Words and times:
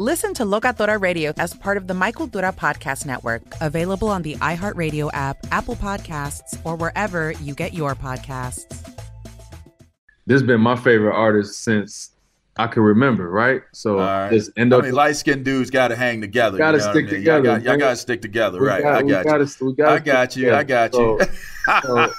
Listen 0.00 0.32
to 0.32 0.44
Locatora 0.44 0.98
Radio 0.98 1.34
as 1.36 1.52
part 1.52 1.76
of 1.76 1.86
the 1.86 1.92
My 1.92 2.10
Cultura 2.10 2.56
Podcast 2.56 3.04
Network, 3.04 3.42
available 3.60 4.08
on 4.08 4.22
the 4.22 4.34
iHeartRadio 4.36 5.10
app, 5.12 5.36
Apple 5.52 5.76
Podcasts, 5.76 6.58
or 6.64 6.74
wherever 6.74 7.32
you 7.32 7.54
get 7.54 7.74
your 7.74 7.94
podcasts. 7.94 8.66
This 10.24 10.40
has 10.40 10.42
been 10.42 10.62
my 10.62 10.74
favorite 10.74 11.14
artist 11.14 11.62
since 11.62 12.12
I 12.56 12.66
can 12.66 12.82
remember, 12.82 13.28
right? 13.28 13.60
So 13.74 13.98
right. 13.98 14.32
just 14.32 14.52
end 14.56 14.72
up. 14.72 14.84
I 14.84 14.86
mean, 14.86 14.94
light 14.94 15.16
skinned 15.16 15.44
dudes 15.44 15.68
got 15.68 15.88
to 15.88 15.96
hang 15.96 16.22
together. 16.22 16.56
Got 16.56 16.70
to 16.70 16.78
you 16.78 16.84
know 16.84 16.90
stick 16.92 17.04
I 17.04 17.10
mean? 17.10 17.20
together. 17.20 17.48
Y'all 17.50 17.60
got, 17.60 17.78
got 17.78 17.90
to 17.90 17.96
stick 17.96 18.22
together, 18.22 18.58
we 18.58 18.68
right? 18.68 18.82
Got, 18.82 18.94
I 18.94 19.02
got 19.02 19.06
you. 19.06 19.30
Gotta, 19.30 19.72
gotta 19.76 19.92
I 19.92 19.98
got 19.98 20.34
you. 20.34 20.54
I 20.54 20.64
got 20.64 20.94
you. 20.94 21.20
So, 21.82 22.10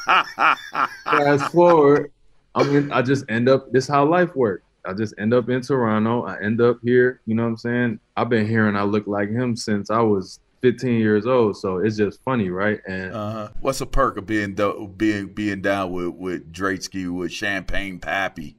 fast 1.04 1.52
forward, 1.52 2.12
I 2.54 2.64
mean, 2.64 2.92
I 2.92 3.02
just 3.02 3.26
end 3.28 3.50
up. 3.50 3.72
This 3.72 3.88
how 3.88 4.06
life 4.06 4.36
works. 4.36 4.66
I 4.86 4.94
just 4.94 5.14
end 5.18 5.34
up 5.34 5.50
in 5.50 5.62
Toronto. 5.62 6.24
I 6.24 6.42
end 6.42 6.62
up 6.62 6.80
here. 6.84 7.22
You 7.26 7.36
know 7.36 7.44
what 7.44 7.50
I'm 7.50 7.58
saying? 7.58 8.00
I've 8.18 8.30
been 8.30 8.48
hearing 8.48 8.76
I 8.76 8.84
look 8.84 9.08
like 9.08 9.30
him 9.30 9.56
since 9.56 9.90
I 9.90 10.02
was 10.02 10.40
15 10.62 11.00
years 11.00 11.26
old. 11.26 11.58
So 11.58 11.78
it's 11.78 11.98
just 11.98 12.24
funny, 12.24 12.50
right? 12.50 12.80
And 12.88 13.14
uh-huh. 13.14 13.50
what's 13.62 13.82
a 13.82 13.86
perk 13.86 14.18
of 14.18 14.26
being 14.26 14.56
do- 14.56 14.92
being 14.96 15.28
being 15.28 15.62
down 15.62 15.92
with 15.92 16.14
with 16.16 16.52
Drakesky 16.52 17.12
with 17.12 17.32
Champagne 17.32 18.00
Papi? 18.00 18.56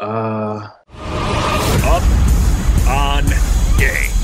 Uh, 0.00 0.68
up 1.84 2.02
on 2.88 3.24
game 3.78 4.23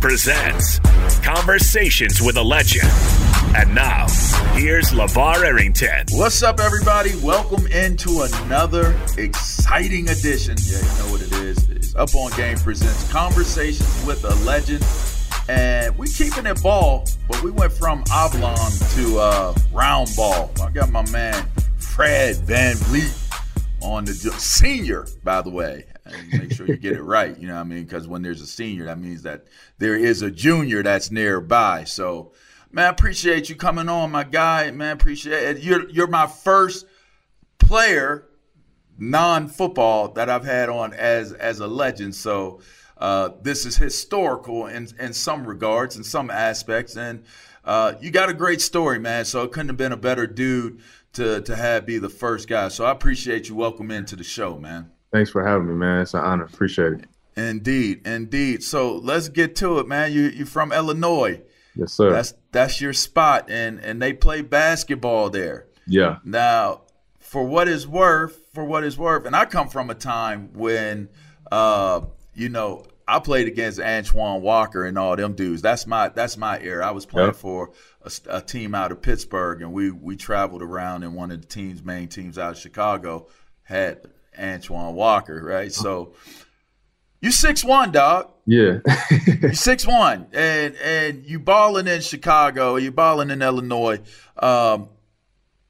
presents 0.00 0.78
conversations 1.20 2.22
with 2.22 2.36
a 2.36 2.42
legend. 2.42 2.88
And 3.54 3.74
now, 3.74 4.06
here's 4.54 4.92
LaVar 4.92 5.44
Arrington. 5.44 6.06
What's 6.12 6.42
up, 6.42 6.58
everybody? 6.58 7.10
Welcome 7.22 7.66
into 7.66 8.22
another 8.22 8.98
exciting 9.18 10.08
edition. 10.08 10.56
Yeah, 10.62 10.78
you 10.78 10.98
know 10.98 11.12
what 11.12 11.22
it 11.22 11.32
is. 11.32 11.68
It's 11.68 11.94
Up 11.94 12.14
on 12.14 12.30
Game 12.32 12.56
presents 12.58 13.10
Conversations 13.12 14.04
with 14.06 14.24
a 14.24 14.34
Legend. 14.46 14.84
And 15.48 15.96
we 15.98 16.08
keeping 16.08 16.46
it 16.46 16.62
ball, 16.62 17.06
but 17.28 17.42
we 17.42 17.50
went 17.50 17.72
from 17.72 18.04
oblong 18.12 18.70
to 18.94 19.18
uh, 19.18 19.54
round 19.72 20.08
ball. 20.16 20.50
I 20.62 20.70
got 20.70 20.90
my 20.90 21.08
man 21.10 21.46
Fred 21.76 22.36
VanVleet 22.36 23.82
on 23.82 24.04
the 24.04 24.12
senior, 24.12 25.06
by 25.24 25.42
the 25.42 25.50
way. 25.50 25.84
And 26.12 26.40
make 26.40 26.52
sure 26.52 26.66
you 26.66 26.76
get 26.76 26.92
it 26.92 27.02
right. 27.02 27.38
You 27.38 27.48
know 27.48 27.54
what 27.54 27.60
I 27.60 27.64
mean? 27.64 27.84
Because 27.84 28.08
when 28.08 28.22
there's 28.22 28.40
a 28.40 28.46
senior, 28.46 28.84
that 28.86 28.98
means 28.98 29.22
that 29.22 29.46
there 29.78 29.96
is 29.96 30.22
a 30.22 30.30
junior 30.30 30.82
that's 30.82 31.10
nearby. 31.10 31.84
So 31.84 32.32
Man, 32.72 32.84
I 32.86 32.88
appreciate 32.88 33.48
you 33.48 33.56
coming 33.56 33.88
on, 33.88 34.12
my 34.12 34.22
guy. 34.22 34.70
Man, 34.70 34.92
appreciate 34.92 35.56
it. 35.56 35.62
You're 35.62 35.90
you're 35.90 36.06
my 36.06 36.28
first 36.28 36.86
player, 37.58 38.28
non-football, 38.96 40.12
that 40.12 40.30
I've 40.30 40.44
had 40.44 40.68
on 40.68 40.94
as 40.94 41.32
as 41.32 41.58
a 41.58 41.66
legend. 41.66 42.14
So 42.14 42.60
uh, 42.96 43.30
this 43.42 43.66
is 43.66 43.76
historical 43.76 44.66
in 44.66 44.86
in 45.00 45.12
some 45.12 45.44
regards, 45.46 45.96
in 45.96 46.04
some 46.04 46.30
aspects, 46.30 46.96
and 46.96 47.24
uh, 47.64 47.94
you 48.00 48.12
got 48.12 48.28
a 48.28 48.34
great 48.34 48.60
story, 48.60 49.00
man. 49.00 49.24
So 49.24 49.42
it 49.42 49.50
couldn't 49.50 49.70
have 49.70 49.76
been 49.76 49.92
a 49.92 49.96
better 49.96 50.28
dude 50.28 50.80
to 51.14 51.40
to 51.40 51.56
have 51.56 51.86
be 51.86 51.98
the 51.98 52.08
first 52.08 52.48
guy. 52.48 52.68
So 52.68 52.84
I 52.84 52.92
appreciate 52.92 53.48
you. 53.48 53.56
Welcome 53.56 53.90
into 53.90 54.14
the 54.14 54.22
show, 54.22 54.56
man. 54.58 54.92
Thanks 55.12 55.30
for 55.30 55.44
having 55.44 55.68
me, 55.68 55.74
man. 55.74 56.02
It's 56.02 56.14
an 56.14 56.20
honor. 56.20 56.44
Appreciate 56.44 56.92
it. 56.92 57.04
Indeed, 57.36 58.06
indeed. 58.06 58.62
So 58.62 58.96
let's 58.96 59.28
get 59.28 59.56
to 59.56 59.78
it, 59.78 59.88
man. 59.88 60.12
You 60.12 60.22
you 60.22 60.44
from 60.44 60.72
Illinois? 60.72 61.40
Yes, 61.74 61.92
sir. 61.92 62.10
That's 62.10 62.34
that's 62.52 62.80
your 62.80 62.92
spot, 62.92 63.50
and 63.50 63.78
and 63.80 64.00
they 64.00 64.12
play 64.12 64.42
basketball 64.42 65.30
there. 65.30 65.66
Yeah. 65.86 66.18
Now, 66.24 66.82
for 67.18 67.44
what 67.44 67.68
is 67.68 67.86
worth, 67.86 68.40
for 68.52 68.64
what 68.64 68.84
is 68.84 68.98
worth, 68.98 69.26
and 69.26 69.34
I 69.34 69.44
come 69.44 69.68
from 69.68 69.90
a 69.90 69.94
time 69.94 70.50
when, 70.52 71.08
uh, 71.50 72.02
you 72.34 72.48
know, 72.48 72.84
I 73.06 73.18
played 73.18 73.48
against 73.48 73.80
Antoine 73.80 74.42
Walker 74.42 74.84
and 74.84 74.98
all 74.98 75.16
them 75.16 75.34
dudes. 75.34 75.62
That's 75.62 75.86
my 75.86 76.08
that's 76.08 76.36
my 76.36 76.60
era. 76.60 76.86
I 76.86 76.90
was 76.90 77.06
playing 77.06 77.28
yep. 77.28 77.36
for 77.36 77.70
a, 78.02 78.10
a, 78.28 78.40
team 78.40 78.74
out 78.74 78.92
of 78.92 79.02
Pittsburgh, 79.02 79.62
and 79.62 79.72
we 79.72 79.90
we 79.90 80.16
traveled 80.16 80.62
around, 80.62 81.02
and 81.02 81.14
one 81.14 81.30
of 81.30 81.40
the 81.40 81.46
teams, 81.46 81.82
main 81.82 82.08
teams 82.08 82.38
out 82.38 82.52
of 82.52 82.58
Chicago, 82.58 83.28
had 83.62 84.08
Antoine 84.40 84.94
Walker, 84.94 85.42
right? 85.44 85.72
So 85.72 86.14
you 87.20 87.30
six 87.30 87.62
one, 87.64 87.92
dog. 87.92 88.30
Yeah. 88.46 88.78
you 89.26 89.52
six 89.54 89.86
one, 89.86 90.26
and 90.32 90.74
and 90.76 91.26
you 91.26 91.38
balling 91.38 91.86
in 91.86 92.00
Chicago, 92.00 92.76
you 92.76 92.90
balling 92.90 93.30
in 93.30 93.42
Illinois. 93.42 94.00
Um, 94.38 94.88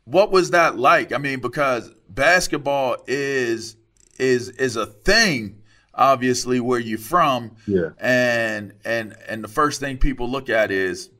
what 0.04 0.30
was 0.30 0.50
that 0.50 0.78
like? 0.78 1.12
I 1.12 1.18
mean, 1.18 1.40
because 1.40 1.90
basketball 2.08 2.96
is 3.06 3.76
is 4.18 4.50
is 4.50 4.76
a 4.76 4.86
thing, 4.86 5.62
obviously, 5.94 6.60
where 6.60 6.80
you're 6.80 6.98
from. 6.98 7.56
Yeah. 7.66 7.90
And 7.98 8.74
and 8.84 9.16
and 9.28 9.42
the 9.42 9.48
first 9.48 9.80
thing 9.80 9.98
people 9.98 10.28
look 10.28 10.48
at 10.48 10.70
is 10.70 11.10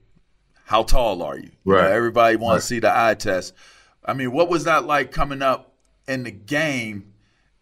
how 0.65 0.85
tall 0.85 1.23
are 1.23 1.37
you? 1.37 1.51
Right. 1.65 1.83
You 1.83 1.89
know, 1.89 1.95
everybody 1.97 2.37
wants 2.37 2.55
right. 2.55 2.61
to 2.61 2.67
see 2.67 2.79
the 2.79 2.97
eye 2.97 3.15
test. 3.15 3.55
I 4.05 4.15
mean, 4.15 4.33
what 4.33 4.49
was 4.49 4.65
that 4.65 4.85
like 4.85 5.11
coming 5.11 5.43
up 5.43 5.75
in 6.07 6.25
the 6.25 6.31
game? 6.31 7.13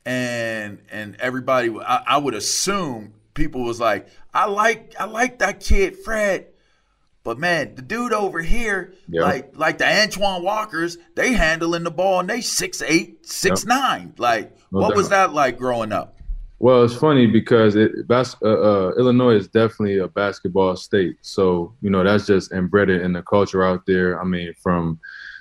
And 0.09 0.79
and 0.91 1.17
everybody 1.17 1.71
I, 1.79 2.03
I, 2.07 2.17
would 2.17 2.33
assume 2.33 3.13
people 3.35 3.63
was 3.63 3.79
like 3.79 4.09
i 4.33 4.47
like 4.47 4.95
i 4.99 5.05
like 5.05 5.39
that 5.41 5.61
kid 5.61 5.97
fred. 5.99 6.47
But 7.25 7.39
man 7.39 7.75
the 7.75 7.83
dude 7.83 8.15
over 8.15 8.41
here 8.41 8.95
yep. 9.07 9.23
like 9.23 9.59
like 9.59 9.77
the 9.77 9.87
antoine 9.87 10.43
walkers 10.43 10.97
they 11.15 11.35
handling 11.35 11.85
the 11.85 11.91
ball 11.91 12.21
and 12.21 12.31
they 12.31 12.41
six 12.41 12.81
eight 12.81 13.27
six 13.27 13.65
yep. 13.65 13.69
nine. 13.69 14.15
Like 14.17 14.57
no 14.73 14.81
what 14.81 14.97
was 14.97 15.11
that 15.11 15.35
like 15.35 15.59
growing 15.59 15.93
up? 15.93 16.17
Well 16.59 16.85
it's 16.85 16.95
funny 16.95 17.27
because 17.27 17.77
it 17.77 18.09
bas- 18.09 18.37
uh, 18.43 18.49
uh, 18.49 18.93
illinois 18.97 19.35
is 19.35 19.47
definitely 19.47 19.99
a 19.99 20.09
basketball 20.09 20.75
state. 20.77 21.17
So 21.21 21.75
you 21.83 21.91
know 21.91 22.03
that's 22.03 22.25
just 22.25 22.51
embedded 22.53 23.03
in 23.03 23.13
the 23.13 23.23
culture 23.23 23.63
out 23.63 23.85
there. 23.85 24.19
I 24.19 24.25
mean 24.25 24.55
from 24.55 24.99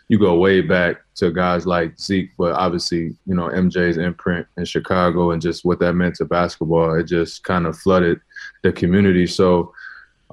you 0.09 0.19
go 0.19 0.37
way 0.37 0.59
back 0.59 0.97
to 1.17 1.31
guys 1.31 1.65
like 1.65 1.99
Zeke, 1.99 2.31
but 2.37 2.53
obviously, 2.53 3.15
you 3.25 3.35
know, 3.35 3.49
MJ's 3.49 3.97
imprint 3.97 4.47
in 4.57 4.65
Chicago 4.65 5.31
and 5.31 5.41
just 5.41 5.65
what 5.65 5.79
that 5.79 5.93
meant 5.93 6.15
to 6.15 6.25
basketball, 6.25 6.97
it 6.99 7.03
just 7.03 7.43
kind 7.43 7.65
of 7.65 7.77
flooded 7.77 8.19
the 8.63 8.71
community. 8.71 9.27
So 9.27 9.73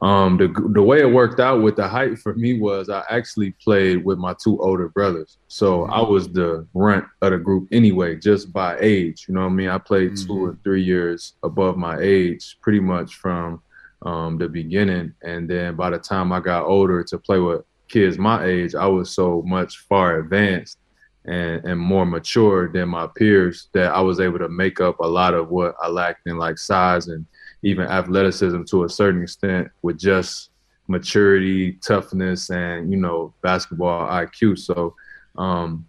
um, 0.03 0.37
the 0.37 0.49
the 0.75 0.83
way 0.83 1.01
it 1.01 1.11
worked 1.11 1.41
out 1.41 1.63
with 1.63 1.77
the 1.77 1.87
height 1.87 2.19
for 2.19 2.35
me 2.35 2.59
was 2.59 2.91
I 2.91 3.05
actually 3.09 3.53
played 3.53 4.05
with 4.05 4.19
my 4.19 4.35
two 4.43 4.61
older 4.61 4.89
brothers, 4.89 5.39
so 5.47 5.85
I 5.85 6.01
was 6.01 6.29
the 6.29 6.67
runt 6.75 7.05
of 7.23 7.31
the 7.31 7.39
group 7.39 7.69
anyway, 7.71 8.17
just 8.17 8.53
by 8.53 8.77
age. 8.81 9.27
You 9.29 9.35
know 9.35 9.43
what 9.43 9.53
I 9.53 9.55
mean? 9.55 9.69
I 9.69 9.79
played 9.79 10.13
mm-hmm. 10.13 10.27
two 10.27 10.47
or 10.47 10.59
three 10.65 10.83
years 10.83 11.35
above 11.45 11.77
my 11.77 11.97
age, 12.01 12.59
pretty 12.61 12.81
much 12.81 13.15
from 13.15 13.63
um, 14.03 14.37
the 14.37 14.49
beginning, 14.49 15.15
and 15.23 15.49
then 15.49 15.77
by 15.77 15.91
the 15.91 15.99
time 15.99 16.33
I 16.33 16.41
got 16.41 16.65
older 16.65 17.05
to 17.05 17.19
play 17.19 17.39
with 17.39 17.63
kids 17.89 18.19
my 18.19 18.45
age, 18.45 18.75
I 18.75 18.87
was 18.87 19.11
so 19.11 19.43
much 19.43 19.79
far 19.89 20.19
advanced 20.19 20.79
and, 21.25 21.65
and 21.65 21.81
more 21.81 22.05
mature 22.05 22.71
than 22.71 22.89
my 22.89 23.07
peers 23.07 23.69
that 23.73 23.95
I 23.95 24.01
was 24.01 24.21
able 24.21 24.39
to 24.39 24.49
make 24.49 24.81
up 24.81 25.01
a 25.01 25.07
lot 25.07 25.35
of 25.35 25.49
what 25.49 25.75
I 25.83 25.89
lacked 25.89 26.27
in 26.27 26.37
like 26.37 26.59
size 26.59 27.09
and 27.09 27.27
even 27.63 27.87
athleticism 27.87 28.63
to 28.65 28.85
a 28.85 28.89
certain 28.89 29.23
extent 29.23 29.69
with 29.83 29.99
just 29.99 30.51
maturity, 30.87 31.73
toughness, 31.73 32.51
and 32.51 32.91
you 32.91 32.99
know 32.99 33.33
basketball 33.43 34.07
IQ. 34.09 34.59
So 34.59 34.95
um, 35.37 35.87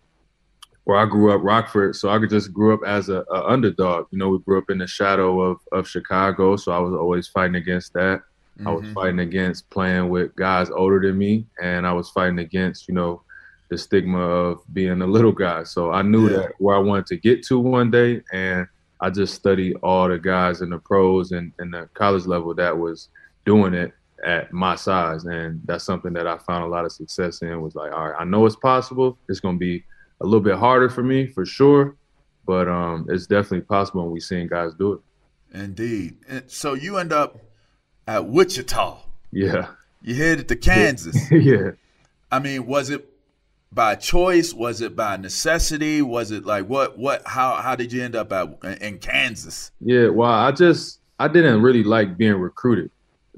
where 0.85 0.97
I 0.97 1.05
grew 1.05 1.33
up, 1.33 1.43
Rockford, 1.43 1.95
so 1.95 2.09
I 2.09 2.19
could 2.19 2.29
just 2.29 2.53
grew 2.53 2.73
up 2.73 2.81
as 2.85 3.09
a, 3.09 3.25
a, 3.31 3.47
underdog. 3.47 4.07
You 4.11 4.19
know, 4.19 4.29
we 4.29 4.39
grew 4.39 4.57
up 4.57 4.69
in 4.69 4.77
the 4.77 4.87
shadow 4.87 5.41
of 5.41 5.57
of 5.71 5.87
Chicago, 5.87 6.55
so 6.55 6.71
I 6.71 6.79
was 6.79 6.93
always 6.93 7.27
fighting 7.27 7.55
against 7.55 7.93
that. 7.93 8.21
Mm-hmm. 8.57 8.67
I 8.67 8.71
was 8.71 8.83
mm-hmm. 8.83 8.93
fighting 8.93 9.19
against 9.19 9.69
playing 9.69 10.09
with 10.09 10.35
guys 10.35 10.69
older 10.69 10.99
than 10.99 11.17
me, 11.17 11.45
and 11.61 11.85
I 11.85 11.93
was 11.93 12.09
fighting 12.09 12.39
against 12.39 12.87
you 12.87 12.93
know 12.93 13.21
the 13.69 13.77
stigma 13.77 14.19
of 14.19 14.61
being 14.73 15.01
a 15.01 15.07
little 15.07 15.31
guy. 15.31 15.63
So 15.63 15.91
I 15.91 16.01
knew 16.01 16.29
yeah. 16.29 16.37
that 16.37 16.51
where 16.59 16.75
I 16.75 16.79
wanted 16.79 17.07
to 17.07 17.17
get 17.17 17.43
to 17.47 17.59
one 17.59 17.91
day, 17.91 18.21
and 18.31 18.67
I 19.01 19.09
just 19.09 19.33
studied 19.33 19.75
all 19.83 20.07
the 20.07 20.17
guys 20.17 20.61
in 20.61 20.69
the 20.69 20.79
pros 20.79 21.31
and, 21.31 21.51
and 21.59 21.73
the 21.73 21.89
college 21.93 22.25
level 22.25 22.53
that 22.55 22.77
was 22.77 23.09
doing 23.45 23.73
it 23.73 23.93
at 24.25 24.53
my 24.53 24.75
size, 24.75 25.25
and 25.25 25.61
that's 25.65 25.83
something 25.83 26.13
that 26.13 26.27
I 26.27 26.37
found 26.37 26.63
a 26.63 26.67
lot 26.67 26.85
of 26.85 26.91
success 26.91 27.41
in. 27.41 27.61
Was 27.61 27.75
like, 27.75 27.91
all 27.91 28.09
right, 28.09 28.15
I 28.19 28.23
know 28.23 28.45
it's 28.45 28.55
possible. 28.55 29.17
It's 29.27 29.39
going 29.39 29.55
to 29.55 29.59
be 29.59 29.83
a 30.21 30.25
little 30.25 30.39
bit 30.39 30.55
harder 30.55 30.89
for 30.89 31.03
me 31.03 31.27
for 31.27 31.45
sure, 31.45 31.97
but 32.45 32.67
um, 32.67 33.05
it's 33.09 33.27
definitely 33.27 33.61
possible, 33.61 34.03
and 34.03 34.11
we 34.11 34.19
seeing 34.19 34.47
guys 34.47 34.73
do 34.75 34.93
it. 34.93 34.99
Indeed. 35.53 36.17
And 36.27 36.49
so 36.49 36.73
you 36.73 36.97
end 36.97 37.13
up 37.13 37.37
at 38.07 38.25
Wichita. 38.25 38.99
Yeah. 39.31 39.67
You 40.01 40.15
headed 40.15 40.47
to 40.49 40.55
Kansas. 40.55 41.17
yeah. 41.31 41.71
I 42.31 42.39
mean, 42.39 42.65
was 42.65 42.89
it 42.89 43.09
by 43.71 43.95
choice? 43.95 44.53
Was 44.53 44.81
it 44.81 44.95
by 44.95 45.17
necessity? 45.17 46.01
Was 46.01 46.31
it 46.31 46.45
like 46.45 46.67
what 46.67 46.97
what 46.97 47.23
how 47.25 47.55
how 47.55 47.75
did 47.75 47.91
you 47.91 48.03
end 48.03 48.15
up 48.15 48.31
at 48.31 48.63
in 48.81 48.99
Kansas? 48.99 49.71
Yeah, 49.81 50.07
well, 50.07 50.31
I 50.31 50.51
just 50.51 50.99
I 51.19 51.27
didn't 51.27 51.61
really 51.61 51.83
like 51.83 52.17
being 52.17 52.35
recruited. 52.35 52.91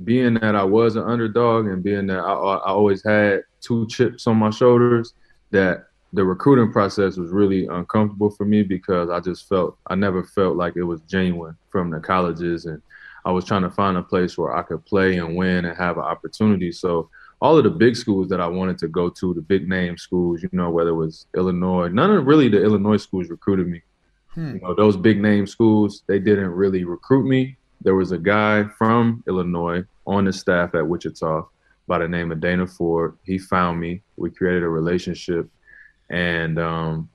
Being 0.04 0.36
that 0.36 0.56
I 0.56 0.64
was 0.64 0.96
an 0.96 1.04
underdog 1.04 1.66
and 1.66 1.84
being 1.84 2.08
that 2.08 2.20
I, 2.20 2.34
I 2.34 2.70
always 2.70 3.04
had 3.04 3.42
two 3.62 3.88
chips 3.88 4.28
on 4.28 4.38
my 4.38 4.52
shoulders, 4.52 5.14
that 5.50 5.88
the 6.14 6.24
recruiting 6.24 6.72
process 6.72 7.18
was 7.18 7.32
really 7.32 7.66
uncomfortable 7.66 8.30
for 8.30 8.46
me 8.46 8.62
because 8.62 9.10
I 9.10 9.20
just 9.20 9.50
felt 9.50 9.78
I 9.88 9.96
never 9.96 10.24
felt 10.24 10.56
like 10.56 10.76
it 10.76 10.84
was 10.84 11.02
genuine 11.02 11.58
from 11.70 11.90
the 11.90 12.00
colleges 12.00 12.66
and 12.66 12.82
I 13.28 13.32
was 13.32 13.44
trying 13.44 13.64
to 13.64 13.70
find 13.70 13.98
a 13.98 14.02
place 14.02 14.38
where 14.38 14.56
I 14.56 14.62
could 14.62 14.86
play 14.86 15.18
and 15.18 15.36
win 15.36 15.66
and 15.66 15.78
have 15.78 15.98
an 15.98 16.06
opportunity. 16.06 16.72
So 16.72 17.10
all 17.42 17.58
of 17.58 17.66
the 17.66 17.70
big 17.70 17.98
schools 17.98 18.30
that 18.30 18.40
I 18.40 18.48
wanted 18.48 18.78
to 18.78 18.88
go 18.88 19.10
to, 19.10 19.34
the 19.34 19.42
big 19.42 19.68
name 19.68 19.98
schools, 19.98 20.42
you 20.42 20.48
know, 20.54 20.70
whether 20.70 20.92
it 20.92 20.96
was 20.96 21.26
Illinois, 21.36 21.90
none 21.90 22.10
of 22.10 22.26
really 22.26 22.48
the 22.48 22.64
Illinois 22.64 22.96
schools 22.96 23.28
recruited 23.28 23.68
me. 23.68 23.82
Hmm. 24.30 24.54
You 24.54 24.62
know, 24.62 24.74
those 24.74 24.96
big 24.96 25.20
name 25.20 25.46
schools, 25.46 26.04
they 26.08 26.20
didn't 26.20 26.52
really 26.52 26.86
recruit 26.86 27.28
me. 27.28 27.58
There 27.82 27.96
was 27.96 28.14
a 28.14 28.18
guy 28.18 28.64
from 28.78 29.26
Illinois 29.28 29.84
on 30.06 30.24
the 30.24 30.32
staff 30.32 30.74
at 30.74 30.88
Wichita 30.88 31.50
by 31.86 31.98
the 31.98 32.08
name 32.08 32.32
of 32.32 32.40
Dana 32.40 32.66
Ford. 32.66 33.18
He 33.26 33.38
found 33.38 33.78
me. 33.78 34.04
We 34.16 34.32
created 34.32 34.64
a 34.64 34.70
relationship. 34.70 35.50
And 36.10 36.58
um, 36.60 37.10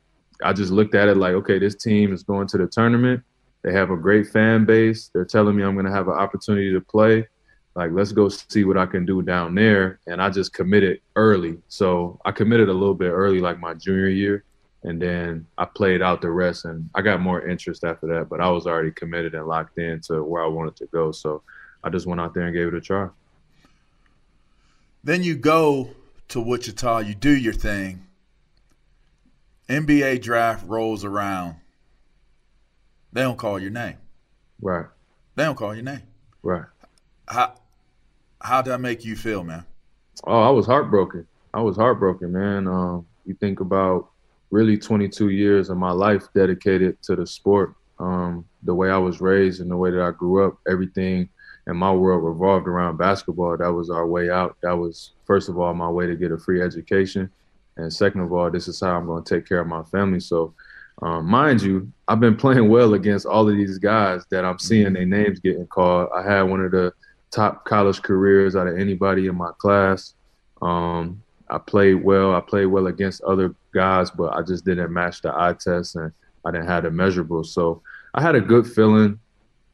I 0.45 0.53
just 0.53 0.73
looked 0.73 0.95
at 0.95 1.09
it 1.09 1.17
like, 1.17 1.33
okay, 1.33 1.59
this 1.59 1.75
team 1.75 2.13
is 2.13 2.23
going 2.23 2.49
to 2.49 2.59
the 2.59 2.67
tournament. 2.67 3.23
They 3.63 3.73
have 3.73 3.91
a 3.91 3.97
great 3.97 4.29
fan 4.29 4.65
base. 4.65 5.09
They're 5.13 5.25
telling 5.25 5.57
me 5.57 5.63
I'm 5.63 5.75
going 5.75 5.87
to 5.87 5.93
have 5.93 6.09
an 6.09 6.15
opportunity 6.15 6.73
to 6.73 6.81
play 6.81 7.27
like 7.75 7.91
let's 7.93 8.13
go 8.13 8.29
see 8.29 8.65
what 8.65 8.77
I 8.77 8.87
can 8.87 9.07
do 9.07 9.23
down 9.23 9.55
there. 9.55 9.99
And 10.07 10.21
I 10.21 10.29
just 10.31 10.53
committed 10.53 11.01
early. 11.17 11.59
So 11.69 12.21
I 12.25 12.33
committed 12.33 12.69
a 12.69 12.73
little 12.73 12.95
bit 12.95 13.11
early, 13.11 13.41
like 13.41 13.59
my 13.59 13.75
junior 13.75 14.09
year. 14.09 14.45
And 14.85 15.01
then 15.01 15.47
I 15.59 15.65
played 15.65 16.03
out 16.03 16.21
the 16.21 16.31
rest 16.31 16.65
and 16.65 16.91
I 16.95 17.03
got 17.03 17.21
more 17.21 17.47
interest 17.47 17.85
after 17.85 18.07
that, 18.09 18.29
but 18.29 18.41
I 18.41 18.51
was 18.51 18.67
already 18.67 18.91
committed 18.91 19.35
and 19.35 19.47
locked 19.47 19.79
in 19.79 20.01
to 20.09 20.25
where 20.25 20.43
I 20.43 20.49
wanted 20.49 20.77
to 20.77 20.87
go. 20.87 21.13
So 21.13 21.43
I 21.85 21.89
just 21.89 22.07
went 22.07 22.21
out 22.21 22.35
there 22.35 22.45
and 22.45 22.55
gave 22.55 22.67
it 22.67 22.75
a 22.75 22.81
try. 22.81 23.09
Then 25.05 25.23
you 25.23 25.37
go 25.37 25.91
to 26.29 26.41
Wichita, 26.41 26.99
you 27.01 27.15
do 27.15 27.31
your 27.31 27.53
thing. 27.53 28.07
NBA 29.69 30.21
draft 30.21 30.67
rolls 30.67 31.05
around. 31.05 31.57
They 33.13 33.23
don't 33.23 33.37
call 33.37 33.59
your 33.59 33.71
name. 33.71 33.97
Right. 34.61 34.87
They 35.35 35.45
don't 35.45 35.57
call 35.57 35.75
your 35.75 35.85
name. 35.85 36.03
Right. 36.43 36.65
How 37.29 37.55
how 38.41 38.63
did 38.63 38.71
that 38.71 38.81
make 38.81 39.05
you 39.05 39.17
feel, 39.17 39.45
man? 39.45 39.65
Oh, 40.25 40.41
I 40.41 40.51
was 40.51 40.67
heartbroken. 40.67 41.27
I 41.55 41.61
was 41.61 41.77
heartbroken, 41.77 42.33
man. 42.33 42.67
Um, 42.67 43.07
you 43.25 43.35
think 43.35 43.61
about 43.61 44.09
really 44.51 44.77
22 44.77 45.31
years 45.31 45.71
of 45.71 45.77
my 45.77 45.93
life 45.93 46.25
dedicated 46.35 47.01
to 47.03 47.17
the 47.17 47.27
sport. 47.27 47.75
Um, 47.99 48.45
the 48.63 48.75
way 48.75 48.91
I 48.91 48.99
was 48.99 49.21
raised 49.21 49.61
and 49.61 49.71
the 49.71 49.77
way 49.77 49.91
that 49.91 50.03
I 50.03 50.11
grew 50.11 50.47
up, 50.47 50.59
everything 50.69 51.29
in 51.67 51.77
my 51.77 51.93
world 51.93 52.25
revolved 52.25 52.67
around 52.67 52.97
basketball. 52.97 53.57
That 53.57 53.73
was 53.73 53.91
our 53.91 54.07
way 54.07 54.31
out. 54.31 54.57
That 54.63 54.77
was, 54.77 55.13
first 55.25 55.49
of 55.49 55.59
all, 55.59 55.73
my 55.75 55.89
way 55.89 56.07
to 56.07 56.17
get 56.17 56.33
a 56.33 56.39
free 56.39 56.61
education. 56.61 57.31
And 57.77 57.93
second 57.93 58.21
of 58.23 58.33
all, 58.33 58.51
this 58.51 58.69
is 58.69 58.81
how 58.81 58.97
I'm 58.97 59.07
going 59.07 59.25
to 59.25 59.35
take 59.35 59.47
care 59.47 59.61
of 59.61 59.67
my 59.67 59.83
family. 59.85 60.21
So, 60.21 60.55
um, 61.01 61.27
mind 61.27 61.63
you, 61.63 61.91
I've 62.07 62.21
been 62.21 62.37
playing 62.37 62.69
well 62.69 62.95
against 62.95 63.27
all 63.27 63.49
of 63.49 63.57
these 63.57 63.79
guys 63.79 64.25
that 64.31 64.45
I'm 64.45 64.59
seeing 64.59 64.93
their 64.93 65.07
names 65.07 65.41
getting 65.41 65.67
called. 65.67 66.11
I 66.15 66.23
had 66.23 66.43
one 66.43 66.65
of 66.65 66.71
the 66.71 66.93
top 67.31 67.65
college 67.65 68.03
careers 68.03 68.55
out 68.55 68.67
of 68.67 68.79
anybody 68.79 69.27
in 69.27 69.35
my 69.35 69.51
class. 69.59 70.15
Um, 70.61 71.23
I 71.51 71.59
played 71.59 71.95
well. 71.95 72.35
I 72.35 72.41
played 72.41 72.67
well 72.67 72.87
against 72.87 73.23
other 73.23 73.55
guys, 73.73 74.11
but 74.11 74.35
I 74.35 74.43
just 74.43 74.65
didn't 74.65 74.93
match 74.93 75.23
the 75.23 75.33
eye 75.35 75.55
test 75.55 75.97
and 75.97 76.13
I 76.45 76.51
didn't 76.51 76.69
have 76.69 76.85
the 76.85 76.91
measurables. 76.91 77.47
So 77.47 77.83
I 78.15 78.23
had 78.23 78.35
a 78.35 78.41
good 78.41 78.67
feeling 78.67 79.19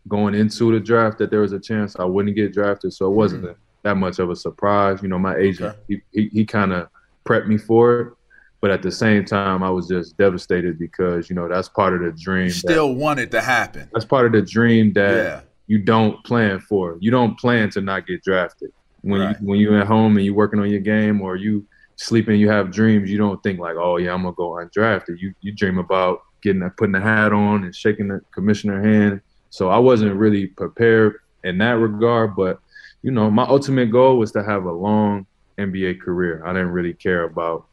going 0.07 0.35
into 0.35 0.73
the 0.73 0.81
draft 0.81 1.19
that 1.19 1.31
there 1.31 1.41
was 1.41 1.53
a 1.53 1.61
chance 1.61 1.97
I 1.97 2.05
wouldn't 2.05 2.37
get 2.37 2.55
drafted. 2.55 2.95
So 2.95 3.07
it 3.07 3.15
wasn't 3.15 3.45
mm-hmm. 3.45 3.61
that 3.83 3.97
much 3.97 4.19
of 4.19 4.31
a 4.31 4.37
surprise. 4.37 5.03
You 5.03 5.09
know, 5.09 5.19
my 5.19 5.37
agent, 5.37 5.71
okay. 5.71 6.03
he, 6.13 6.23
he, 6.23 6.29
he 6.29 6.45
kind 6.47 6.73
of 6.73 6.89
prepped 7.27 7.47
me 7.47 7.59
for 7.59 8.01
it. 8.01 8.15
But 8.61 8.73
at 8.73 8.83
the 8.83 8.91
same 8.91 9.25
time, 9.25 9.63
I 9.63 9.71
was 9.71 9.87
just 9.87 10.17
devastated 10.17 10.79
because, 10.79 11.31
you 11.31 11.37
know, 11.37 11.49
that's 11.49 11.69
part 11.69 11.95
of 11.95 12.01
the 12.01 12.11
dream. 12.11 12.47
You 12.47 12.51
still 12.51 12.89
that, 12.89 12.95
wanted 12.95 13.31
to 13.31 13.41
happen. 13.41 13.89
That's 13.93 14.05
part 14.05 14.27
of 14.27 14.33
the 14.33 14.43
dream 14.43 14.93
that 14.95 15.15
yeah 15.15 15.41
you 15.69 15.79
don't 15.79 16.25
plan 16.25 16.59
for. 16.59 16.97
You 17.01 17.13
don't 17.13 17.39
plan 17.39 17.71
to 17.71 17.81
not 17.81 18.07
get 18.07 18.25
drafted. 18.25 18.73
When 19.03 19.21
right. 19.21 19.37
you 19.41 19.47
when 19.47 19.61
you're 19.61 19.79
at 19.79 19.87
home 19.87 20.17
and 20.17 20.27
you're 20.27 20.35
working 20.35 20.59
on 20.59 20.69
your 20.69 20.81
game 20.81 21.21
or 21.21 21.37
you 21.37 21.65
sleeping, 21.97 22.41
you 22.41 22.49
have 22.51 22.73
dreams. 22.73 23.11
You 23.11 23.19
don't 23.19 23.41
think 23.43 23.61
like, 23.61 23.77
oh 23.77 23.99
yeah, 23.99 24.13
I'm 24.13 24.23
gonna 24.23 24.35
go 24.35 24.53
undrafted. 24.53 25.21
You 25.21 25.33
you 25.41 25.53
dream 25.53 25.79
about 25.79 26.23
getting 26.43 26.69
putting 26.77 26.93
the 26.93 27.01
hat 27.01 27.33
on 27.33 27.65
and 27.65 27.77
shaking 27.77 28.09
the 28.09 28.21
commissioner 28.33 28.83
hand. 28.83 29.21
So 29.51 29.69
I 29.69 29.79
wasn't 29.79 30.15
really 30.17 30.47
prepared 30.47 31.21
in 31.45 31.59
that 31.59 31.79
regard, 31.79 32.35
but 32.35 32.59
you 33.03 33.13
know, 33.13 33.31
my 33.31 33.45
ultimate 33.45 33.93
goal 33.93 34.19
was 34.19 34.33
to 34.33 34.43
have 34.43 34.65
a 34.65 34.73
long 34.73 35.27
NBA 35.59 36.01
career. 36.01 36.43
I 36.45 36.53
didn't 36.53 36.71
really 36.71 36.95
care 36.95 37.25
about 37.25 37.67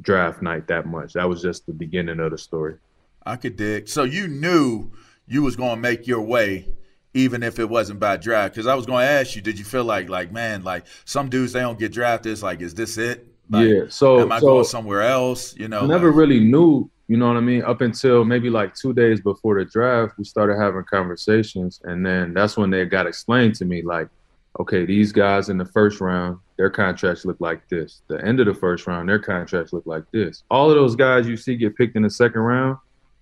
draft 0.00 0.42
night 0.42 0.66
that 0.68 0.86
much. 0.86 1.14
That 1.14 1.28
was 1.28 1.42
just 1.42 1.66
the 1.66 1.72
beginning 1.72 2.20
of 2.20 2.30
the 2.30 2.38
story. 2.38 2.76
I 3.24 3.36
could 3.36 3.56
dig. 3.56 3.88
So 3.88 4.04
you 4.04 4.28
knew 4.28 4.90
you 5.26 5.42
was 5.42 5.56
going 5.56 5.76
to 5.76 5.80
make 5.80 6.06
your 6.06 6.22
way 6.22 6.68
even 7.14 7.42
if 7.42 7.58
it 7.58 7.68
wasn't 7.68 7.98
by 8.00 8.16
draft. 8.16 8.54
Because 8.54 8.66
I 8.66 8.74
was 8.74 8.86
going 8.86 9.04
to 9.04 9.10
ask 9.10 9.34
you, 9.34 9.42
did 9.42 9.58
you 9.58 9.64
feel 9.64 9.84
like, 9.84 10.08
like, 10.08 10.30
man, 10.32 10.62
like 10.62 10.84
some 11.04 11.28
dudes 11.28 11.52
they 11.52 11.60
don't 11.60 11.78
get 11.78 11.92
drafted? 11.92 12.32
It's 12.32 12.42
like, 12.42 12.60
is 12.60 12.74
this 12.74 12.98
it? 12.98 13.26
Like, 13.50 13.68
yeah. 13.68 13.82
So 13.88 14.20
am 14.20 14.30
I 14.30 14.40
so 14.40 14.46
going 14.46 14.64
somewhere 14.64 15.02
else? 15.02 15.56
You 15.56 15.68
know, 15.68 15.80
I 15.80 15.86
never 15.86 16.08
like, 16.08 16.16
really 16.16 16.40
knew. 16.40 16.90
You 17.08 17.16
know 17.16 17.26
what 17.26 17.38
I 17.38 17.40
mean? 17.40 17.62
Up 17.62 17.80
until 17.80 18.24
maybe 18.24 18.50
like 18.50 18.74
two 18.74 18.92
days 18.92 19.20
before 19.20 19.58
the 19.58 19.64
draft, 19.64 20.18
we 20.18 20.24
started 20.24 20.56
having 20.60 20.84
conversations, 20.84 21.80
and 21.84 22.04
then 22.04 22.34
that's 22.34 22.58
when 22.58 22.68
they 22.68 22.84
got 22.84 23.06
explained 23.06 23.54
to 23.56 23.64
me, 23.64 23.80
like, 23.80 24.08
okay, 24.58 24.84
these 24.84 25.12
guys 25.12 25.48
in 25.48 25.58
the 25.58 25.64
first 25.64 26.00
round, 26.00 26.38
their 26.56 26.70
contracts 26.70 27.24
look 27.24 27.40
like 27.40 27.68
this. 27.68 28.02
The 28.08 28.24
end 28.24 28.40
of 28.40 28.46
the 28.46 28.54
first 28.54 28.86
round, 28.86 29.08
their 29.08 29.18
contracts 29.18 29.72
look 29.72 29.86
like 29.86 30.04
this. 30.12 30.42
All 30.50 30.70
of 30.70 30.76
those 30.76 30.96
guys 30.96 31.28
you 31.28 31.36
see 31.36 31.56
get 31.56 31.76
picked 31.76 31.96
in 31.96 32.02
the 32.02 32.10
second 32.10 32.40
round, 32.40 32.78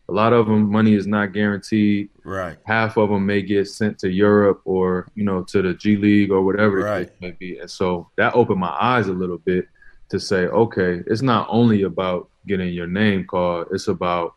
a 0.08 0.12
lot 0.12 0.32
of 0.32 0.46
them 0.46 0.70
money 0.70 0.94
is 0.94 1.06
not 1.06 1.32
guaranteed. 1.32 2.08
Right. 2.24 2.56
Half 2.64 2.96
of 2.96 3.10
them 3.10 3.26
may 3.26 3.42
get 3.42 3.68
sent 3.68 3.98
to 4.00 4.10
Europe 4.10 4.60
or 4.64 5.08
you 5.14 5.24
know 5.24 5.42
to 5.44 5.62
the 5.62 5.74
G 5.74 5.96
League 5.96 6.30
or 6.30 6.42
whatever 6.42 6.78
right. 6.78 7.02
it 7.02 7.16
may 7.20 7.32
be. 7.32 7.58
And 7.58 7.70
so 7.70 8.08
that 8.16 8.34
opened 8.34 8.60
my 8.60 8.76
eyes 8.80 9.08
a 9.08 9.12
little 9.12 9.38
bit 9.38 9.68
to 10.08 10.20
say, 10.20 10.46
okay, 10.46 11.02
it's 11.06 11.22
not 11.22 11.48
only 11.50 11.82
about 11.82 12.28
getting 12.46 12.72
your 12.72 12.86
name 12.86 13.24
called; 13.24 13.68
it's 13.72 13.88
about 13.88 14.34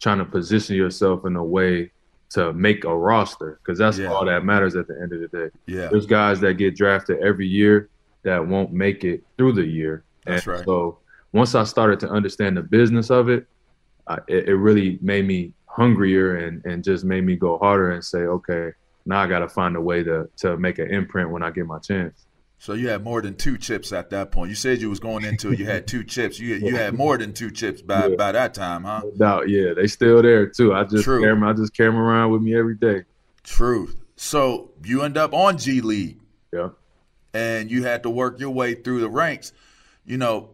trying 0.00 0.18
to 0.18 0.26
position 0.26 0.76
yourself 0.76 1.24
in 1.24 1.36
a 1.36 1.44
way 1.44 1.90
to 2.30 2.52
make 2.52 2.84
a 2.84 2.96
roster 2.96 3.60
because 3.62 3.78
that's 3.78 3.98
yeah. 3.98 4.08
all 4.08 4.24
that 4.24 4.44
matters 4.44 4.74
at 4.76 4.88
the 4.88 4.94
end 5.00 5.12
of 5.12 5.20
the 5.20 5.28
day. 5.28 5.50
Yeah. 5.66 5.88
There's 5.88 6.06
guys 6.06 6.40
that 6.40 6.54
get 6.54 6.76
drafted 6.76 7.20
every 7.20 7.46
year 7.46 7.88
that 8.22 8.46
won't 8.46 8.72
make 8.72 9.04
it 9.04 9.22
through 9.36 9.52
the 9.52 9.64
year. 9.64 10.04
That's 10.24 10.46
and 10.46 10.56
right. 10.56 10.64
So 10.64 10.98
once 11.32 11.54
I 11.54 11.64
started 11.64 12.00
to 12.00 12.10
understand 12.10 12.56
the 12.56 12.62
business 12.62 13.10
of 13.10 13.28
it, 13.28 13.46
it, 14.28 14.48
it 14.48 14.56
really 14.56 14.98
made 15.00 15.26
me 15.26 15.52
hungrier 15.66 16.36
and, 16.36 16.64
and 16.64 16.82
just 16.82 17.04
made 17.04 17.24
me 17.24 17.36
go 17.36 17.58
harder 17.58 17.92
and 17.92 18.04
say, 18.04 18.20
okay, 18.20 18.72
now 19.04 19.20
I 19.20 19.26
got 19.26 19.40
to 19.40 19.48
find 19.48 19.76
a 19.76 19.80
way 19.80 20.02
to 20.02 20.28
to 20.38 20.56
make 20.56 20.78
an 20.78 20.90
imprint 20.90 21.30
when 21.30 21.42
I 21.42 21.50
get 21.50 21.66
my 21.66 21.78
chance. 21.78 22.25
So 22.58 22.72
you 22.72 22.88
had 22.88 23.04
more 23.04 23.20
than 23.20 23.36
two 23.36 23.58
chips 23.58 23.92
at 23.92 24.10
that 24.10 24.32
point. 24.32 24.48
You 24.48 24.56
said 24.56 24.80
you 24.80 24.88
was 24.88 25.00
going 25.00 25.24
into. 25.24 25.52
You 25.52 25.66
had 25.66 25.86
two 25.86 26.02
chips. 26.02 26.38
You 26.40 26.54
you 26.54 26.74
had 26.74 26.94
more 26.94 27.18
than 27.18 27.32
two 27.32 27.50
chips 27.50 27.82
by 27.82 28.06
yeah. 28.06 28.16
by 28.16 28.32
that 28.32 28.54
time, 28.54 28.84
huh? 28.84 29.02
No 29.04 29.10
doubt. 29.12 29.48
Yeah, 29.48 29.74
they 29.74 29.86
still 29.86 30.22
there 30.22 30.46
too. 30.46 30.74
I 30.74 30.84
just 30.84 31.04
True. 31.04 31.20
carry 31.20 31.34
them. 31.34 31.44
I 31.44 31.52
just 31.52 31.74
carry 31.74 31.90
them 31.90 31.98
around 31.98 32.32
with 32.32 32.42
me 32.42 32.56
every 32.56 32.74
day. 32.74 33.04
True. 33.42 33.90
So 34.16 34.70
you 34.84 35.02
end 35.02 35.18
up 35.18 35.34
on 35.34 35.58
G 35.58 35.80
League. 35.80 36.20
Yeah. 36.52 36.70
And 37.34 37.70
you 37.70 37.84
had 37.84 38.02
to 38.04 38.10
work 38.10 38.40
your 38.40 38.50
way 38.50 38.74
through 38.74 39.00
the 39.00 39.10
ranks. 39.10 39.52
You 40.06 40.16
know, 40.16 40.50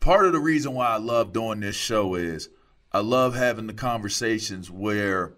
part 0.00 0.24
of 0.24 0.32
the 0.32 0.40
reason 0.40 0.72
why 0.72 0.88
I 0.88 0.96
love 0.96 1.34
doing 1.34 1.60
this 1.60 1.76
show 1.76 2.14
is 2.14 2.48
I 2.90 3.00
love 3.00 3.34
having 3.34 3.66
the 3.66 3.74
conversations 3.74 4.70
where 4.70 5.34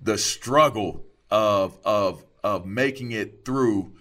the 0.00 0.16
struggle 0.16 1.04
of 1.30 1.78
of 1.84 2.24
of 2.44 2.66
making 2.66 3.10
it 3.10 3.44
through 3.44 3.92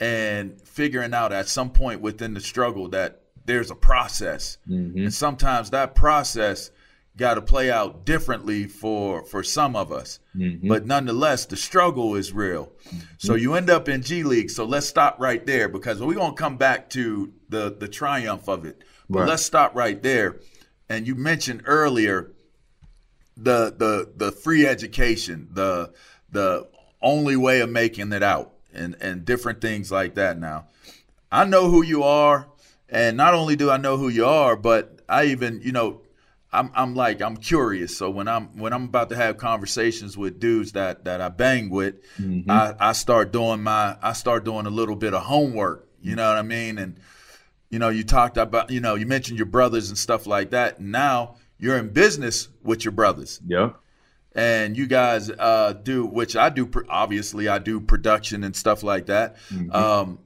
and 0.00 0.60
figuring 0.62 1.12
out 1.12 1.32
at 1.32 1.48
some 1.48 1.70
point 1.70 2.00
within 2.00 2.34
the 2.34 2.40
struggle 2.40 2.88
that 2.88 3.20
there's 3.44 3.70
a 3.70 3.74
process. 3.74 4.58
Mm-hmm. 4.68 4.98
And 4.98 5.14
sometimes 5.14 5.70
that 5.70 5.94
process 5.94 6.70
got 7.16 7.34
to 7.34 7.42
play 7.42 7.70
out 7.70 8.06
differently 8.06 8.66
for 8.66 9.24
for 9.24 9.42
some 9.42 9.76
of 9.76 9.92
us. 9.92 10.20
Mm-hmm. 10.34 10.68
But 10.68 10.86
nonetheless, 10.86 11.44
the 11.44 11.56
struggle 11.56 12.14
is 12.14 12.32
real. 12.32 12.72
Mm-hmm. 12.88 12.98
So 13.18 13.34
you 13.34 13.54
end 13.54 13.68
up 13.68 13.88
in 13.88 14.02
G 14.02 14.22
League. 14.22 14.50
So 14.50 14.64
let's 14.64 14.86
stop 14.86 15.20
right 15.20 15.44
there 15.44 15.68
because 15.68 16.00
we're 16.00 16.14
gonna 16.14 16.34
come 16.34 16.56
back 16.56 16.88
to 16.90 17.32
the 17.48 17.76
the 17.78 17.88
triumph 17.88 18.48
of 18.48 18.64
it. 18.64 18.82
But 19.08 19.20
right. 19.20 19.28
let's 19.28 19.44
stop 19.44 19.74
right 19.74 20.02
there. 20.02 20.36
And 20.88 21.06
you 21.06 21.14
mentioned 21.14 21.62
earlier 21.66 22.32
the 23.36 23.74
the 23.76 24.12
the 24.16 24.32
free 24.32 24.66
education, 24.66 25.48
the 25.52 25.92
the 26.30 26.68
only 27.02 27.36
way 27.36 27.60
of 27.60 27.68
making 27.70 28.12
it 28.12 28.22
out 28.22 28.54
and 28.74 28.96
and 29.00 29.24
different 29.24 29.60
things 29.60 29.90
like 29.90 30.14
that 30.14 30.38
now. 30.38 30.66
I 31.32 31.44
know 31.44 31.70
who 31.70 31.82
you 31.82 32.02
are 32.02 32.48
and 32.90 33.16
not 33.16 33.34
only 33.34 33.56
do 33.56 33.70
I 33.70 33.76
know 33.76 33.96
who 33.96 34.08
you 34.08 34.26
are, 34.26 34.56
but 34.56 35.00
I 35.08 35.26
even, 35.26 35.60
you 35.62 35.72
know, 35.72 36.00
I'm 36.52 36.72
I'm 36.74 36.94
like 36.96 37.22
I'm 37.22 37.36
curious. 37.36 37.96
So 37.96 38.10
when 38.10 38.26
I'm 38.26 38.58
when 38.58 38.72
I'm 38.72 38.84
about 38.84 39.10
to 39.10 39.16
have 39.16 39.36
conversations 39.36 40.18
with 40.18 40.40
dudes 40.40 40.72
that 40.72 41.04
that 41.04 41.20
I 41.20 41.28
bang 41.28 41.70
with, 41.70 42.02
mm-hmm. 42.18 42.50
I, 42.50 42.74
I 42.80 42.92
start 42.92 43.32
doing 43.32 43.62
my 43.62 43.96
I 44.02 44.12
start 44.12 44.44
doing 44.44 44.66
a 44.66 44.70
little 44.70 44.96
bit 44.96 45.14
of 45.14 45.22
homework. 45.22 45.86
You 46.02 46.16
know 46.16 46.28
what 46.28 46.38
I 46.38 46.42
mean? 46.42 46.78
And 46.78 46.96
you 47.68 47.78
know, 47.78 47.88
you 47.88 48.02
talked 48.02 48.36
about 48.36 48.70
you 48.70 48.80
know 48.80 48.96
you 48.96 49.06
mentioned 49.06 49.38
your 49.38 49.46
brothers 49.46 49.90
and 49.90 49.98
stuff 49.98 50.26
like 50.26 50.50
that. 50.50 50.80
And 50.80 50.90
now 50.90 51.36
you're 51.58 51.78
in 51.78 51.90
business 51.90 52.48
with 52.64 52.84
your 52.84 52.92
brothers. 52.92 53.40
Yeah. 53.46 53.70
And 54.40 54.74
you 54.74 54.86
guys 54.86 55.30
uh, 55.30 55.74
do, 55.74 56.06
which 56.06 56.34
I 56.34 56.48
do. 56.48 56.70
Obviously, 56.88 57.46
I 57.46 57.58
do 57.58 57.78
production 57.78 58.42
and 58.42 58.56
stuff 58.56 58.82
like 58.82 59.04
that. 59.06 59.36
Mm-hmm. 59.50 59.70
Um, 59.70 60.18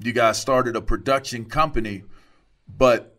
you 0.00 0.12
guys 0.12 0.40
started 0.40 0.74
a 0.74 0.82
production 0.82 1.44
company, 1.44 2.02
but 2.66 3.16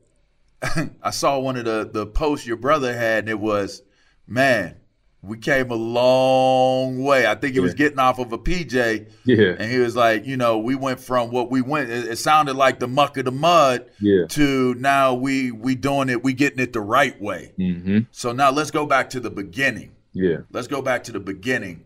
I 1.02 1.12
saw 1.12 1.40
one 1.40 1.56
of 1.56 1.64
the 1.64 1.90
the 1.90 2.06
posts 2.06 2.46
your 2.46 2.58
brother 2.58 2.94
had, 2.94 3.20
and 3.20 3.30
it 3.30 3.40
was, 3.40 3.82
man, 4.28 4.76
we 5.22 5.38
came 5.38 5.72
a 5.72 5.76
long 5.76 7.02
way. 7.02 7.26
I 7.26 7.36
think 7.36 7.54
he 7.54 7.60
yeah. 7.60 7.64
was 7.64 7.74
getting 7.74 8.00
off 8.00 8.20
of 8.20 8.34
a 8.34 8.38
PJ. 8.38 9.10
Yeah. 9.24 9.56
And 9.58 9.72
he 9.72 9.78
was 9.78 9.96
like, 9.96 10.26
you 10.26 10.36
know, 10.36 10.58
we 10.58 10.76
went 10.76 11.00
from 11.00 11.32
what 11.32 11.50
we 11.50 11.62
went, 11.62 11.90
it, 11.90 12.08
it 12.08 12.18
sounded 12.18 12.58
like 12.58 12.80
the 12.80 12.90
muck 12.90 13.16
of 13.16 13.24
the 13.24 13.32
mud 13.32 13.90
yeah. 14.02 14.26
to 14.32 14.74
now 14.76 15.14
we 15.14 15.52
we 15.52 15.76
doing 15.76 16.10
it, 16.10 16.26
we 16.26 16.34
getting 16.34 16.60
it 16.60 16.74
the 16.74 16.82
right 16.82 17.20
way. 17.22 17.54
Mm-hmm. 17.58 18.00
So 18.12 18.34
now 18.34 18.52
let's 18.52 18.72
go 18.72 18.86
back 18.86 19.12
to 19.12 19.22
the 19.22 19.32
beginning. 19.32 19.95
Yeah. 20.16 20.38
Let's 20.50 20.68
go 20.68 20.82
back 20.82 21.04
to 21.04 21.12
the 21.12 21.20
beginning. 21.20 21.86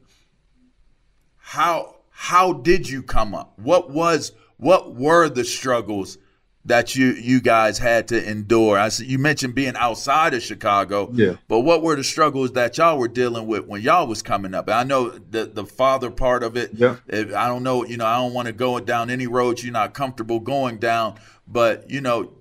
How 1.38 1.96
how 2.12 2.54
did 2.54 2.88
you 2.88 3.02
come 3.02 3.34
up? 3.34 3.58
What 3.58 3.90
was 3.90 4.32
what 4.58 4.94
were 4.96 5.30
the 5.30 5.44
struggles 5.44 6.18
that 6.66 6.96
you 6.96 7.08
you 7.08 7.42
guys 7.42 7.80
had 7.80 8.08
to 8.10 8.30
endure? 8.30 8.78
I 8.78 8.90
see, 8.90 9.06
you 9.06 9.18
mentioned 9.18 9.56
being 9.56 9.76
outside 9.76 10.36
of 10.36 10.44
Chicago, 10.44 11.10
yeah. 11.12 11.36
But 11.48 11.62
what 11.62 11.82
were 11.82 11.96
the 11.96 12.04
struggles 12.04 12.52
that 12.54 12.78
y'all 12.78 13.00
were 13.00 13.08
dealing 13.08 13.48
with 13.48 13.66
when 13.66 13.82
y'all 13.82 14.06
was 14.06 14.22
coming 14.22 14.54
up? 14.54 14.70
I 14.70 14.84
know 14.84 15.10
the 15.10 15.46
the 15.46 15.66
father 15.66 16.12
part 16.12 16.44
of 16.44 16.56
it. 16.56 16.72
Yeah. 16.74 16.98
I 17.12 17.48
don't 17.48 17.64
know. 17.64 17.84
You 17.84 17.98
know, 17.98 18.06
I 18.06 18.18
don't 18.18 18.34
want 18.34 18.46
to 18.46 18.54
go 18.54 18.80
down 18.80 19.10
any 19.10 19.26
roads 19.26 19.64
you're 19.64 19.74
not 19.74 19.96
comfortable 19.96 20.40
going 20.40 20.78
down. 20.78 21.20
But 21.48 21.90
you 21.90 22.00
know, 22.00 22.32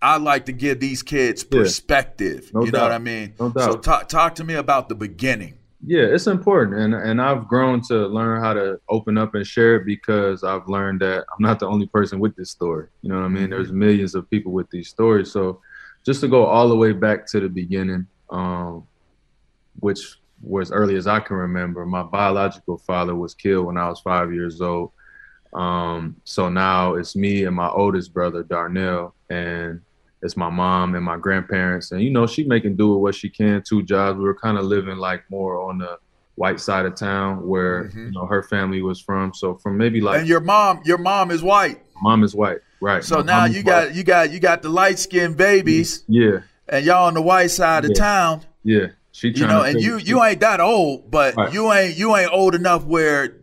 I 0.00 0.18
like 0.18 0.46
to 0.46 0.52
give 0.52 0.80
these 0.80 1.02
kids 1.02 1.42
perspective. 1.42 2.44
Yeah. 2.44 2.50
No 2.54 2.64
you 2.64 2.70
doubt. 2.70 2.78
know 2.78 2.84
what 2.84 2.92
I 2.92 2.98
mean? 2.98 3.34
No 3.38 3.50
doubt. 3.50 3.72
So 3.72 3.78
talk 3.78 4.08
talk 4.08 4.34
to 4.36 4.44
me 4.44 4.54
about 4.54 4.88
the 4.88 4.94
beginning. 4.94 5.54
Yeah, 5.86 6.02
it's 6.02 6.26
important, 6.26 6.80
and 6.80 6.94
and 6.94 7.22
I've 7.22 7.46
grown 7.46 7.80
to 7.82 8.06
learn 8.08 8.42
how 8.42 8.52
to 8.52 8.80
open 8.88 9.16
up 9.16 9.34
and 9.34 9.46
share 9.46 9.76
it 9.76 9.86
because 9.86 10.42
I've 10.42 10.68
learned 10.68 11.00
that 11.00 11.24
I'm 11.32 11.40
not 11.40 11.60
the 11.60 11.66
only 11.66 11.86
person 11.86 12.18
with 12.18 12.34
this 12.34 12.50
story. 12.50 12.88
You 13.02 13.10
know 13.10 13.16
what 13.16 13.24
I 13.24 13.28
mean? 13.28 13.44
Mm-hmm. 13.44 13.50
There's 13.50 13.72
millions 13.72 14.14
of 14.14 14.28
people 14.28 14.52
with 14.52 14.68
these 14.70 14.88
stories. 14.88 15.30
So 15.30 15.60
just 16.04 16.20
to 16.22 16.28
go 16.28 16.46
all 16.46 16.68
the 16.68 16.76
way 16.76 16.92
back 16.92 17.26
to 17.26 17.40
the 17.40 17.48
beginning, 17.48 18.06
um, 18.30 18.86
which 19.78 20.18
was 20.42 20.72
early 20.72 20.96
as 20.96 21.06
I 21.06 21.20
can 21.20 21.36
remember, 21.36 21.84
my 21.86 22.02
biological 22.02 22.78
father 22.78 23.14
was 23.14 23.34
killed 23.34 23.66
when 23.66 23.76
I 23.76 23.88
was 23.88 24.00
five 24.00 24.32
years 24.32 24.60
old. 24.60 24.90
Um, 25.52 26.16
so 26.24 26.48
now 26.48 26.94
it's 26.94 27.16
me 27.16 27.44
and 27.44 27.54
my 27.54 27.68
oldest 27.68 28.12
brother 28.12 28.42
Darnell, 28.42 29.14
and 29.30 29.80
it's 30.22 30.36
my 30.36 30.50
mom 30.50 30.94
and 30.94 31.04
my 31.04 31.16
grandparents, 31.16 31.92
and 31.92 32.02
you 32.02 32.10
know 32.10 32.26
she 32.26 32.44
making 32.44 32.76
do 32.76 32.92
with 32.92 33.00
what 33.00 33.14
she 33.14 33.30
can. 33.30 33.62
Two 33.62 33.82
jobs. 33.82 34.18
We 34.18 34.24
were 34.24 34.34
kind 34.34 34.58
of 34.58 34.64
living 34.64 34.96
like 34.96 35.28
more 35.30 35.60
on 35.60 35.78
the 35.78 35.98
white 36.38 36.60
side 36.60 36.86
of 36.86 36.94
town 36.94 37.46
where 37.46 37.84
mm-hmm. 37.84 38.06
you 38.06 38.10
know 38.12 38.26
her 38.26 38.42
family 38.42 38.80
was 38.80 39.00
from. 39.00 39.34
So 39.34 39.56
from 39.56 39.76
maybe 39.76 40.00
like 40.00 40.20
and 40.20 40.28
your 40.28 40.40
mom, 40.40 40.80
your 40.84 40.98
mom 40.98 41.30
is 41.30 41.42
white. 41.42 41.82
Mom 42.00 42.22
is 42.22 42.34
white, 42.34 42.58
right? 42.80 43.04
So 43.04 43.16
my 43.16 43.22
now 43.22 43.44
you 43.44 43.62
got 43.62 43.94
you 43.94 44.04
got 44.04 44.30
you 44.30 44.40
got 44.40 44.62
the 44.62 44.68
light 44.68 44.98
skinned 44.98 45.36
babies. 45.36 46.04
Yeah. 46.08 46.40
And 46.68 46.84
y'all 46.84 47.06
on 47.06 47.14
the 47.14 47.22
white 47.22 47.50
side 47.50 47.84
yeah. 47.84 47.90
of 47.90 47.96
town. 47.96 48.42
Yeah. 48.62 48.86
She 49.12 49.30
you 49.30 49.46
know, 49.46 49.62
and 49.62 49.80
you 49.80 49.98
you 49.98 50.22
ain't 50.22 50.40
that 50.40 50.60
old, 50.60 51.10
but 51.10 51.34
right. 51.34 51.52
you 51.52 51.72
ain't 51.72 51.96
you 51.98 52.14
ain't 52.16 52.32
old 52.32 52.54
enough 52.54 52.84
where, 52.84 53.36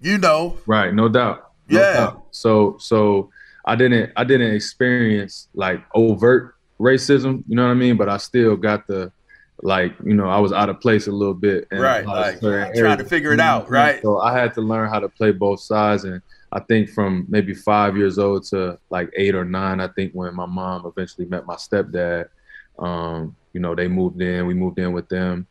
you 0.00 0.18
know. 0.18 0.56
Right. 0.66 0.94
No 0.94 1.08
doubt. 1.08 1.52
No 1.68 1.80
yeah. 1.80 1.92
Doubt. 1.92 2.26
So 2.30 2.76
so 2.78 3.30
I 3.68 3.76
didn't 3.76 4.12
I 4.16 4.24
didn't 4.24 4.54
experience 4.54 5.48
like 5.54 5.82
overt 5.94 6.54
racism, 6.80 7.44
you 7.46 7.54
know 7.54 7.64
what 7.64 7.70
I 7.70 7.74
mean? 7.74 7.96
But 7.96 8.08
I 8.08 8.16
still 8.16 8.56
got 8.56 8.86
the 8.86 9.12
like, 9.60 9.92
you 10.04 10.14
know, 10.14 10.28
I 10.28 10.38
was 10.38 10.52
out 10.52 10.70
of 10.70 10.80
place 10.80 11.06
a 11.06 11.12
little 11.12 11.34
bit. 11.34 11.68
right, 11.70 12.06
like 12.06 12.40
trying 12.40 12.98
to 12.98 13.04
figure 13.04 13.32
it 13.32 13.40
out, 13.40 13.68
right? 13.68 14.00
So 14.00 14.20
I 14.20 14.32
had 14.38 14.54
to 14.54 14.62
learn 14.62 14.88
how 14.88 15.00
to 15.00 15.08
play 15.08 15.32
both 15.32 15.60
sides 15.60 16.04
and 16.04 16.22
I 16.50 16.60
think 16.60 16.88
from 16.88 17.26
maybe 17.28 17.52
five 17.52 17.96
years 17.96 18.18
old 18.18 18.44
to 18.46 18.78
like 18.88 19.10
eight 19.14 19.34
or 19.34 19.44
nine, 19.44 19.80
I 19.80 19.88
think 19.88 20.12
when 20.12 20.34
my 20.34 20.46
mom 20.46 20.86
eventually 20.86 21.26
met 21.26 21.44
my 21.44 21.56
stepdad, 21.56 22.28
um, 22.78 23.36
you 23.52 23.60
know, 23.60 23.74
they 23.74 23.86
moved 23.86 24.22
in, 24.22 24.46
we 24.46 24.54
moved 24.54 24.78
in 24.78 24.92
with 24.92 25.08
them. 25.10 25.46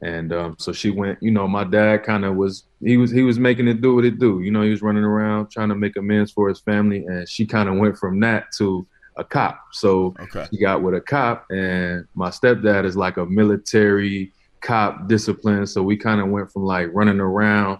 And 0.00 0.32
um, 0.32 0.56
so 0.58 0.72
she 0.72 0.90
went, 0.90 1.18
you 1.22 1.30
know, 1.30 1.46
my 1.46 1.64
dad 1.64 2.02
kind 2.02 2.24
of 2.24 2.36
was 2.36 2.64
he 2.82 2.96
was 2.96 3.10
he 3.10 3.22
was 3.22 3.38
making 3.38 3.68
it 3.68 3.80
do 3.80 3.94
what 3.94 4.04
it 4.04 4.18
do. 4.18 4.40
You 4.40 4.50
know, 4.50 4.62
he 4.62 4.70
was 4.70 4.82
running 4.82 5.04
around 5.04 5.50
trying 5.50 5.68
to 5.68 5.74
make 5.74 5.96
amends 5.96 6.32
for 6.32 6.48
his 6.48 6.60
family, 6.60 7.04
and 7.04 7.28
she 7.28 7.46
kind 7.46 7.68
of 7.68 7.76
went 7.76 7.98
from 7.98 8.18
that 8.20 8.46
to 8.58 8.86
a 9.16 9.24
cop. 9.24 9.60
So 9.72 10.14
okay. 10.18 10.46
he 10.50 10.58
got 10.58 10.82
with 10.82 10.94
a 10.94 11.00
cop, 11.00 11.46
and 11.50 12.06
my 12.14 12.30
stepdad 12.30 12.84
is 12.84 12.96
like 12.96 13.16
a 13.16 13.26
military 13.26 14.32
cop 14.60 15.08
discipline. 15.08 15.66
So 15.66 15.82
we 15.82 15.96
kind 15.96 16.20
of 16.20 16.28
went 16.28 16.50
from 16.50 16.62
like 16.62 16.88
running 16.92 17.20
around, 17.20 17.78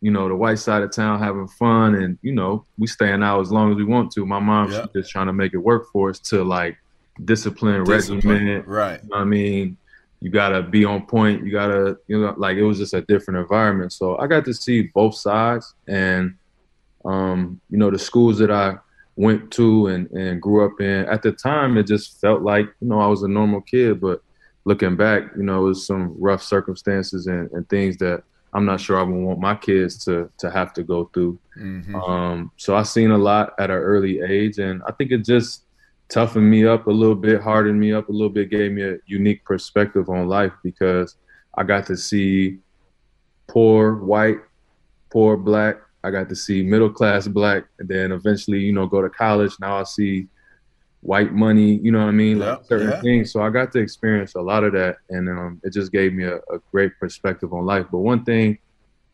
you 0.00 0.10
know, 0.10 0.28
the 0.28 0.36
white 0.36 0.58
side 0.58 0.82
of 0.82 0.92
town 0.92 1.20
having 1.20 1.48
fun, 1.48 1.94
and 1.94 2.18
you 2.22 2.32
know, 2.32 2.64
we 2.78 2.86
staying 2.86 3.22
out 3.22 3.40
as 3.40 3.50
long 3.50 3.70
as 3.70 3.76
we 3.76 3.84
want 3.84 4.12
to. 4.12 4.26
My 4.26 4.40
mom 4.40 4.70
yep. 4.70 4.92
just 4.94 5.10
trying 5.10 5.26
to 5.26 5.32
make 5.32 5.54
it 5.54 5.58
work 5.58 5.86
for 5.92 6.10
us 6.10 6.18
to 6.20 6.44
like 6.44 6.76
discipline, 7.24 7.82
discipline 7.84 8.46
regimen. 8.46 8.64
Right. 8.66 9.00
You 9.02 9.08
know 9.08 9.16
I 9.16 9.24
mean, 9.24 9.78
you 10.20 10.30
gotta 10.30 10.62
be 10.62 10.84
on 10.84 11.06
point. 11.06 11.44
You 11.44 11.52
gotta, 11.52 11.98
you 12.08 12.20
know, 12.20 12.34
like 12.36 12.56
it 12.56 12.64
was 12.64 12.78
just 12.78 12.94
a 12.94 13.02
different 13.02 13.40
environment. 13.40 13.92
So 13.92 14.16
I 14.18 14.26
got 14.26 14.44
to 14.46 14.54
see 14.54 14.82
both 14.82 15.14
sides, 15.14 15.74
and 15.86 16.36
um, 17.04 17.60
you 17.70 17.78
know, 17.78 17.90
the 17.90 17.98
schools 17.98 18.38
that 18.38 18.50
I 18.50 18.76
went 19.16 19.50
to 19.52 19.88
and 19.88 20.10
and 20.10 20.40
grew 20.40 20.64
up 20.64 20.80
in. 20.80 21.06
At 21.06 21.22
the 21.22 21.32
time, 21.32 21.76
it 21.76 21.86
just 21.86 22.20
felt 22.20 22.42
like 22.42 22.66
you 22.80 22.88
know 22.88 23.00
I 23.00 23.06
was 23.06 23.22
a 23.22 23.28
normal 23.28 23.60
kid, 23.60 24.00
but 24.00 24.22
looking 24.64 24.96
back, 24.96 25.22
you 25.36 25.42
know, 25.42 25.60
it 25.60 25.68
was 25.68 25.86
some 25.86 26.14
rough 26.18 26.42
circumstances 26.42 27.28
and, 27.28 27.50
and 27.52 27.68
things 27.68 27.96
that 27.98 28.24
I'm 28.52 28.64
not 28.64 28.80
sure 28.80 28.98
I 28.98 29.02
would 29.02 29.14
want 29.14 29.38
my 29.38 29.54
kids 29.54 30.02
to 30.06 30.30
to 30.38 30.50
have 30.50 30.72
to 30.74 30.82
go 30.82 31.10
through. 31.12 31.38
Mm-hmm. 31.58 31.94
Um, 31.94 32.50
so 32.56 32.74
I 32.74 32.82
seen 32.82 33.10
a 33.10 33.18
lot 33.18 33.54
at 33.58 33.70
an 33.70 33.76
early 33.76 34.20
age, 34.20 34.58
and 34.58 34.82
I 34.86 34.92
think 34.92 35.12
it 35.12 35.24
just 35.24 35.65
toughened 36.08 36.48
me 36.48 36.66
up 36.66 36.86
a 36.86 36.90
little 36.90 37.14
bit, 37.14 37.40
hardened 37.40 37.80
me 37.80 37.92
up 37.92 38.08
a 38.08 38.12
little 38.12 38.30
bit, 38.30 38.50
gave 38.50 38.72
me 38.72 38.82
a 38.82 38.96
unique 39.06 39.44
perspective 39.44 40.08
on 40.08 40.28
life 40.28 40.52
because 40.62 41.16
I 41.56 41.64
got 41.64 41.86
to 41.86 41.96
see 41.96 42.58
poor 43.46 43.96
white, 43.96 44.38
poor 45.10 45.36
black. 45.36 45.76
I 46.04 46.10
got 46.10 46.28
to 46.28 46.36
see 46.36 46.62
middle 46.62 46.90
class 46.90 47.26
black, 47.26 47.64
and 47.78 47.88
then 47.88 48.12
eventually, 48.12 48.60
you 48.60 48.72
know, 48.72 48.86
go 48.86 49.02
to 49.02 49.10
college. 49.10 49.52
Now 49.60 49.80
I 49.80 49.82
see 49.82 50.28
white 51.00 51.32
money, 51.32 51.80
you 51.82 51.90
know 51.90 52.00
what 52.00 52.08
I 52.08 52.12
mean, 52.12 52.38
Yeah, 52.38 52.54
like 52.54 52.64
certain 52.66 52.90
yeah. 52.90 53.00
things. 53.00 53.32
So 53.32 53.42
I 53.42 53.50
got 53.50 53.72
to 53.72 53.80
experience 53.80 54.34
a 54.34 54.40
lot 54.40 54.62
of 54.64 54.72
that, 54.74 54.98
and 55.10 55.28
um, 55.28 55.60
it 55.64 55.72
just 55.72 55.90
gave 55.92 56.12
me 56.12 56.24
a, 56.24 56.36
a 56.36 56.58
great 56.70 56.92
perspective 57.00 57.52
on 57.52 57.64
life. 57.64 57.86
But 57.90 57.98
one 57.98 58.24
thing 58.24 58.58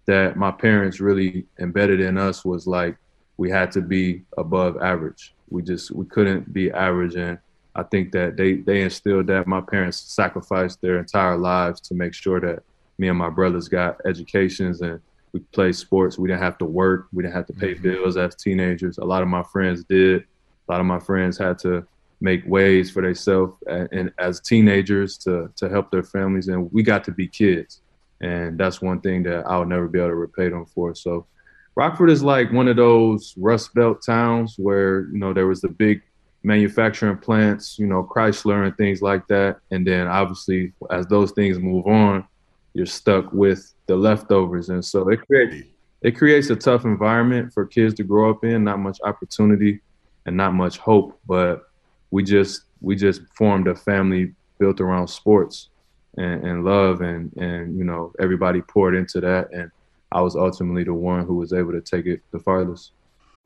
that 0.07 0.37
my 0.37 0.51
parents 0.51 1.01
really 1.01 1.47
embedded 1.61 2.01
in 2.01 2.19
us 2.19 2.45
was 2.45 2.67
like 2.67 2.97
we 3.37 3.51
had 3.51 3.71
to 3.73 3.81
be 3.81 4.23
above 4.37 4.77
average. 4.83 5.35
We 5.53 5.63
just 5.63 5.91
we 5.91 6.07
couldn't 6.07 6.53
be 6.53 6.71
average, 6.71 7.15
and 7.15 7.39
I 7.75 7.83
think 7.83 8.13
that 8.13 8.37
they 8.37 8.55
they 8.55 8.83
instilled 8.83 9.27
that. 9.29 9.47
My 9.47 9.61
parents 9.61 9.99
sacrificed 9.99 10.81
their 10.81 10.99
entire 10.99 11.37
lives 11.37 11.81
to 11.83 11.95
make 11.95 12.15
sure 12.15 12.41
that 12.41 12.63
me 12.99 13.09
and 13.09 13.19
my 13.19 13.31
brothers 13.31 13.69
got 13.69 14.01
educations 14.07 14.81
and 14.81 15.01
we 15.33 15.41
played 15.41 15.75
sports. 15.75 16.19
We 16.19 16.29
didn't 16.29 16.43
have 16.43 16.59
to 16.59 16.65
work. 16.65 17.09
We 17.13 17.23
didn't 17.23 17.35
have 17.35 17.47
to 17.47 17.53
pay 17.55 17.75
mm-hmm. 17.75 17.83
bills 17.83 18.17
as 18.17 18.35
teenagers. 18.35 18.99
A 18.99 19.05
lot 19.05 19.23
of 19.23 19.29
my 19.29 19.43
friends 19.43 19.85
did. 19.85 20.25
A 20.69 20.73
lot 20.73 20.81
of 20.81 20.87
my 20.87 20.99
friends 20.99 21.39
had 21.39 21.59
to 21.61 21.87
make 22.21 22.43
ways 22.47 22.91
for 22.91 23.03
themselves 23.03 23.55
and, 23.67 23.89
and 23.91 24.13
as 24.19 24.41
teenagers 24.41 25.19
to 25.19 25.51
to 25.57 25.69
help 25.69 25.91
their 25.91 26.03
families, 26.03 26.49
and 26.49 26.71
we 26.73 26.83
got 26.83 27.05
to 27.05 27.11
be 27.11 27.27
kids. 27.27 27.81
And 28.21 28.57
that's 28.57 28.81
one 28.81 29.01
thing 29.01 29.25
that 29.25 29.45
I'll 29.47 29.65
never 29.65 29.89
be 29.89 29.99
able 29.99 30.11
to 30.11 30.15
repay 30.15 30.49
them 30.49 30.65
for. 30.65 30.95
So 30.95 31.27
Rockford 31.75 32.11
is 32.11 32.23
like 32.23 32.53
one 32.53 32.69
of 32.69 32.77
those 32.77 33.35
Rust 33.37 33.75
Belt 33.75 34.03
towns 34.05 34.57
where, 34.59 35.09
you 35.09 35.19
know, 35.19 35.33
there 35.33 35.47
was 35.47 35.63
the 35.63 35.69
big 35.69 36.03
manufacturing 36.43 37.17
plants, 37.17 37.79
you 37.79 37.87
know, 37.87 38.03
Chrysler 38.03 38.67
and 38.67 38.77
things 38.77 39.01
like 39.01 39.27
that. 39.29 39.59
And 39.71 39.87
then 39.87 40.07
obviously 40.07 40.73
as 40.91 41.07
those 41.07 41.33
things 41.33 41.59
move 41.59 41.87
on, 41.87 42.27
you're 42.75 42.87
stuck 42.87 43.33
with 43.33 43.73
the 43.87 43.97
leftovers. 43.97 44.69
And 44.69 44.85
so 44.85 45.09
it 45.09 45.27
creates 45.27 45.67
it 46.03 46.19
creates 46.19 46.51
a 46.51 46.57
tough 46.57 46.85
environment 46.85 47.55
for 47.55 47.65
kids 47.65 47.95
to 47.95 48.03
grow 48.03 48.31
up 48.31 48.45
in, 48.45 48.65
not 48.65 48.81
much 48.81 48.99
opportunity 49.05 49.81
and 50.27 50.37
not 50.37 50.53
much 50.53 50.79
hope. 50.79 51.19
But 51.27 51.71
we 52.11 52.23
just 52.23 52.63
we 52.81 52.97
just 52.97 53.23
formed 53.35 53.69
a 53.69 53.75
family 53.75 54.35
built 54.59 54.81
around 54.81 55.09
sports 55.09 55.69
and, 56.17 56.45
and 56.45 56.65
love 56.65 57.01
and 57.01 57.33
and 57.37 57.79
you 57.79 57.85
know, 57.85 58.13
everybody 58.19 58.61
poured 58.63 58.95
into 58.95 59.21
that 59.21 59.53
and 59.53 59.71
I 60.13 60.21
was 60.21 60.37
ultimately 60.37 60.85
the 60.85 60.95
one 60.95 61.27
who 61.27 61.37
was 61.37 61.53
able 61.53 61.73
to 61.73 61.81
take 61.81 62.07
it 62.07 62.23
the 62.31 62.39
farthest. 62.39 62.93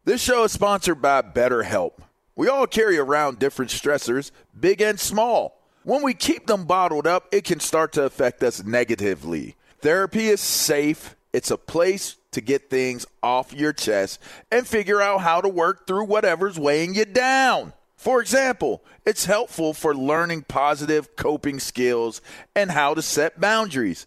This 0.05 0.21
show 0.21 0.45
is 0.45 0.53
sponsored 0.53 1.01
by 1.01 1.23
BetterHelp. 1.23 1.93
We 2.35 2.49
all 2.49 2.67
carry 2.67 2.99
around 2.99 3.39
different 3.39 3.71
stressors, 3.71 4.31
big 4.59 4.81
and 4.81 5.01
small. 5.01 5.61
When 5.85 6.03
we 6.03 6.15
keep 6.15 6.47
them 6.47 6.65
bottled 6.65 7.07
up, 7.07 7.29
it 7.33 7.45
can 7.45 7.61
start 7.61 7.93
to 7.93 8.05
affect 8.05 8.43
us 8.43 8.65
negatively. 8.65 9.57
Therapy 9.81 10.27
is 10.27 10.41
safe, 10.41 11.15
it's 11.33 11.51
a 11.51 11.57
place 11.57 12.17
to 12.33 12.41
get 12.41 12.69
things 12.69 13.07
off 13.23 13.53
your 13.53 13.73
chest 13.73 14.21
and 14.51 14.67
figure 14.67 15.01
out 15.01 15.21
how 15.21 15.41
to 15.41 15.49
work 15.49 15.87
through 15.87 16.05
whatever's 16.05 16.59
weighing 16.59 16.95
you 16.95 17.05
down. 17.05 17.73
For 17.97 18.21
example, 18.21 18.83
it's 19.05 19.25
helpful 19.25 19.73
for 19.73 19.95
learning 19.95 20.43
positive 20.43 21.17
coping 21.17 21.59
skills 21.61 22.21
and 22.55 22.71
how 22.71 22.95
to 22.95 23.03
set 23.03 23.41
boundaries. 23.41 24.07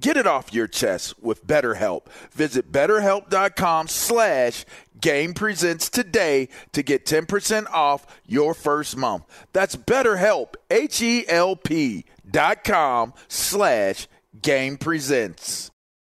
Get 0.00 0.16
it 0.16 0.26
off 0.26 0.52
your 0.54 0.66
chest 0.66 1.22
with 1.22 1.46
BetterHelp. 1.46 2.06
Visit 2.32 2.72
betterhelp.com 2.72 3.88
slash 3.88 4.64
game 5.00 5.34
presents 5.34 5.90
today 5.90 6.48
to 6.72 6.82
get 6.82 7.04
10% 7.04 7.70
off 7.70 8.06
your 8.26 8.54
first 8.54 8.96
month. 8.96 9.24
That's 9.52 9.76
betterhelp, 9.76 10.54
H-E-L-P 10.70 12.04
dot 12.30 12.64
com 12.64 13.12
slash 13.28 14.08
game 14.40 14.76
presents. 14.78 15.70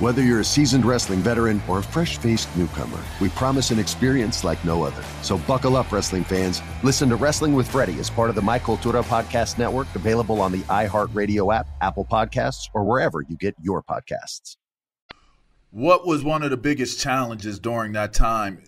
Whether 0.00 0.22
you're 0.22 0.38
a 0.38 0.44
seasoned 0.44 0.84
wrestling 0.84 1.18
veteran 1.18 1.60
or 1.66 1.80
a 1.80 1.82
fresh 1.82 2.18
faced 2.18 2.56
newcomer, 2.56 3.00
we 3.20 3.30
promise 3.30 3.72
an 3.72 3.80
experience 3.80 4.44
like 4.44 4.64
no 4.64 4.84
other. 4.84 5.02
So 5.22 5.38
buckle 5.38 5.74
up, 5.74 5.90
wrestling 5.90 6.22
fans. 6.22 6.62
Listen 6.84 7.08
to 7.08 7.16
Wrestling 7.16 7.52
with 7.52 7.68
Freddie 7.68 7.98
as 7.98 8.08
part 8.08 8.30
of 8.30 8.36
the 8.36 8.42
My 8.42 8.60
Cultura 8.60 9.02
Podcast 9.02 9.58
Network, 9.58 9.92
available 9.96 10.40
on 10.40 10.52
the 10.52 10.60
iHeartRadio 10.60 11.52
app, 11.52 11.66
Apple 11.80 12.04
Podcasts, 12.04 12.68
or 12.74 12.84
wherever 12.84 13.22
you 13.22 13.36
get 13.36 13.56
your 13.60 13.82
podcasts. 13.82 14.56
What 15.70 16.06
was 16.06 16.22
one 16.22 16.44
of 16.44 16.50
the 16.50 16.56
biggest 16.56 17.00
challenges 17.00 17.58
during 17.58 17.90
that 17.94 18.12
time? 18.12 18.62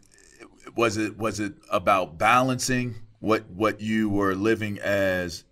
Was 0.74 0.96
it 0.96 1.16
was 1.16 1.38
it 1.38 1.54
about 1.70 2.18
balancing 2.18 2.96
what 3.20 3.48
what 3.50 3.80
you 3.80 4.10
were 4.10 4.34
living 4.34 4.80
as 4.80 5.44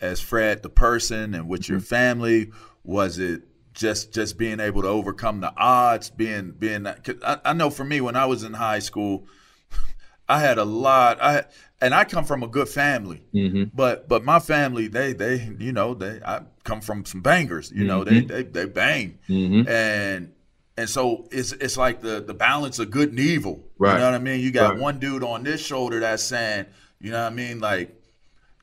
as 0.00 0.20
Fred 0.20 0.62
the 0.62 0.70
person 0.70 1.34
and 1.34 1.48
with 1.48 1.68
your 1.68 1.78
mm-hmm. 1.78 1.86
family? 1.86 2.52
Was 2.84 3.18
it 3.18 3.42
just 3.76 4.12
just 4.12 4.36
being 4.36 4.58
able 4.58 4.82
to 4.82 4.88
overcome 4.88 5.40
the 5.40 5.52
odds? 5.56 6.10
Being 6.10 6.50
being 6.50 6.86
I, 6.86 7.38
I 7.44 7.52
know 7.52 7.70
for 7.70 7.84
me 7.84 8.00
when 8.00 8.16
I 8.16 8.26
was 8.26 8.42
in 8.42 8.54
high 8.54 8.80
school, 8.80 9.26
I 10.28 10.40
had 10.40 10.58
a 10.58 10.64
lot. 10.64 11.22
I 11.22 11.44
and 11.80 11.94
I 11.94 12.04
come 12.04 12.24
from 12.24 12.42
a 12.42 12.48
good 12.48 12.68
family, 12.68 13.22
mm-hmm. 13.32 13.64
but 13.74 14.08
but 14.08 14.24
my 14.24 14.40
family 14.40 14.88
they 14.88 15.12
they 15.12 15.54
you 15.58 15.72
know 15.72 15.94
they 15.94 16.20
I 16.24 16.40
come 16.64 16.80
from 16.80 17.04
some 17.04 17.20
bangers. 17.20 17.70
You 17.72 17.84
know 17.84 18.02
they 18.02 18.22
mm-hmm. 18.22 18.28
they 18.28 18.42
they 18.42 18.64
bang 18.64 19.18
mm-hmm. 19.28 19.68
and 19.68 20.32
and 20.76 20.88
so 20.88 21.26
it's 21.30 21.52
it's 21.52 21.76
like 21.76 22.00
the 22.00 22.20
the 22.20 22.34
balance 22.34 22.78
of 22.78 22.90
good 22.90 23.10
and 23.10 23.20
evil. 23.20 23.64
Right. 23.78 23.92
You 23.92 23.98
know 24.00 24.06
what 24.06 24.14
I 24.14 24.18
mean? 24.18 24.40
You 24.40 24.50
got 24.50 24.72
Right. 24.72 24.80
one 24.80 24.98
dude 24.98 25.22
on 25.22 25.42
this 25.44 25.64
shoulder 25.64 26.00
that's 26.00 26.22
saying, 26.22 26.66
you 27.00 27.10
know 27.10 27.22
what 27.22 27.32
I 27.32 27.34
mean, 27.34 27.60
like 27.60 27.94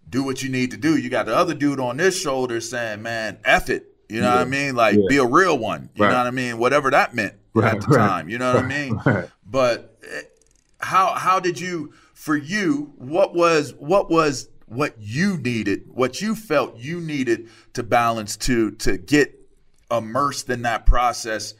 do 0.09 0.23
what 0.23 0.43
you 0.43 0.49
need 0.49 0.71
to 0.71 0.77
do. 0.77 0.97
You 0.97 1.09
got 1.09 1.25
the 1.25 1.35
other 1.35 1.53
dude 1.53 1.79
on 1.79 1.97
this 1.97 2.19
shoulder 2.19 2.61
saying, 2.61 3.01
man, 3.01 3.39
F 3.45 3.69
it. 3.69 3.92
You 4.09 4.21
know 4.21 4.31
what 4.31 4.41
I 4.41 4.45
mean? 4.45 4.75
Like 4.75 4.95
Yeah. 4.95 5.05
be 5.07 5.17
a 5.17 5.25
real 5.25 5.57
one. 5.57 5.89
You 5.95 6.03
Right. 6.03 6.11
know 6.11 6.17
what 6.17 6.27
I 6.27 6.31
mean? 6.31 6.57
Whatever 6.57 6.91
that 6.91 7.15
meant 7.15 7.33
Right, 7.53 7.73
at 7.73 7.81
the 7.81 7.87
right, 7.87 7.97
time. 7.97 8.29
You 8.29 8.37
know 8.37 8.53
what 8.53 8.63
I 8.63 8.67
mean? 8.67 8.99
But 9.45 9.97
eh, 10.03 10.21
how 10.79 11.13
how 11.13 11.39
did 11.39 11.59
you 11.59 11.93
for 12.13 12.35
you 12.35 12.93
what 12.97 13.33
was 13.35 13.73
what 13.75 14.09
was 14.09 14.49
what 14.67 14.95
you 14.99 15.37
needed, 15.37 15.83
what 15.87 16.21
you 16.21 16.35
felt 16.35 16.77
you 16.77 16.99
needed 16.99 17.49
to 17.73 17.83
balance 17.83 18.35
to 18.37 18.71
to 18.71 18.97
get 18.97 19.39
immersed 19.91 20.49
in 20.49 20.63
that 20.63 20.85
process 20.85 21.53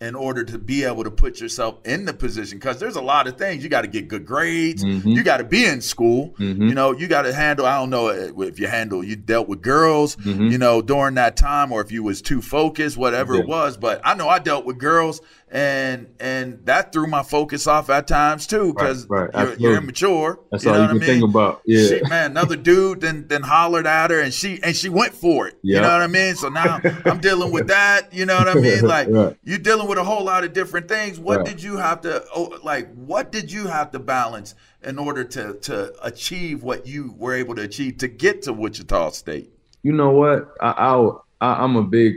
in 0.00 0.14
order 0.14 0.44
to 0.44 0.58
be 0.58 0.84
able 0.84 1.02
to 1.02 1.10
put 1.10 1.40
yourself 1.40 1.78
in 1.84 2.04
the 2.04 2.12
position 2.12 2.56
because 2.58 2.78
there's 2.78 2.94
a 2.94 3.00
lot 3.02 3.26
of 3.26 3.36
things. 3.36 3.64
You 3.64 3.68
got 3.68 3.82
to 3.82 3.88
get 3.88 4.06
good 4.06 4.24
grades. 4.24 4.84
Mm-hmm. 4.84 5.08
you 5.08 5.24
got 5.24 5.38
to 5.38 5.44
be 5.44 5.64
in 5.64 5.80
school. 5.80 6.34
You 6.38 6.54
know 6.74 6.92
you 6.92 7.08
got 7.08 7.22
to 7.22 7.32
handle 7.32 7.66
i 7.66 7.76
don't 7.78 7.90
know 7.90 8.08
if 8.08 8.58
you 8.60 8.66
handle 8.68 9.02
you 9.02 9.16
dealt 9.16 9.48
with 9.48 9.60
girls 9.62 10.16
you 10.24 10.56
know 10.58 10.80
during 10.82 11.14
that 11.14 11.36
time 11.36 11.72
or 11.72 11.80
if 11.80 11.90
you 11.90 12.02
was 12.02 12.22
too 12.22 12.40
focused 12.40 12.96
whatever 12.96 13.34
it 13.34 13.38
Mm-hmm. 13.42 13.50
Was 13.50 13.76
but 13.76 14.00
i 14.04 14.14
know 14.14 14.28
i 14.28 14.38
dealt 14.38 14.64
with 14.66 14.78
girls 14.78 15.20
and 15.50 16.08
and 16.20 16.64
that 16.66 16.92
threw 16.92 17.06
my 17.06 17.22
focus 17.22 17.66
off 17.66 17.88
at 17.90 18.06
times 18.06 18.46
too 18.46 18.72
because 18.74 19.06
right, 19.08 19.30
you're, 19.34 19.54
you're 19.54 19.76
immature 19.78 20.38
That's 20.50 20.64
you 20.64 20.70
all 20.70 20.76
know 20.76 20.82
you 20.82 20.88
what 20.88 20.92
can 20.94 20.96
I 21.02 21.06
mean? 21.06 21.20
think 21.20 21.30
about. 21.30 21.62
Yeah. 21.64 21.88
She, 21.88 22.02
man, 22.08 22.32
another 22.32 22.56
dude 22.56 23.00
then 23.00 23.26
then 23.28 23.42
hollered 23.42 23.86
at 23.86 24.10
her 24.10 24.20
and 24.20 24.32
she 24.34 24.60
and 24.62 24.76
she 24.76 24.88
went 24.88 25.14
for 25.14 25.48
it. 25.48 25.58
You 25.62 25.76
know 25.76 25.82
what 25.88 26.02
I 26.02 26.06
mean? 26.06 26.34
So 26.34 26.48
now 26.48 26.80
I'm 27.04 27.20
dealing 27.20 27.50
with 27.52 27.68
that. 27.68 28.12
You 28.12 28.26
know 28.26 28.36
what 28.36 28.48
I 28.48 28.54
mean? 28.54 28.82
Like 28.86 29.08
Right. 29.10 29.36
you're 29.44 29.58
dealing 29.58 29.88
with 29.88 29.98
a 29.98 30.04
whole 30.04 30.24
lot 30.24 30.44
of 30.44 30.52
different 30.52 30.88
things. 30.88 31.18
What 31.18 31.38
Right. 31.38 31.46
did 31.46 31.62
you 31.62 31.76
have 31.76 32.00
to 32.02 32.24
oh, 32.34 32.58
like? 32.62 32.92
What 32.94 33.32
did 33.32 33.50
you 33.50 33.66
have 33.68 33.90
to 33.92 33.98
balance 33.98 34.54
in 34.82 34.98
order 34.98 35.24
to 35.24 35.54
to 35.54 35.92
achieve 36.04 36.62
what 36.62 36.86
you 36.86 37.14
were 37.18 37.34
able 37.34 37.54
to 37.56 37.62
achieve 37.62 37.98
to 37.98 38.08
get 38.08 38.42
to 38.42 38.52
Wichita 38.52 39.10
State? 39.10 39.50
you 39.82 39.92
know 39.92 40.10
what? 40.10 40.48
I, 40.60 40.70
I, 40.70 41.10
I 41.40 41.62
I'm 41.64 41.76
a 41.76 41.82
big 41.84 42.16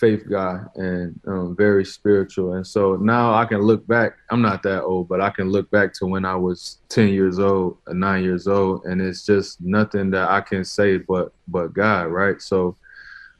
faith 0.00 0.24
guy 0.28 0.60
and 0.76 1.20
um, 1.26 1.54
very 1.54 1.84
spiritual, 1.84 2.54
and 2.54 2.66
so 2.66 2.96
now 2.96 3.34
I 3.34 3.44
can 3.44 3.60
look 3.60 3.86
back. 3.86 4.14
I'm 4.30 4.42
not 4.42 4.62
that 4.62 4.82
old, 4.82 5.08
but 5.08 5.20
I 5.20 5.30
can 5.30 5.50
look 5.50 5.70
back 5.70 5.92
to 5.94 6.06
when 6.06 6.24
I 6.24 6.34
was 6.34 6.78
10 6.88 7.08
years 7.08 7.38
old, 7.38 7.76
nine 7.88 8.24
years 8.24 8.48
old, 8.48 8.84
and 8.86 9.00
it's 9.00 9.24
just 9.24 9.60
nothing 9.60 10.10
that 10.10 10.28
I 10.28 10.40
can 10.40 10.64
say 10.64 10.98
but 10.98 11.32
but 11.48 11.72
God, 11.72 12.06
right? 12.06 12.40
So. 12.40 12.76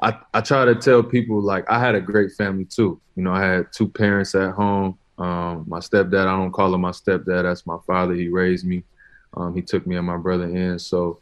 I, 0.03 0.19
I 0.33 0.41
try 0.41 0.65
to 0.65 0.75
tell 0.75 1.03
people 1.03 1.43
like 1.43 1.69
I 1.69 1.79
had 1.79 1.95
a 1.95 2.01
great 2.01 2.33
family 2.33 2.65
too. 2.65 2.99
You 3.17 3.23
know, 3.23 3.33
I 3.33 3.43
had 3.43 3.71
two 3.71 3.87
parents 3.87 4.35
at 4.35 4.53
home. 4.53 4.99
Um, 5.19 5.67
my 5.69 5.79
stepdad, 5.79 6.27
I 6.27 6.39
don't 6.39 6.53
call 6.53 6.75
him 6.75 6.81
my 6.81 6.91
stepdad. 6.91 7.43
That's 7.43 7.67
my 7.67 7.77
father. 7.87 8.15
He 8.15 8.29
raised 8.29 8.67
me. 8.67 8.83
Um, 9.35 9.55
he 9.55 9.61
took 9.61 9.87
me 9.87 9.97
and 9.97 10.07
my 10.07 10.17
brother 10.17 10.45
in. 10.45 10.79
So 10.79 11.19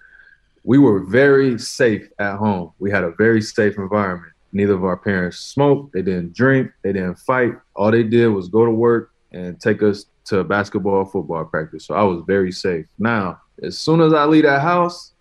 we 0.62 0.79
were 0.79 1.01
very 1.01 1.59
safe 1.59 2.09
at 2.18 2.37
home. 2.37 2.72
We 2.79 2.90
had 2.90 3.05
a 3.05 3.12
very 3.12 3.40
safe 3.42 3.77
environment. 3.79 4.33
Neither 4.53 4.75
of 4.75 4.85
our 4.85 4.97
parents 4.97 5.39
smoked. 5.39 5.93
They 5.93 6.03
didn't 6.03 6.35
drink. 6.35 6.71
They 6.83 6.93
didn't 6.93 7.17
fight. 7.17 7.53
All 7.77 7.91
they 7.91 8.03
did 8.03 8.29
was 8.29 8.49
go 8.49 8.65
to 8.65 8.71
work 8.71 9.11
and 9.33 9.61
take 9.61 9.83
us 9.83 10.07
to 10.27 10.45
basketball, 10.45 11.05
football 11.05 11.45
practice. 11.45 11.87
So 11.87 11.95
I 11.95 12.03
was 12.03 12.23
very 12.27 12.53
safe. 12.53 12.87
Now, 12.99 13.41
as 13.63 13.79
soon 13.79 14.01
as 14.01 14.13
I 14.13 14.25
leave 14.25 14.45
that 14.45 14.63
house, 14.63 15.13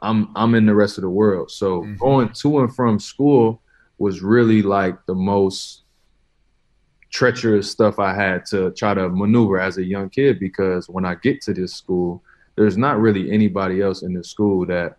I'm 0.00 0.30
I'm 0.36 0.54
in 0.54 0.66
the 0.66 0.74
rest 0.74 0.98
of 0.98 1.02
the 1.02 1.10
world. 1.10 1.50
So 1.50 1.82
Mhm. 1.82 1.98
going 1.98 2.28
to 2.28 2.58
and 2.60 2.74
from 2.74 2.98
school 2.98 3.60
was 3.98 4.22
really 4.22 4.62
like 4.62 4.96
the 5.06 5.14
most 5.14 5.82
treacherous 7.10 7.70
stuff 7.70 7.98
I 7.98 8.14
had 8.14 8.46
to 8.46 8.70
try 8.72 8.94
to 8.94 9.08
maneuver 9.08 9.60
as 9.60 9.76
a 9.78 9.84
young 9.84 10.08
kid 10.08 10.40
because 10.40 10.88
when 10.88 11.04
I 11.04 11.14
get 11.16 11.42
to 11.42 11.54
this 11.54 11.74
school, 11.74 12.22
there's 12.56 12.76
not 12.78 13.00
really 13.00 13.30
anybody 13.30 13.80
else 13.82 14.02
in 14.02 14.14
the 14.14 14.24
school 14.24 14.66
that 14.66 14.96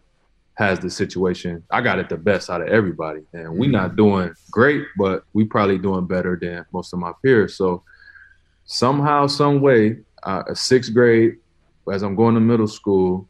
has 0.56 0.80
the 0.80 0.90
situation. 0.90 1.64
I 1.72 1.82
got 1.82 2.00
it 2.00 2.10
the 2.10 2.18
best 2.18 2.50
out 2.50 2.62
of 2.62 2.68
everybody, 2.68 3.22
and 3.34 3.58
we 3.58 3.68
not 3.68 3.96
doing 3.96 4.34
great, 4.52 4.86
but 4.98 5.24
we 5.34 5.46
probably 5.46 5.78
doing 5.78 6.06
better 6.06 6.38
than 6.40 6.66
most 6.72 6.94
of 6.94 7.00
my 7.00 7.12
peers. 7.24 7.58
So 7.58 7.84
somehow, 8.66 9.28
some 9.28 9.62
way, 9.62 10.00
uh, 10.24 10.54
sixth 10.54 10.94
grade, 10.94 11.38
as 11.92 12.04
I'm 12.04 12.16
going 12.16 12.36
to 12.36 12.42
middle 12.42 12.68
school, 12.68 13.28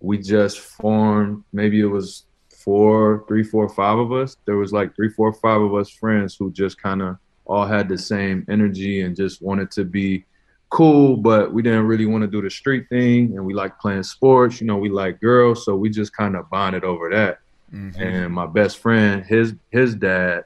we 0.00 0.18
just 0.18 0.58
formed. 0.58 1.44
Maybe 1.52 1.80
it 1.80 1.86
was 1.86 2.24
four, 2.50 3.24
three, 3.28 3.44
four, 3.44 3.68
five 3.68 3.98
of 3.98 4.12
us. 4.12 4.36
There 4.44 4.56
was 4.56 4.72
like 4.72 4.94
three, 4.96 5.08
four, 5.08 5.32
five 5.32 5.60
of 5.60 5.74
us 5.74 5.88
friends 5.88 6.36
who 6.36 6.50
just 6.50 6.82
kind 6.82 7.00
of 7.00 7.16
all 7.46 7.64
had 7.64 7.88
the 7.88 7.96
same 7.96 8.44
energy 8.50 9.02
and 9.02 9.16
just 9.16 9.40
wanted 9.40 9.70
to 9.70 9.84
be 9.84 10.24
cool, 10.70 11.16
but 11.16 11.52
we 11.52 11.62
didn't 11.62 11.86
really 11.86 12.06
want 12.06 12.22
to 12.22 12.28
do 12.28 12.42
the 12.42 12.50
street 12.50 12.88
thing. 12.88 13.36
And 13.36 13.44
we 13.44 13.54
like 13.54 13.78
playing 13.78 14.02
sports. 14.02 14.60
You 14.60 14.66
know, 14.66 14.76
we 14.76 14.88
like 14.88 15.20
girls, 15.20 15.64
so 15.64 15.76
we 15.76 15.90
just 15.90 16.16
kind 16.16 16.36
of 16.36 16.48
bonded 16.50 16.84
over 16.84 17.10
that. 17.10 17.38
Mm-hmm. 17.72 18.00
And 18.00 18.34
my 18.34 18.46
best 18.46 18.78
friend, 18.78 19.24
his 19.24 19.54
his 19.70 19.94
dad 19.94 20.44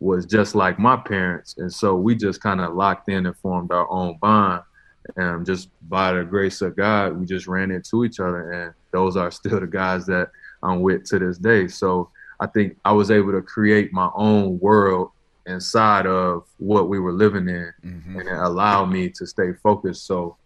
was 0.00 0.26
just 0.26 0.54
like 0.54 0.78
my 0.78 0.96
parents, 0.96 1.56
and 1.58 1.72
so 1.72 1.94
we 1.96 2.14
just 2.14 2.40
kind 2.42 2.60
of 2.60 2.74
locked 2.74 3.08
in 3.08 3.26
and 3.26 3.36
formed 3.38 3.72
our 3.72 3.90
own 3.90 4.18
bond. 4.20 4.62
And 5.16 5.44
just 5.44 5.68
by 5.88 6.12
the 6.12 6.24
grace 6.24 6.62
of 6.62 6.76
God, 6.76 7.16
we 7.16 7.26
just 7.26 7.46
ran 7.46 7.70
into 7.70 8.04
each 8.04 8.20
other, 8.20 8.52
and 8.52 8.74
those 8.90 9.16
are 9.16 9.30
still 9.30 9.60
the 9.60 9.66
guys 9.66 10.06
that 10.06 10.30
I'm 10.62 10.80
with 10.80 11.04
to 11.06 11.18
this 11.18 11.38
day. 11.38 11.68
So 11.68 12.10
I 12.40 12.46
think 12.46 12.76
I 12.84 12.92
was 12.92 13.10
able 13.10 13.32
to 13.32 13.42
create 13.42 13.92
my 13.92 14.10
own 14.14 14.58
world 14.58 15.10
inside 15.46 16.06
of 16.06 16.44
what 16.58 16.88
we 16.88 16.98
were 16.98 17.12
living 17.12 17.48
in, 17.48 17.72
Mm-hmm. 17.84 18.18
and 18.18 18.28
it 18.28 18.34
allowed 18.38 18.86
me 18.86 19.10
to 19.10 19.26
stay 19.26 19.52
focused. 19.62 20.06
So 20.06 20.36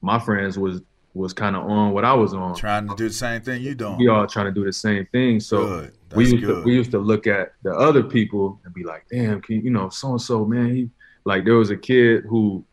my 0.00 0.18
friends 0.18 0.58
was 0.58 0.80
was 1.14 1.34
kind 1.34 1.54
of 1.56 1.64
on 1.64 1.92
what 1.92 2.04
I 2.06 2.14
was 2.14 2.32
on. 2.32 2.54
Trying 2.54 2.88
to 2.88 2.94
do 2.94 3.08
the 3.08 3.14
same 3.14 3.42
thing 3.42 3.60
you 3.62 3.74
doing. 3.74 3.98
We 3.98 4.08
all 4.08 4.26
trying 4.26 4.46
to 4.46 4.52
do 4.52 4.64
the 4.64 4.72
same 4.72 5.04
thing. 5.12 5.40
So 5.40 5.90
we 6.14 6.30
used 6.30 6.44
to 6.44 6.62
we 6.62 6.74
used 6.74 6.90
to 6.92 6.98
look 6.98 7.26
at 7.26 7.52
the 7.62 7.72
other 7.74 8.02
people 8.02 8.58
and 8.64 8.72
be 8.72 8.82
like, 8.84 9.04
damn, 9.10 9.42
can 9.42 9.56
you, 9.56 9.62
you 9.62 9.70
know, 9.70 9.90
so 9.90 10.12
and 10.12 10.20
so, 10.20 10.44
man, 10.46 10.74
he 10.74 10.90
like 11.24 11.44
there 11.44 11.54
was 11.56 11.70
a 11.70 11.76
kid 11.76 12.24
who 12.24 12.64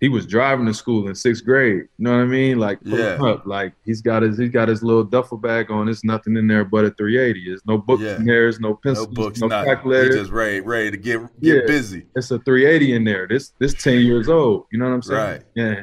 he 0.00 0.08
was 0.10 0.26
driving 0.26 0.66
to 0.66 0.74
school 0.74 1.08
in 1.08 1.14
sixth 1.14 1.44
grade. 1.44 1.84
You 1.96 2.04
know 2.04 2.10
what 2.16 2.22
I 2.22 2.26
mean? 2.26 2.58
Like 2.58 2.78
Yeah. 2.82 3.16
up, 3.22 3.46
like 3.46 3.72
he's 3.84 4.02
got 4.02 4.22
his 4.22 4.36
he's 4.36 4.50
got 4.50 4.68
his 4.68 4.82
little 4.82 5.04
duffel 5.04 5.38
bag 5.38 5.70
on. 5.70 5.86
There's 5.86 6.04
nothing 6.04 6.36
in 6.36 6.46
there 6.46 6.64
but 6.64 6.84
a 6.84 6.90
380. 6.90 7.44
There's 7.48 7.64
no 7.66 7.78
books 7.78 8.02
Yeah. 8.02 8.16
in 8.16 8.26
there. 8.26 8.42
There's 8.42 8.60
no 8.60 8.74
pencils. 8.74 9.08
no 9.08 9.12
books, 9.14 9.40
no 9.40 9.46
nothing. 9.46 9.72
Calculator. 9.72 10.12
just 10.12 10.30
ready, 10.30 10.60
ready 10.60 10.90
to 10.90 10.96
get 10.98 11.20
get 11.40 11.56
Yeah. 11.56 11.60
busy. 11.66 12.06
It's 12.14 12.30
a 12.30 12.38
380 12.40 12.94
in 12.94 13.04
there. 13.04 13.26
This 13.26 13.52
this 13.58 13.72
10 13.74 14.00
years 14.00 14.28
old. 14.28 14.66
You 14.70 14.78
know 14.78 14.86
what 14.86 14.94
I'm 14.94 15.02
saying? 15.02 15.20
Right. 15.30 15.42
Yeah. 15.54 15.82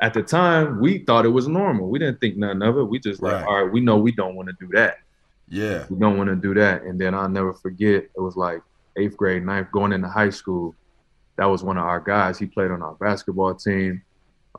At 0.00 0.12
the 0.12 0.22
time, 0.22 0.80
we 0.80 0.98
thought 0.98 1.24
it 1.24 1.30
was 1.30 1.48
normal. 1.48 1.88
We 1.88 1.98
didn't 1.98 2.20
think 2.20 2.36
nothing 2.36 2.62
of 2.62 2.76
it. 2.76 2.84
We 2.84 2.98
just 2.98 3.22
Right. 3.22 3.34
like, 3.36 3.46
all 3.46 3.64
right, 3.64 3.72
we 3.72 3.80
know 3.80 3.96
we 3.96 4.12
don't 4.12 4.34
want 4.34 4.48
to 4.48 4.54
do 4.60 4.68
that 4.74 4.98
Yeah. 5.48 5.84
we 5.88 5.96
don't 5.98 6.18
want 6.18 6.28
to 6.28 6.36
do 6.36 6.52
that. 6.54 6.82
And 6.82 7.00
then 7.00 7.14
I'll 7.14 7.28
never 7.28 7.54
forget, 7.54 8.04
it 8.14 8.20
was 8.20 8.36
like 8.36 8.60
eighth 8.96 9.16
grade, 9.16 9.44
ninth, 9.46 9.68
going 9.72 9.92
into 9.92 10.08
high 10.08 10.30
school. 10.30 10.74
That 11.36 11.46
was 11.46 11.62
one 11.62 11.78
of 11.78 11.84
our 11.84 12.00
guys. 12.00 12.38
He 12.38 12.46
played 12.46 12.70
on 12.70 12.82
our 12.82 12.94
basketball 12.94 13.54
team. 13.54 14.02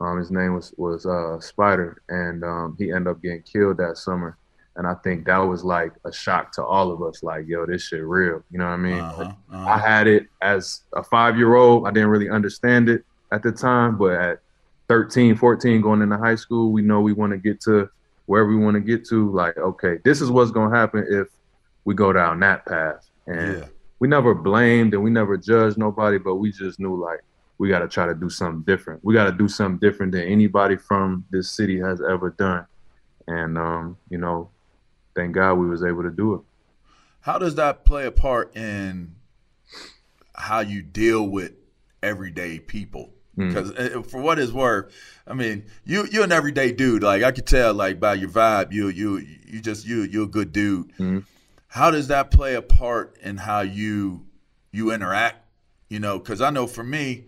Um, 0.00 0.18
his 0.18 0.30
name 0.30 0.54
was 0.54 0.74
was 0.76 1.06
uh, 1.06 1.40
Spider, 1.40 2.02
and 2.08 2.44
um, 2.44 2.76
he 2.78 2.92
ended 2.92 3.08
up 3.08 3.22
getting 3.22 3.42
killed 3.42 3.78
that 3.78 3.96
summer. 3.96 4.36
And 4.76 4.86
I 4.86 4.94
think 4.94 5.24
that 5.24 5.38
was 5.38 5.64
like 5.64 5.92
a 6.04 6.12
shock 6.12 6.52
to 6.52 6.64
all 6.64 6.92
of 6.92 7.02
us. 7.02 7.22
Like, 7.22 7.46
yo, 7.48 7.64
this 7.64 7.82
shit 7.82 8.04
real. 8.04 8.44
You 8.50 8.58
know 8.58 8.66
what 8.66 8.72
I 8.72 8.76
mean? 8.76 8.98
Uh-huh, 8.98 9.32
I 9.50 9.56
uh-huh. 9.56 9.78
had 9.78 10.06
it 10.06 10.26
as 10.42 10.82
a 10.94 11.02
five 11.02 11.38
year 11.38 11.54
old. 11.54 11.88
I 11.88 11.90
didn't 11.90 12.10
really 12.10 12.28
understand 12.28 12.90
it 12.90 13.04
at 13.32 13.42
the 13.42 13.52
time, 13.52 13.96
but 13.96 14.12
at 14.12 14.40
13, 14.88 15.36
14, 15.36 15.80
going 15.80 16.02
into 16.02 16.18
high 16.18 16.34
school, 16.34 16.72
we 16.72 16.82
know 16.82 17.00
we 17.00 17.14
want 17.14 17.32
to 17.32 17.38
get 17.38 17.60
to 17.62 17.88
where 18.26 18.44
we 18.44 18.56
want 18.56 18.74
to 18.74 18.80
get 18.80 19.06
to. 19.08 19.30
Like, 19.32 19.56
okay, 19.56 19.98
this 20.04 20.20
is 20.20 20.30
what's 20.30 20.50
going 20.50 20.70
to 20.70 20.76
happen 20.76 21.06
if 21.08 21.28
we 21.84 21.94
go 21.94 22.12
down 22.12 22.40
that 22.40 22.66
path. 22.66 23.08
And 23.26 23.58
Yeah. 23.60 23.66
We 23.98 24.08
never 24.08 24.34
blamed 24.34 24.94
and 24.94 25.02
we 25.02 25.10
never 25.10 25.36
judged 25.36 25.78
nobody, 25.78 26.18
but 26.18 26.36
we 26.36 26.52
just 26.52 26.78
knew 26.78 27.00
like 27.00 27.20
we 27.58 27.68
got 27.68 27.78
to 27.78 27.88
try 27.88 28.06
to 28.06 28.14
do 28.14 28.28
something 28.28 28.62
different. 28.62 29.02
We 29.04 29.14
got 29.14 29.24
to 29.24 29.32
do 29.32 29.48
something 29.48 29.78
different 29.78 30.12
than 30.12 30.22
anybody 30.22 30.76
from 30.76 31.24
this 31.30 31.50
city 31.50 31.80
has 31.80 32.00
ever 32.02 32.30
done. 32.30 32.66
And, 33.26 33.56
um, 33.56 33.96
you 34.10 34.18
know, 34.18 34.50
thank 35.14 35.34
God 35.34 35.54
we 35.54 35.66
was 35.68 35.82
able 35.82 36.02
to 36.02 36.10
do 36.10 36.34
it. 36.34 36.40
How 37.20 37.38
does 37.38 37.54
that 37.56 37.84
play 37.84 38.06
a 38.06 38.12
part 38.12 38.54
in 38.56 39.16
how 40.34 40.60
you 40.60 40.82
deal 40.82 41.26
with 41.26 41.52
everyday 42.02 42.58
people? 42.60 43.10
Mm. 43.36 43.48
Because 43.48 44.10
for 44.10 44.20
what 44.20 44.38
it's 44.38 44.52
worth, 44.52 44.94
I 45.26 45.34
mean, 45.34 45.64
you 45.84 46.06
you're 46.10 46.24
an 46.24 46.32
everyday 46.32 46.72
dude. 46.72 47.02
Like 47.02 47.22
I 47.22 47.32
could 47.32 47.46
tell, 47.46 47.74
like 47.74 47.98
by 48.00 48.14
your 48.14 48.30
vibe, 48.30 48.72
you 48.72 48.88
you 48.88 49.26
you 49.46 49.60
just 49.60 49.86
you 49.86 50.02
you're 50.02 50.24
a 50.24 50.28
good 50.28 50.52
dude. 50.52 50.92
Mhm. 50.96 51.24
How 51.76 51.90
does 51.90 52.08
that 52.08 52.30
play 52.30 52.54
a 52.54 52.62
part 52.62 53.18
in 53.22 53.36
how 53.36 53.60
you 53.60 54.24
you 54.72 54.92
interact? 54.92 55.44
You 55.90 56.00
know, 56.00 56.18
because 56.18 56.40
I 56.40 56.48
know 56.48 56.66
for 56.66 56.82
me, 56.82 57.26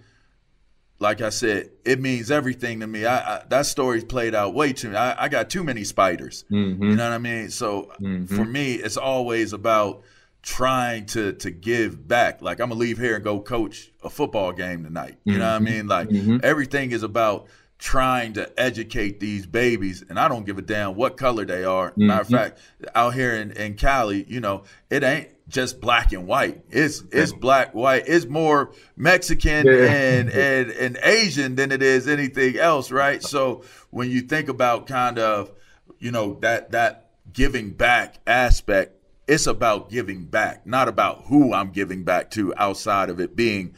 like 0.99 1.21
I 1.21 1.29
said, 1.29 1.69
it 1.85 2.01
means 2.01 2.31
everything 2.31 2.81
to 2.81 2.87
me. 2.87 3.05
I, 3.05 3.19
I 3.19 3.43
that 3.51 3.67
story's 3.67 4.05
played 4.05 4.35
out 4.35 4.55
way 4.55 4.73
too. 4.73 4.97
I, 4.97 5.25
I 5.25 5.29
got 5.29 5.51
too 5.51 5.63
many 5.63 5.85
spiders. 5.85 6.47
Mhm. 6.51 6.81
You 6.81 6.97
know 6.97 7.05
what 7.11 7.13
I 7.13 7.19
mean? 7.19 7.51
So 7.51 7.93
Mhm. 8.01 8.27
for 8.27 8.47
me, 8.47 8.77
it's 8.77 8.97
always 8.97 9.53
about 9.53 10.03
trying 10.41 11.05
to 11.07 11.35
to 11.35 11.51
give 11.51 12.09
back. 12.09 12.41
Like 12.41 12.59
I'm 12.59 12.71
gonna 12.71 12.81
leave 12.81 12.97
here 12.97 13.17
and 13.17 13.23
go 13.23 13.41
coach 13.41 13.93
a 14.03 14.09
football 14.09 14.53
game 14.53 14.83
tonight. 14.83 15.19
You 15.25 15.37
know 15.37 15.45
what 15.45 15.57
I 15.57 15.59
mean? 15.59 15.89
Like 15.89 16.09
Mhm. 16.09 16.43
everything 16.43 16.93
is 16.93 17.03
about 17.03 17.49
trying 17.79 18.33
to 18.33 18.61
educate 18.61 19.21
these 19.21 19.47
babies, 19.47 20.05
and 20.09 20.19
I 20.19 20.29
don't 20.29 20.45
give 20.45 20.59
a 20.59 20.63
damn 20.63 20.97
what 20.97 21.17
color 21.17 21.45
they 21.45 21.65
are. 21.65 21.91
Mm-hmm. 21.93 22.07
Matter 22.09 22.21
of 22.23 22.29
fact, 22.29 22.59
out 22.95 23.15
here 23.15 23.35
in, 23.35 23.53
in 23.53 23.75
Cali, 23.75 24.25
you 24.29 24.41
know, 24.41 24.65
it 24.91 25.05
ain't 25.05 25.29
just 25.49 25.81
black 25.81 26.13
and 26.13 26.27
white. 26.27 26.63
It's 26.71 27.03
it's 27.13 27.33
black, 27.33 27.75
white. 27.75 28.05
It's 28.07 28.27
more 28.27 28.73
Mexican 28.97 29.67
Yeah. 29.67 29.85
and, 29.85 30.29
and 30.31 30.71
and 30.71 30.99
Asian 31.03 31.55
than 31.55 31.73
it 31.73 31.83
is 31.83 32.09
anything 32.09 32.57
else, 32.59 32.91
right? 32.91 33.23
So 33.23 33.63
when 33.91 34.11
you 34.11 34.23
think 34.23 34.49
about 34.49 34.87
kind 34.87 35.19
of, 35.19 35.51
you 35.99 36.11
know, 36.11 36.35
that 36.41 36.73
that 36.73 37.11
giving 37.33 37.71
back 37.71 38.17
aspect, 38.27 38.95
it's 39.27 39.47
about 39.47 39.89
giving 39.91 40.25
back, 40.25 40.67
not 40.67 40.89
about 40.89 41.25
who 41.27 41.55
I'm 41.55 41.71
giving 41.71 42.03
back 42.03 42.31
to 42.33 42.53
outside 42.57 43.09
of 43.09 43.21
it 43.21 43.37
being 43.37 43.75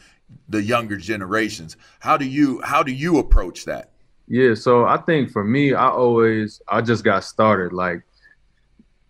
the 0.48 0.62
younger 0.62 0.96
generations. 0.96 1.76
How 2.00 2.16
do 2.16 2.24
you 2.24 2.60
how 2.62 2.82
do 2.82 2.92
you 2.92 3.18
approach 3.18 3.64
that? 3.64 3.90
Yeah, 4.28 4.54
so 4.54 4.84
I 4.84 4.98
think 4.98 5.30
for 5.30 5.44
me, 5.44 5.74
I 5.74 5.88
always 5.88 6.60
I 6.68 6.80
just 6.80 7.04
got 7.04 7.24
started. 7.24 7.72
Like 7.72 8.02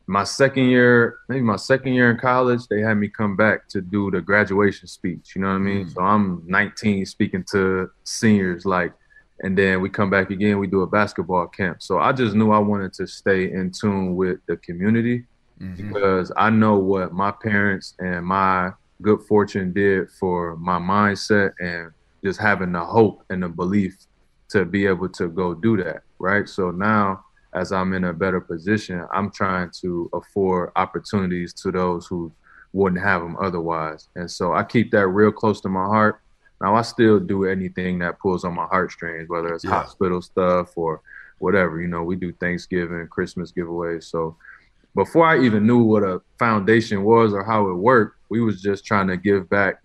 my 0.06 0.24
second 0.24 0.64
year, 0.64 1.18
maybe 1.28 1.42
my 1.42 1.56
second 1.56 1.92
year 1.92 2.10
in 2.10 2.18
college, 2.18 2.66
they 2.68 2.80
had 2.80 2.94
me 2.94 3.08
come 3.08 3.36
back 3.36 3.68
to 3.68 3.80
do 3.80 4.10
the 4.10 4.20
graduation 4.20 4.88
speech. 4.88 5.36
You 5.36 5.42
know 5.42 5.48
what 5.48 5.54
I 5.54 5.58
mean? 5.58 5.86
Mm. 5.86 5.94
So 5.94 6.00
I'm 6.00 6.42
19 6.46 7.06
speaking 7.06 7.44
to 7.52 7.90
seniors, 8.02 8.66
like, 8.66 8.92
and 9.42 9.56
then 9.56 9.80
we 9.80 9.88
come 9.88 10.10
back 10.10 10.30
again, 10.30 10.58
we 10.58 10.66
do 10.66 10.82
a 10.82 10.86
basketball 10.86 11.46
camp. 11.46 11.80
So 11.80 11.98
I 11.98 12.12
just 12.12 12.34
knew 12.34 12.50
I 12.50 12.58
wanted 12.58 12.92
to 12.94 13.06
stay 13.06 13.52
in 13.52 13.70
tune 13.70 14.16
with 14.16 14.40
the 14.46 14.56
community 14.56 15.24
mm-hmm. 15.60 15.92
because 15.92 16.32
I 16.36 16.50
know 16.50 16.76
what 16.76 17.12
my 17.12 17.30
parents 17.30 17.94
and 18.00 18.26
my 18.26 18.72
good 19.02 19.22
fortune 19.22 19.72
did 19.72 20.10
for 20.10 20.56
my 20.56 20.78
mindset 20.78 21.52
and 21.60 21.92
just 22.24 22.40
having 22.40 22.72
the 22.72 22.84
hope 22.84 23.24
and 23.30 23.42
the 23.42 23.48
belief 23.48 23.96
to 24.50 24.64
be 24.64 24.86
able 24.86 25.08
to 25.08 25.28
go 25.28 25.54
do 25.54 25.76
that. 25.82 26.02
Right. 26.18 26.48
So 26.48 26.70
now, 26.70 27.24
as 27.54 27.72
I'm 27.72 27.92
in 27.94 28.04
a 28.04 28.12
better 28.12 28.40
position, 28.40 29.06
I'm 29.12 29.30
trying 29.30 29.70
to 29.80 30.10
afford 30.12 30.70
opportunities 30.76 31.52
to 31.54 31.72
those 31.72 32.06
who 32.06 32.32
wouldn't 32.72 33.02
have 33.02 33.22
them 33.22 33.36
otherwise. 33.40 34.08
And 34.14 34.30
so 34.30 34.52
I 34.52 34.62
keep 34.62 34.90
that 34.92 35.08
real 35.08 35.32
close 35.32 35.60
to 35.62 35.68
my 35.68 35.84
heart. 35.84 36.20
Now 36.60 36.74
I 36.76 36.82
still 36.82 37.18
do 37.18 37.46
anything 37.46 37.98
that 38.00 38.18
pulls 38.18 38.44
on 38.44 38.54
my 38.54 38.66
heartstrings, 38.66 39.28
whether 39.28 39.54
it's 39.54 39.64
yeah. 39.64 39.70
hospital 39.70 40.20
stuff 40.20 40.76
or 40.76 41.00
whatever. 41.38 41.80
You 41.80 41.88
know, 41.88 42.02
we 42.02 42.16
do 42.16 42.32
Thanksgiving, 42.32 43.08
Christmas 43.08 43.50
giveaways. 43.50 44.04
So 44.04 44.36
before 44.94 45.26
I 45.26 45.40
even 45.40 45.66
knew 45.66 45.82
what 45.82 46.02
a 46.02 46.20
foundation 46.38 47.04
was 47.04 47.32
or 47.32 47.44
how 47.44 47.68
it 47.68 47.74
worked, 47.74 48.18
we 48.28 48.40
was 48.40 48.60
just 48.60 48.84
trying 48.84 49.08
to 49.08 49.16
give 49.16 49.48
back 49.48 49.82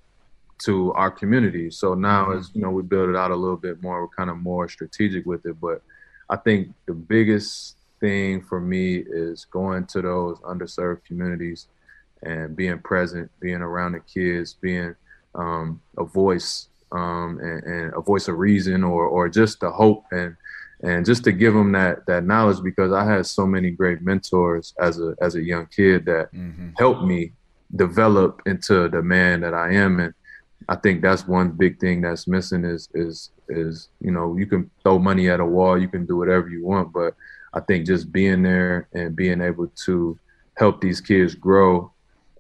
to 0.64 0.94
our 0.94 1.12
community. 1.12 1.70
So 1.70 1.94
now 1.94 2.26
mm-hmm. 2.26 2.40
as 2.40 2.52
you 2.54 2.62
know, 2.62 2.72
we 2.72 2.84
build 2.84 3.10
it 3.10 3.16
out 3.16 3.32
a 3.32 3.36
little 3.36 3.58
bit 3.58 3.82
more, 3.82 4.02
we're 4.02 4.08
kind 4.08 4.30
of 4.30 4.38
more 4.38 4.70
strategic 4.70 5.26
with 5.26 5.46
it. 5.46 5.60
But 5.60 5.82
I 6.30 6.38
think 6.38 6.74
the 6.86 6.94
biggest 6.94 7.78
thing 8.00 8.42
for 8.42 8.60
me 8.60 8.98
is 8.98 9.46
going 9.46 9.86
to 9.88 10.02
those 10.02 10.40
underserved 10.40 11.06
communities 11.06 11.68
and 12.24 12.56
being 12.56 12.80
present, 12.80 13.30
being 13.40 13.62
around 13.62 13.94
the 13.94 14.00
kids, 14.00 14.54
being 14.54 14.96
um, 15.36 15.82
a 15.98 16.04
voice 16.04 16.70
um, 16.92 17.40
and, 17.42 17.64
and, 17.64 17.94
a 17.94 18.02
voice 18.02 18.28
of 18.28 18.38
reason 18.38 18.84
or 18.84 19.06
or 19.06 19.28
just 19.28 19.60
the 19.60 19.70
hope 19.70 20.06
and 20.12 20.38
and 20.84 21.06
just 21.06 21.24
to 21.24 21.32
give 21.32 21.54
them 21.54 21.72
that 21.72 22.06
that 22.06 22.26
knowledge 22.26 22.62
because 22.64 22.92
I 22.92 23.06
had 23.06 23.26
so 23.26 23.46
many 23.46 23.72
great 23.72 24.02
mentors 24.02 24.74
as 24.80 25.00
a 25.00 25.16
as 25.22 25.36
a 25.36 25.42
young 25.42 25.68
kid 25.68 26.06
that 26.06 26.34
mm-hmm. 26.34 26.70
helped 26.78 27.04
me 27.04 27.32
develop 27.76 28.42
into 28.46 28.88
the 28.90 29.02
man 29.02 29.42
that 29.42 29.54
I 29.54 29.74
am. 29.74 30.00
And 30.00 30.14
I 30.68 30.76
think 30.76 31.02
that's 31.02 31.28
one 31.28 31.52
big 31.52 31.80
thing 31.80 32.02
that's 32.02 32.28
missing 32.28 32.66
is 32.66 32.90
is 32.94 33.32
is 33.48 33.90
you 34.02 34.12
know 34.12 34.36
you 34.38 34.46
can 34.46 34.70
throw 34.84 35.00
money 35.00 35.30
at 35.30 35.40
a 35.40 35.46
wall 35.46 35.80
you 35.80 35.88
can 35.88 36.06
do 36.06 36.18
whatever 36.18 36.50
you 36.50 36.66
want. 36.66 36.92
But 36.92 37.16
I 37.54 37.62
think 37.62 37.86
just 37.86 38.12
being 38.12 38.44
there 38.44 38.88
and 38.94 39.16
being 39.16 39.42
able 39.42 39.68
to 39.86 40.20
help 40.58 40.82
these 40.82 41.02
kids 41.02 41.36
grow 41.36 41.92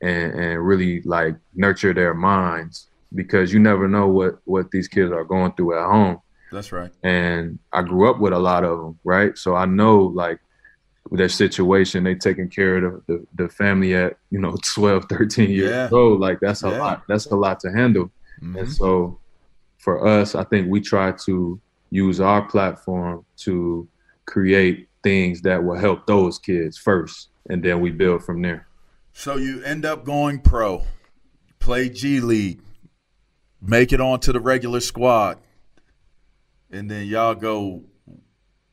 and, 0.02 0.34
and 0.34 0.68
really 0.68 1.02
like 1.04 1.36
nurture 1.54 1.94
their 1.94 2.14
minds 2.14 2.88
because 3.14 3.54
you 3.54 3.60
never 3.60 3.88
know 3.88 4.08
what 4.08 4.40
what 4.44 4.72
these 4.72 4.90
kids 4.90 5.12
are 5.12 5.24
going 5.24 5.54
through 5.54 5.80
at 5.80 5.90
home 5.90 6.20
that's 6.52 6.72
right. 6.72 6.92
And 7.04 7.60
I 7.74 7.82
grew 7.82 8.10
up 8.10 8.20
with 8.20 8.34
a 8.34 8.40
lot 8.40 8.64
of 8.64 8.80
them, 8.80 9.00
right? 9.04 9.38
So 9.38 9.56
I 9.56 9.66
know 9.66 10.00
like 10.00 10.40
their 11.12 11.30
situation, 11.30 12.04
they 12.04 12.16
taking 12.16 12.50
care 12.50 12.78
of 12.78 13.06
the, 13.08 13.14
the, 13.14 13.44
the, 13.44 13.50
family 13.50 13.96
at, 13.96 14.18
you 14.32 14.40
know, 14.40 14.56
12, 14.64 15.06
13 15.10 15.50
years 15.50 15.70
yeah. 15.70 15.90
old. 15.92 16.20
Like 16.20 16.40
that's 16.40 16.64
a 16.64 16.70
yeah. 16.70 16.80
lot. 16.80 17.04
That's 17.08 17.28
a 17.28 17.36
lot 17.36 17.60
to 17.62 17.72
handle. 17.72 18.12
Mm-hmm. 18.42 18.58
And 18.58 18.72
so 18.72 19.20
for 19.78 20.06
us, 20.08 20.36
I 20.36 20.44
think 20.44 20.70
we 20.70 20.82
try 20.82 21.12
to 21.26 21.60
use 21.92 22.20
our 22.20 22.42
platform 22.44 23.26
to 23.38 23.88
create 24.26 24.90
things 25.04 25.42
that 25.42 25.64
will 25.64 25.78
help 25.78 26.08
those 26.08 26.40
kids 26.40 26.78
first. 26.78 27.30
And 27.50 27.64
then 27.64 27.80
we 27.80 27.92
build 27.92 28.24
from 28.24 28.42
there. 28.42 28.68
So 29.14 29.38
you 29.38 29.64
end 29.64 29.86
up 29.86 30.04
going 30.04 30.40
pro, 30.40 30.84
play 31.60 31.90
G 31.90 32.20
League, 32.20 32.60
make 33.62 33.94
it 33.94 34.02
onto 34.02 34.34
the 34.34 34.40
regular 34.40 34.80
squad 34.80 35.38
and 36.72 36.90
then 36.90 37.08
y'all 37.08 37.36
go 37.36 37.84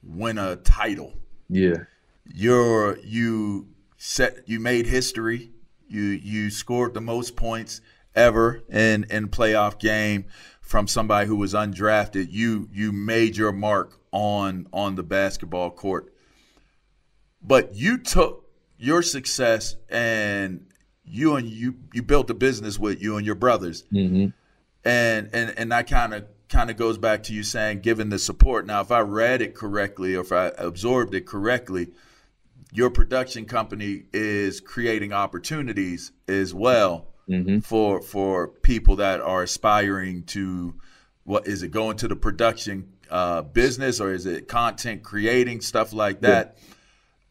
win 0.02 0.38
a 0.38 0.56
title. 0.56 1.14
Yeah. 1.48 1.84
You're 2.24 2.98
you 2.98 3.68
set 3.96 4.48
you 4.48 4.60
made 4.60 4.86
history. 4.86 5.50
You 5.88 6.02
you 6.02 6.50
scored 6.50 6.94
the 6.94 7.00
most 7.00 7.36
points 7.36 7.80
ever 8.14 8.62
in 8.70 9.04
in 9.10 9.28
playoff 9.28 9.78
game 9.78 10.26
from 10.60 10.86
somebody 10.86 11.26
who 11.26 11.36
was 11.36 11.54
undrafted. 11.54 12.28
You 12.30 12.68
you 12.72 12.92
made 12.92 13.36
your 13.36 13.52
mark 13.52 13.98
on 14.10 14.66
on 14.72 14.94
the 14.94 15.02
basketball 15.02 15.70
court. 15.70 16.12
But 17.42 17.74
you 17.74 17.98
took 17.98 18.48
your 18.78 19.02
success 19.02 19.76
and 19.88 20.66
you 21.04 21.36
and 21.36 21.48
you 21.48 21.76
you 21.92 22.02
built 22.02 22.30
a 22.30 22.34
business 22.34 22.78
with 22.78 23.02
you 23.02 23.16
and 23.16 23.26
your 23.26 23.34
brothers. 23.34 23.84
Mm-hmm. 23.92 24.28
And 24.84 25.30
and 25.32 25.54
and 25.56 25.74
I 25.74 25.82
kind 25.82 26.14
of 26.14 26.26
kind 26.52 26.70
of 26.70 26.76
goes 26.76 26.98
back 26.98 27.22
to 27.24 27.34
you 27.34 27.42
saying 27.42 27.80
given 27.80 28.10
the 28.10 28.18
support. 28.18 28.66
Now, 28.66 28.82
if 28.82 28.92
I 28.92 29.00
read 29.00 29.40
it 29.40 29.54
correctly 29.54 30.14
or 30.14 30.20
if 30.20 30.32
I 30.32 30.52
absorbed 30.58 31.14
it 31.14 31.26
correctly, 31.26 31.88
your 32.72 32.90
production 32.90 33.46
company 33.46 34.04
is 34.12 34.60
creating 34.60 35.12
opportunities 35.12 36.12
as 36.28 36.54
well 36.54 37.08
mm-hmm. 37.28 37.60
for 37.60 38.02
for 38.02 38.48
people 38.48 38.96
that 38.96 39.20
are 39.20 39.42
aspiring 39.42 40.24
to 40.24 40.74
what 41.24 41.46
is 41.46 41.62
it 41.62 41.70
going 41.70 41.96
to 41.98 42.08
the 42.08 42.16
production 42.16 42.92
uh, 43.10 43.42
business 43.42 44.00
or 44.00 44.12
is 44.12 44.26
it 44.26 44.48
content 44.48 45.02
creating 45.02 45.60
stuff 45.60 45.92
like 45.92 46.20
that? 46.20 46.56
Yeah. 46.56 46.74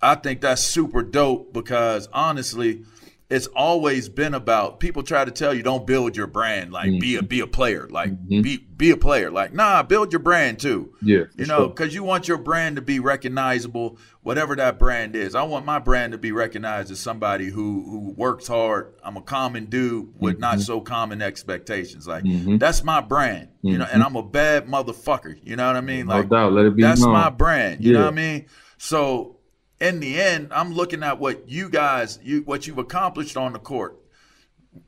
I 0.04 0.16
think 0.16 0.42
that's 0.42 0.64
super 0.64 1.04
dope 1.04 1.54
because 1.54 2.08
honestly, 2.12 2.86
it's 3.32 3.48
always 3.48 4.10
been 4.10 4.34
about 4.34 4.82
people 4.82 5.02
try 5.04 5.24
to 5.24 5.32
tell 5.32 5.54
you 5.54 5.64
don't 5.64 5.88
build 5.88 6.18
your 6.18 6.28
brand 6.28 6.72
like 6.72 6.90
mm-hmm. 6.90 7.00
be 7.00 7.16
a 7.16 7.20
mm-hmm. 7.20 7.28
be 7.28 7.40
a 7.40 7.48
player 7.48 7.88
like 7.90 8.12
mm-hmm. 8.12 8.42
be 8.42 8.58
be 8.58 8.92
a 8.92 8.98
player 8.98 9.32
like 9.32 9.54
nah 9.54 9.82
build 9.82 10.12
your 10.12 10.20
brand 10.20 10.60
too 10.60 10.94
yeah 11.02 11.24
you 11.38 11.46
know 11.46 11.70
because 11.70 11.92
sure. 11.92 12.02
you 12.02 12.04
want 12.04 12.28
your 12.28 12.38
brand 12.38 12.76
to 12.76 12.82
be 12.82 13.00
recognizable 13.00 13.98
whatever 14.22 14.56
that 14.56 14.78
brand 14.78 15.16
is 15.16 15.34
i 15.34 15.42
want 15.42 15.66
my 15.66 15.80
brand 15.80 16.12
to 16.12 16.18
be 16.18 16.32
recognized 16.32 16.92
as 16.92 17.00
somebody 17.00 17.46
who 17.46 17.84
who 17.90 18.14
works 18.18 18.48
hard 18.48 18.94
i'm 19.04 19.16
a 19.16 19.22
common 19.22 19.66
dude 19.66 20.14
with 20.20 20.34
mm-hmm. 20.34 20.42
not 20.42 20.60
so 20.60 20.82
common 20.82 21.22
expectations 21.22 22.06
like 22.06 22.26
mm-hmm. 22.26 22.58
that's 22.58 22.84
my 22.84 23.00
brand 23.00 23.48
you 23.62 23.78
know 23.78 23.86
and 23.86 24.04
mm-hmm. 24.04 24.18
i'm 24.18 24.24
a 24.24 24.24
bad 24.24 24.68
motherfucker 24.68 25.40
you 25.44 25.56
know 25.56 25.68
what 25.68 25.78
i 25.78 25.82
mean 25.82 26.06
like 26.06 26.30
no 26.30 26.38
doubt. 26.38 26.54
Let 26.54 26.66
it 26.66 26.76
be 26.76 26.84
that's 26.84 27.02
known. 27.02 27.14
my 27.14 27.30
brand 27.30 27.84
you 27.84 27.94
yeah. 27.94 28.00
know 28.00 28.06
what 28.06 28.14
i 28.14 28.16
mean 28.16 28.46
so 28.78 29.38
in 29.82 30.00
the 30.00 30.22
end, 30.22 30.50
I'm 30.54 30.74
looking 30.74 31.04
at 31.04 31.20
what 31.20 31.50
you 31.50 31.68
guys, 31.68 32.20
you 32.22 32.44
what 32.44 32.68
you've 32.68 32.78
accomplished 32.78 33.36
on 33.36 33.54
the 33.54 33.60
court. 33.60 33.98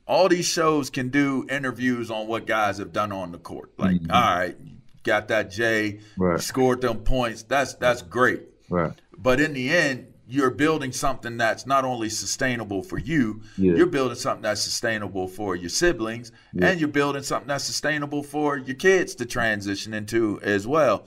All 0.06 0.28
these 0.28 0.46
shows 0.46 0.88
can 0.88 1.10
do 1.10 1.46
interviews 1.50 2.10
on 2.10 2.26
what 2.28 2.46
guys 2.46 2.78
have 2.78 2.92
done 2.92 3.12
on 3.12 3.32
the 3.32 3.38
court. 3.38 3.72
Like, 3.76 3.96
mm-hmm. 3.96 4.10
all 4.10 4.36
right, 4.36 4.56
got 5.02 5.28
that 5.28 5.50
J, 5.50 6.00
right. 6.16 6.40
scored 6.40 6.80
them 6.80 7.00
points. 7.00 7.42
That's 7.42 7.74
that's 7.74 8.02
great. 8.02 8.42
Right. 8.70 8.92
But 9.18 9.40
in 9.40 9.52
the 9.52 9.68
end, 9.70 10.14
you're 10.26 10.50
building 10.50 10.92
something 10.92 11.36
that's 11.36 11.66
not 11.66 11.84
only 11.84 12.08
sustainable 12.08 12.82
for 12.82 12.98
you, 12.98 13.42
yeah. 13.58 13.74
you're 13.74 13.86
building 13.86 14.16
something 14.16 14.42
that's 14.42 14.62
sustainable 14.62 15.28
for 15.28 15.56
your 15.56 15.68
siblings, 15.68 16.32
yeah. 16.54 16.68
and 16.68 16.80
you're 16.80 16.88
building 16.88 17.22
something 17.22 17.48
that's 17.48 17.64
sustainable 17.64 18.22
for 18.22 18.56
your 18.56 18.76
kids 18.76 19.16
to 19.16 19.26
transition 19.26 19.92
into 19.92 20.40
as 20.42 20.66
well. 20.66 21.06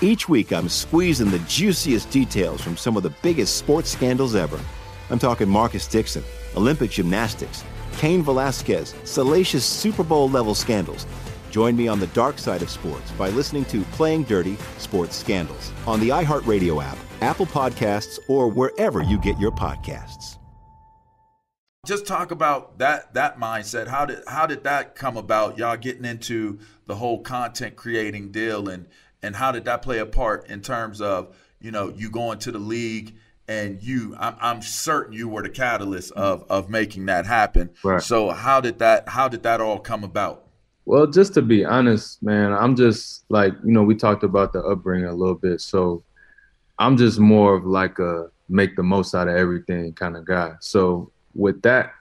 Each 0.00 0.28
week, 0.28 0.52
I'm 0.52 0.68
squeezing 0.68 1.28
the 1.28 1.40
juiciest 1.40 2.10
details 2.10 2.60
from 2.60 2.76
some 2.76 2.96
of 2.96 3.02
the 3.02 3.10
biggest 3.20 3.56
sports 3.56 3.90
scandals 3.90 4.36
ever. 4.36 4.60
I'm 5.10 5.18
talking 5.18 5.48
Marcus 5.48 5.88
Dixon, 5.88 6.22
Olympic 6.56 6.92
gymnastics, 6.92 7.64
Cain 7.96 8.22
Velasquez, 8.22 8.94
salacious 9.02 9.64
Super 9.64 10.04
Bowl 10.04 10.30
level 10.30 10.54
scandals. 10.54 11.04
Join 11.50 11.76
me 11.76 11.88
on 11.88 11.98
the 11.98 12.06
dark 12.08 12.38
side 12.38 12.62
of 12.62 12.70
sports 12.70 13.10
by 13.12 13.30
listening 13.30 13.64
to 13.66 13.82
Playing 13.92 14.22
Dirty 14.22 14.56
Sports 14.76 15.16
Scandals 15.16 15.72
on 15.84 15.98
the 15.98 16.10
iHeartRadio 16.10 16.80
app, 16.80 16.98
Apple 17.20 17.46
Podcasts, 17.46 18.20
or 18.28 18.46
wherever 18.46 19.02
you 19.02 19.18
get 19.18 19.36
your 19.40 19.50
podcasts. 19.50 20.36
Just 21.86 22.06
talk 22.06 22.30
about 22.30 22.78
that 22.78 23.14
that 23.14 23.38
mindset. 23.38 23.88
How 23.88 24.04
did 24.04 24.22
how 24.28 24.46
did 24.46 24.62
that 24.64 24.94
come 24.94 25.16
about? 25.16 25.58
Y'all 25.58 25.76
getting 25.76 26.04
into 26.04 26.58
the 26.86 26.96
whole 26.96 27.22
content 27.22 27.76
creating 27.76 28.30
deal 28.30 28.68
and 28.68 28.86
and 29.22 29.36
how 29.36 29.52
did 29.52 29.64
that 29.64 29.82
play 29.82 29.98
a 29.98 30.06
part 30.06 30.48
in 30.48 30.60
terms 30.60 31.00
of 31.00 31.36
you 31.60 31.70
know 31.70 31.88
you 31.90 32.10
going 32.10 32.38
to 32.38 32.52
the 32.52 32.58
league 32.58 33.14
and 33.46 33.82
you 33.82 34.14
I'm, 34.18 34.36
I'm 34.40 34.62
certain 34.62 35.12
you 35.12 35.28
were 35.28 35.42
the 35.42 35.50
catalyst 35.50 36.10
mm-hmm. 36.12 36.20
of 36.20 36.44
of 36.50 36.68
making 36.70 37.06
that 37.06 37.26
happen 37.26 37.70
Right. 37.82 38.02
so 38.02 38.30
how 38.30 38.60
did 38.60 38.78
that 38.78 39.08
how 39.08 39.28
did 39.28 39.42
that 39.42 39.60
all 39.60 39.78
come 39.78 40.04
about 40.04 40.44
Well, 40.84 41.06
just 41.06 41.34
to 41.34 41.42
be 41.42 41.66
honest, 41.66 42.22
man, 42.22 42.50
I'm 42.52 42.74
just 42.74 43.24
like, 43.28 43.52
you 43.62 43.72
know, 43.72 43.82
we 43.82 43.94
talked 43.94 44.24
about 44.24 44.54
the 44.54 44.60
upbringing 44.60 45.04
a 45.04 45.14
little 45.14 45.34
bit. 45.34 45.60
So 45.60 46.02
I'm 46.78 46.96
just 46.96 47.18
more 47.18 47.54
of 47.54 47.66
like 47.66 47.98
a 47.98 48.30
make 48.48 48.74
the 48.74 48.82
most 48.82 49.14
out 49.14 49.28
of 49.28 49.36
everything 49.36 49.92
kind 49.92 50.16
of 50.16 50.24
guy. 50.24 50.54
So 50.60 51.12
with 51.34 51.60
that 51.62 51.92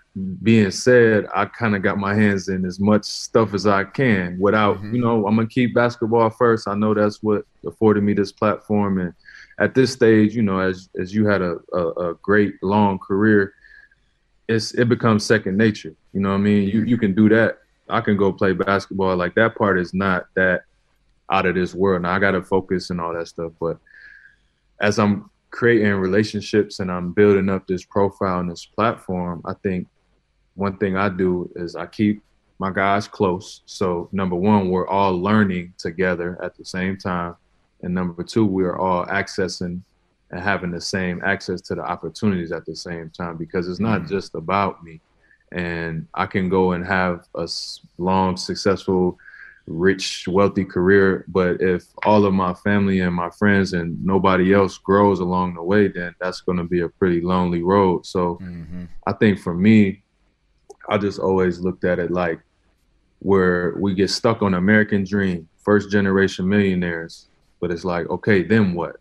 being 0.42 0.72
said, 0.72 1.28
I 1.34 1.46
kind 1.46 1.76
of 1.76 1.82
got 1.82 1.98
my 1.98 2.14
hands 2.14 2.50
in 2.50 2.66
as 2.66 2.80
much 2.80 3.04
stuff 3.04 3.54
as 3.54 3.68
I 3.68 3.84
can 3.84 4.38
without, 4.40 4.82
you 4.82 4.88
mm-hmm. 4.90 5.00
know, 5.02 5.28
I'm 5.28 5.36
going 5.36 5.48
to 5.48 5.54
keep 5.54 5.74
basketball 5.74 6.30
first. 6.30 6.68
I 6.68 6.76
know 6.76 6.94
that's 6.94 7.22
what 7.22 7.46
afforded 7.66 8.04
me 8.04 8.14
this 8.14 8.32
platform. 8.32 9.00
And 9.00 9.14
at 9.60 9.76
this 9.76 9.92
stage, 9.92 10.36
you 10.36 10.42
know, 10.42 10.60
as, 10.60 10.90
as 11.00 11.14
you 11.14 11.28
had 11.28 11.42
a, 11.42 11.58
a, 11.74 12.10
a 12.10 12.14
great 12.16 12.56
long 12.62 13.00
career, 13.00 13.54
it's, 14.48 14.74
it 14.74 14.88
becomes 14.88 15.26
second 15.26 15.58
nature. 15.58 15.94
You 16.14 16.22
know 16.22 16.30
what 16.30 16.36
I 16.36 16.40
mean? 16.40 16.70
You, 16.70 16.82
mm-hmm. 16.82 16.88
you 16.88 16.98
can 16.98 17.14
do 17.14 17.30
that 17.30 17.60
I 17.90 18.02
can 18.02 18.18
go 18.18 18.32
play 18.32 18.54
basketball. 18.54 19.16
Like 19.16 19.36
that 19.36 19.56
part 19.56 19.80
is 19.80 19.94
not 19.94 20.26
that 20.36 20.64
out 21.30 21.46
of 21.46 21.56
this 21.56 21.74
world. 21.74 22.04
Now 22.04 22.14
I 22.14 22.20
got 22.20 22.32
to 22.32 22.42
focus 22.42 22.90
and 22.90 23.00
all 23.00 23.14
that 23.14 23.28
stuff. 23.28 23.54
But 23.60 23.78
as 24.80 25.00
I'm 25.00 25.30
creating 25.52 25.94
relationships 25.94 26.80
and 26.80 26.92
I'm 26.92 27.14
building 27.14 27.50
up 27.50 27.68
this 27.68 27.86
profile 27.86 28.40
and 28.40 28.52
this 28.52 28.66
platform, 28.66 29.42
I 29.46 29.54
think 29.54 29.88
one 30.58 30.78
thing 30.78 30.98
I 30.98 31.10
do 31.10 31.50
is 31.56 31.76
I 31.76 31.86
keep 31.86 32.22
my 32.60 32.72
guys 32.72 33.08
close. 33.08 33.62
So 33.66 34.10
number 34.12 34.36
one, 34.36 34.70
we're 34.70 34.88
all 34.88 35.14
learning 35.14 35.74
together 35.78 36.38
at 36.44 36.58
the 36.58 36.66
same 36.66 36.98
time. 36.98 37.36
And 37.84 37.94
number 37.94 38.24
two, 38.24 38.46
we 38.46 38.64
are 38.64 38.78
all 38.78 39.06
accessing 39.06 39.82
and 40.32 40.42
having 40.42 40.72
the 40.72 40.82
same 40.82 41.22
access 41.24 41.62
to 41.62 41.76
the 41.76 41.84
opportunities 41.84 42.52
at 42.52 42.66
the 42.66 42.76
same 42.76 43.12
time 43.12 43.38
because 43.38 43.70
it's 43.70 43.80
not 43.80 44.02
mm. 44.02 44.10
just 44.10 44.36
about 44.36 44.84
me 44.84 45.00
and 45.52 46.08
I 46.14 46.26
can 46.26 46.50
go 46.50 46.74
and 46.74 46.86
have 46.86 47.28
a 47.36 47.48
long, 47.98 48.36
successful, 48.36 49.18
rich, 49.66 50.28
wealthy 50.28 50.66
career. 50.66 51.24
But 51.28 51.62
if 51.62 51.86
all 52.06 52.26
of 52.26 52.34
my 52.34 52.54
family 52.56 53.00
and 53.02 53.14
my 53.14 53.30
friends 53.30 53.74
and 53.74 54.04
nobody 54.04 54.54
else 54.54 54.78
grows 54.78 55.20
along 55.20 55.54
the 55.54 55.64
way, 55.64 55.88
then 55.88 56.16
that's 56.20 56.42
going 56.42 56.58
to 56.58 56.64
be 56.64 56.82
a 56.82 56.90
pretty 56.90 57.22
lonely 57.22 57.62
road. 57.62 58.06
So 58.06 58.40
mm-hmm. 58.42 58.86
I 59.06 59.14
think 59.14 59.40
for 59.40 59.54
me, 59.54 60.04
I 60.90 60.98
just 60.98 61.20
always 61.20 61.60
looked 61.60 61.84
at 61.84 62.00
it 62.00 62.12
like 62.12 62.40
where 63.20 63.76
we 63.78 63.94
get 63.94 64.10
stuck 64.10 64.42
on 64.42 64.54
American 64.54 65.04
dream, 65.04 65.48
first 65.64 65.92
generation 65.92 66.48
millionaires. 66.48 67.28
But 67.60 67.72
it's 67.72 67.84
like, 67.84 68.08
okay, 68.10 68.44
then 68.44 68.74
what? 68.74 68.98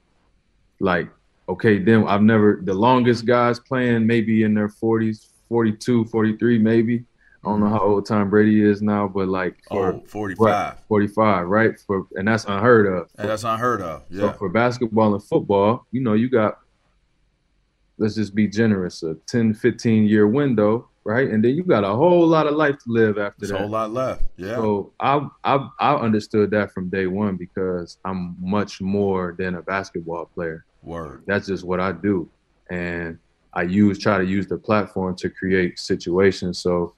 Like, 0.80 1.08
okay, 1.48 1.78
then 1.78 2.06
I've 2.06 2.22
never, 2.22 2.60
the 2.62 2.74
longest 2.74 3.26
guys 3.26 3.60
playing 3.60 4.06
maybe 4.06 4.42
in 4.42 4.54
their 4.54 4.68
40s, 4.68 5.28
42, 5.48 6.06
43, 6.06 6.58
maybe. 6.58 7.04
I 7.44 7.48
don't 7.50 7.60
know 7.60 7.66
mm-hmm. 7.66 7.74
how 7.76 7.82
old 7.82 8.06
Tom 8.06 8.28
Brady 8.28 8.64
is 8.64 8.82
now, 8.82 9.06
but 9.06 9.28
like 9.28 9.56
oh, 9.70 9.74
for 9.74 9.92
Oh, 9.92 10.02
45. 10.06 10.38
right, 10.44 10.74
45, 10.88 11.46
right? 11.46 11.80
For 11.86 12.06
and 12.16 12.26
that's 12.26 12.44
unheard 12.44 12.86
of. 12.86 13.08
and 13.18 13.28
that's 13.28 13.44
unheard 13.44 13.82
of 13.82 14.02
So 14.10 14.26
yeah 14.26 14.32
for 14.32 14.48
basketball 14.48 15.14
and 15.14 15.22
football, 15.22 15.86
you 15.92 16.00
know, 16.00 16.14
you 16.14 16.28
got 16.28 16.58
let's 17.98 18.16
just 18.16 18.34
be 18.34 18.48
generous, 18.48 19.02
a 19.04 19.14
10, 19.26 19.54
15 19.54 20.06
year 20.06 20.26
window, 20.26 20.88
right? 21.06 21.28
And 21.30 21.40
then 21.44 21.52
you 21.56 21.62
got 21.62 21.84
a 21.84 21.94
whole 22.02 22.26
lot 22.26 22.46
of 22.50 22.54
life 22.64 22.76
to 22.84 22.88
live 23.00 23.16
after 23.16 23.36
there's 23.38 23.50
a 23.50 23.54
that. 23.54 23.60
whole 23.60 23.70
lot 23.78 23.90
left 23.92 24.22
yeah 24.36 24.56
So 24.56 24.92
I 25.00 25.12
I 25.44 25.54
I 25.88 25.90
understood 26.06 26.50
that 26.56 26.72
from 26.74 26.84
day 26.96 27.06
one 27.06 27.34
because 27.36 27.98
I'm 28.04 28.20
much 28.40 28.72
more 28.80 29.34
than 29.40 29.54
a 29.54 29.62
basketball 29.62 30.24
player. 30.34 30.64
word 30.82 31.22
That's 31.28 31.46
just 31.52 31.64
what 31.70 31.80
I 31.88 31.90
do, 31.92 32.16
and 32.70 33.18
I 33.60 33.62
use 33.62 33.96
try 34.06 34.16
to 34.18 34.24
use 34.36 34.46
the 34.52 34.58
platform 34.68 35.12
to 35.22 35.26
create 35.40 35.72
situations. 35.78 36.54
So 36.66 36.94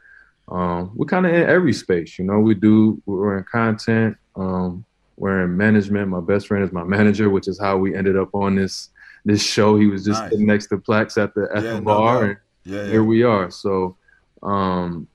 um, 0.57 0.81
we're 0.97 1.07
kind 1.15 1.27
of 1.27 1.33
in 1.39 1.43
every 1.57 1.75
space, 1.85 2.19
you 2.19 2.25
know. 2.29 2.39
We 2.41 2.55
do 2.69 3.01
we're 3.07 3.37
in 3.39 3.45
content, 3.61 4.17
um, 4.43 4.85
we're 5.17 5.45
in 5.45 5.53
management. 5.67 6.09
My 6.09 6.21
best 6.33 6.47
friend 6.49 6.65
is 6.65 6.73
my 6.73 6.85
manager, 6.97 7.29
which 7.37 7.49
is 7.53 7.59
how 7.61 7.77
we 7.85 7.95
ended 8.01 8.17
up 8.17 8.31
on 8.35 8.57
this 8.57 8.89
this 9.31 9.43
show. 9.43 9.77
He 9.83 9.87
was 9.95 10.03
just 10.05 10.21
Nice. 10.23 10.31
sitting 10.31 10.47
next 10.53 10.67
to 10.69 10.79
Plex 10.79 11.21
at 11.23 11.35
the 11.37 11.45
at 11.55 11.63
Yeah, 11.65 11.73
the 11.75 11.81
no 11.83 11.91
bar, 11.93 12.15
doubt. 12.15 12.25
and 12.29 12.37
yeah, 12.65 12.83
yeah. 12.85 12.91
here 12.93 13.05
we 13.05 13.23
are. 13.35 13.51
So, 13.51 13.97
um, 14.43 15.09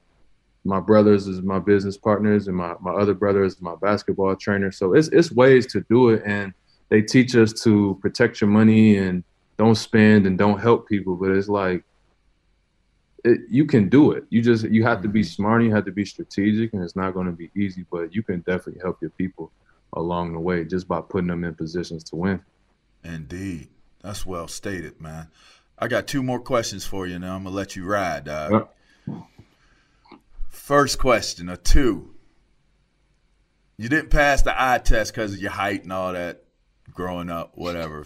my 0.66 0.80
brothers 0.80 1.28
is 1.28 1.42
my 1.42 1.60
business 1.60 1.98
partners, 1.98 2.48
and 2.48 2.56
my, 2.56 2.76
my 2.80 2.92
other 2.92 3.14
brother 3.14 3.44
is 3.44 3.62
my 3.62 3.76
basketball 3.76 4.36
trainer. 4.36 4.72
So 4.72 4.94
it's 4.94 5.10
it's 5.10 5.32
ways 5.32 5.66
to 5.68 5.82
do 5.90 6.10
it, 6.10 6.24
and 6.26 6.54
they 6.90 7.02
teach 7.02 7.36
us 7.36 7.52
to 7.64 7.98
protect 8.02 8.40
your 8.42 8.50
money 8.50 8.98
and 8.98 9.24
don't 9.58 9.76
spend 9.76 10.26
and 10.26 10.38
don't 10.38 10.60
help 10.60 10.88
people. 10.88 11.16
But 11.16 11.32
it's 11.32 11.50
like 11.50 11.84
it, 13.26 13.42
you 13.50 13.66
can 13.66 13.90
do 13.90 14.12
it. 14.12 14.26
You 14.30 14.42
just 14.42 14.66
you 14.66 14.84
have 14.84 15.02
to 15.02 15.10
be 15.10 15.24
smart. 15.24 15.62
and 15.62 15.70
You 15.70 15.76
have 15.76 15.86
to 15.86 15.92
be 15.92 16.06
strategic, 16.06 16.74
and 16.74 16.84
it's 16.84 16.96
not 16.96 17.14
going 17.14 17.28
to 17.28 17.34
be 17.34 17.52
easy. 17.56 17.86
But 17.92 18.16
you 18.16 18.24
can 18.24 18.40
definitely 18.42 18.82
help 18.82 19.02
your 19.02 19.12
people 19.12 19.52
along 19.94 20.34
the 20.34 20.40
way 20.40 20.64
just 20.64 20.88
by 20.88 21.02
putting 21.02 21.28
them 21.28 21.44
in 21.44 21.56
positions 21.56 22.04
to 22.06 22.16
win. 22.16 22.42
Indeed. 23.04 23.68
That's 24.02 24.26
well 24.26 24.48
stated, 24.48 25.00
man. 25.00 25.28
I 25.78 25.88
got 25.88 26.08
two 26.08 26.24
more 26.24 26.40
questions 26.40 26.86
for 26.86 27.08
you 27.08 27.20
now. 27.20 27.36
I'm 27.36 27.44
to 27.44 27.50
let 27.50 27.76
you 27.76 27.86
ride. 27.86 28.26
dog. 28.26 28.52
Yep. 28.52 28.76
First 30.54 31.00
question, 31.00 31.50
a 31.50 31.58
two. 31.58 32.14
You 33.78 33.90
didn't 33.90 34.12
pass 34.12 34.44
the 34.44 34.54
eye 34.56 34.78
test 34.78 35.14
because 35.14 35.34
of 35.34 35.40
your 35.40 35.52
height 35.52 35.84
and 35.84 35.92
all 35.92 36.14
that 36.14 36.44
growing 36.92 37.30
up, 37.30 37.54
whatever, 37.56 38.06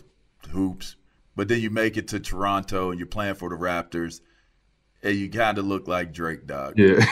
hoops. 0.50 0.96
But 1.36 1.50
then 1.50 1.60
you 1.60 1.70
make 1.70 1.98
it 1.98 2.08
to 2.10 2.20
Toronto 2.20 2.90
and 2.90 3.00
you're 3.00 3.06
playing 3.06 3.36
for 3.36 3.50
the 3.50 3.58
Raptors, 3.58 4.22
and 5.04 5.16
you 5.16 5.30
kind 5.30 5.58
of 5.58 5.66
look 5.66 5.88
like 5.88 6.14
Drake, 6.14 6.48
dog. 6.48 6.76
Yeah, 6.78 7.06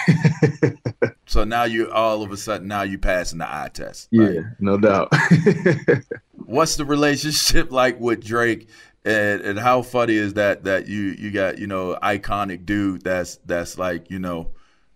So 1.27 1.43
now 1.43 1.65
you 1.65 1.91
all 1.91 2.23
of 2.23 2.31
a 2.31 2.37
sudden 2.37 2.67
now 2.67 2.83
you 2.83 2.97
passing 2.97 3.39
the 3.39 3.47
eye 3.47 3.69
test. 3.73 4.07
yeah, 4.11 4.39
no 4.59 4.77
doubt. 4.77 5.13
what's 6.31 6.77
the 6.77 6.85
relationship 6.85 7.71
like 7.73 7.99
with 7.99 8.23
Drake 8.23 8.69
and, 9.03 9.41
and 9.41 9.59
how 9.59 9.81
funny 9.81 10.15
is 10.15 10.35
that 10.35 10.63
that 10.63 10.87
you 10.87 11.15
you 11.19 11.31
got 11.31 11.59
you 11.59 11.67
know 11.67 11.97
iconic 12.01 12.65
dude 12.65 13.03
that's 13.03 13.37
that's 13.45 13.77
like 13.77 14.09
you 14.09 14.19
know 14.19 14.51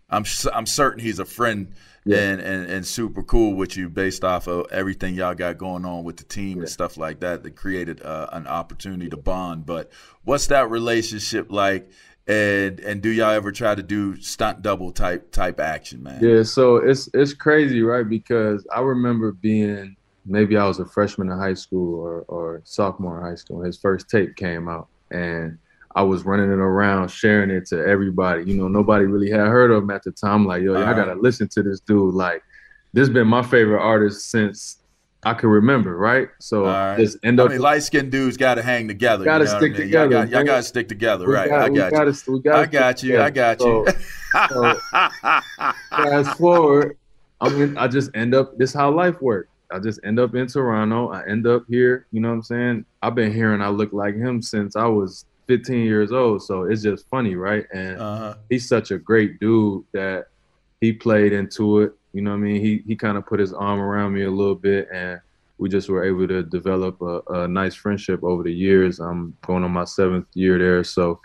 I'm 0.09 0.25
I'm 0.53 0.65
certain 0.65 0.99
he's 0.99 1.19
a 1.19 1.25
friend 1.25 1.73
yeah. 2.05 2.17
and, 2.17 2.41
and 2.41 2.69
and 2.69 2.87
super 2.87 3.23
cool 3.23 3.53
with 3.53 3.77
you 3.77 3.89
based 3.89 4.23
off 4.23 4.47
of 4.47 4.67
everything 4.71 5.15
y'all 5.15 5.35
got 5.35 5.57
going 5.57 5.85
on 5.85 6.03
with 6.03 6.17
the 6.17 6.23
team 6.23 6.57
yeah. 6.57 6.63
and 6.63 6.69
stuff 6.69 6.97
like 6.97 7.19
that 7.19 7.43
that 7.43 7.55
created 7.55 8.01
uh, 8.01 8.27
an 8.31 8.47
opportunity 8.47 9.09
to 9.09 9.17
bond. 9.17 9.65
But 9.65 9.91
what's 10.23 10.47
that 10.47 10.69
relationship 10.69 11.51
like? 11.51 11.89
And 12.27 12.79
and 12.81 13.01
do 13.01 13.09
y'all 13.09 13.31
ever 13.31 13.51
try 13.51 13.73
to 13.73 13.81
do 13.81 14.21
stunt 14.21 14.61
double 14.61 14.91
type 14.91 15.31
type 15.31 15.59
action, 15.59 16.03
man? 16.03 16.23
Yeah, 16.23 16.43
so 16.43 16.75
it's 16.75 17.09
it's 17.13 17.33
crazy, 17.33 17.81
right? 17.81 18.07
Because 18.07 18.67
I 18.71 18.81
remember 18.81 19.31
being 19.31 19.95
maybe 20.25 20.55
I 20.55 20.65
was 20.65 20.79
a 20.79 20.85
freshman 20.85 21.31
in 21.31 21.37
high 21.39 21.55
school 21.55 21.99
or, 21.99 22.21
or 22.27 22.61
sophomore 22.65 23.19
in 23.19 23.25
high 23.25 23.35
school. 23.35 23.63
His 23.63 23.77
first 23.77 24.09
tape 24.09 24.35
came 24.35 24.69
out, 24.69 24.89
and 25.09 25.57
I 25.95 26.03
was 26.03 26.23
running 26.23 26.51
it 26.51 26.59
around, 26.59 27.09
sharing 27.09 27.49
it 27.49 27.65
to 27.67 27.85
everybody. 27.85 28.43
You 28.43 28.55
know, 28.55 28.67
nobody 28.67 29.05
really 29.05 29.29
had 29.29 29.47
heard 29.47 29.71
of 29.71 29.83
him 29.83 29.89
at 29.89 30.03
the 30.03 30.11
time. 30.11 30.45
Like, 30.45 30.61
yo, 30.61 30.75
uh-huh. 30.75 30.89
I 30.89 30.93
gotta 30.93 31.15
listen 31.15 31.47
to 31.49 31.63
this 31.63 31.79
dude. 31.79 32.13
Like, 32.13 32.43
this 32.93 33.07
has 33.07 33.09
been 33.09 33.27
my 33.27 33.41
favorite 33.41 33.81
artist 33.81 34.29
since 34.29 34.77
I 35.23 35.33
can 35.33 35.49
remember, 35.49 35.97
right? 35.97 36.29
So 36.39 36.65
right. 36.65 36.97
just 36.97 37.17
end 37.23 37.39
up. 37.39 37.49
I 37.49 37.53
mean, 37.53 37.61
light 37.61 37.83
skinned 37.83 38.11
dudes 38.11 38.37
got 38.37 38.55
to 38.55 38.61
hang 38.61 38.87
together. 38.87 39.25
Got 39.25 39.39
to 39.39 39.47
stick 39.47 39.61
I 39.61 39.65
mean? 39.65 39.73
together. 39.73 40.25
Y'all 40.25 40.43
got, 40.43 40.57
to 40.57 40.63
stick 40.63 40.87
together, 40.87 41.27
we 41.27 41.33
right? 41.33 41.49
Got, 41.49 41.61
I 41.61 41.69
got 41.69 41.91
gotta, 41.91 42.13
you. 42.27 42.41
Gotta 42.41 42.59
I 42.59 42.65
got 42.65 43.03
you. 43.03 43.21
I 43.21 43.29
got 43.29 43.59
you. 43.59 43.85
So, 44.47 44.75
fast 45.89 46.37
forward, 46.37 46.95
I 47.41 47.49
mean, 47.49 47.75
I 47.79 47.87
just 47.87 48.11
end 48.15 48.35
up. 48.35 48.55
This 48.59 48.73
how 48.73 48.91
life 48.91 49.19
works. 49.23 49.49
I 49.71 49.79
just 49.79 49.99
end 50.03 50.19
up 50.19 50.35
in 50.35 50.45
Toronto. 50.45 51.09
I 51.09 51.27
end 51.27 51.47
up 51.47 51.63
here. 51.67 52.05
You 52.11 52.21
know 52.21 52.29
what 52.29 52.35
I'm 52.35 52.43
saying? 52.43 52.85
I've 53.01 53.15
been 53.15 53.33
hearing 53.33 53.61
I 53.61 53.69
look 53.69 53.91
like 53.91 54.15
him 54.15 54.41
since 54.43 54.75
I 54.75 54.85
was 54.85 55.25
15 55.49 55.83
years 55.83 56.11
old. 56.11 56.43
So 56.43 56.65
it's 56.65 56.83
just 56.83 57.09
funny, 57.09 57.33
right? 57.33 57.65
And 57.73 57.99
uh-huh. 57.99 58.35
he's 58.49 58.69
such 58.69 58.91
a 58.91 58.99
great 58.99 59.39
dude 59.39 59.83
that 59.93 60.27
he 60.79 60.93
played 60.93 61.33
into 61.33 61.79
it. 61.79 61.93
You 62.13 62.21
know 62.21 62.29
what 62.31 62.37
I 62.37 62.41
mean? 62.41 62.61
He 62.61 62.83
he 62.85 62.95
kind 62.95 63.17
of 63.17 63.25
put 63.25 63.39
his 63.39 63.51
arm 63.51 63.79
around 63.79 64.13
me 64.13 64.23
a 64.23 64.31
little 64.31 64.55
bit, 64.55 64.87
and 64.93 65.19
we 65.57 65.67
just 65.67 65.89
were 65.89 66.03
able 66.03 66.27
to 66.27 66.43
develop 66.43 67.01
a, 67.01 67.21
a 67.29 67.47
nice 67.47 67.73
friendship 67.73 68.23
over 68.23 68.43
the 68.43 68.53
years. 68.53 68.99
I'm 68.99 69.35
going 69.41 69.63
on 69.63 69.71
my 69.71 69.85
seventh 69.85 70.27
year 70.35 70.59
there, 70.59 70.83
so 70.83 71.19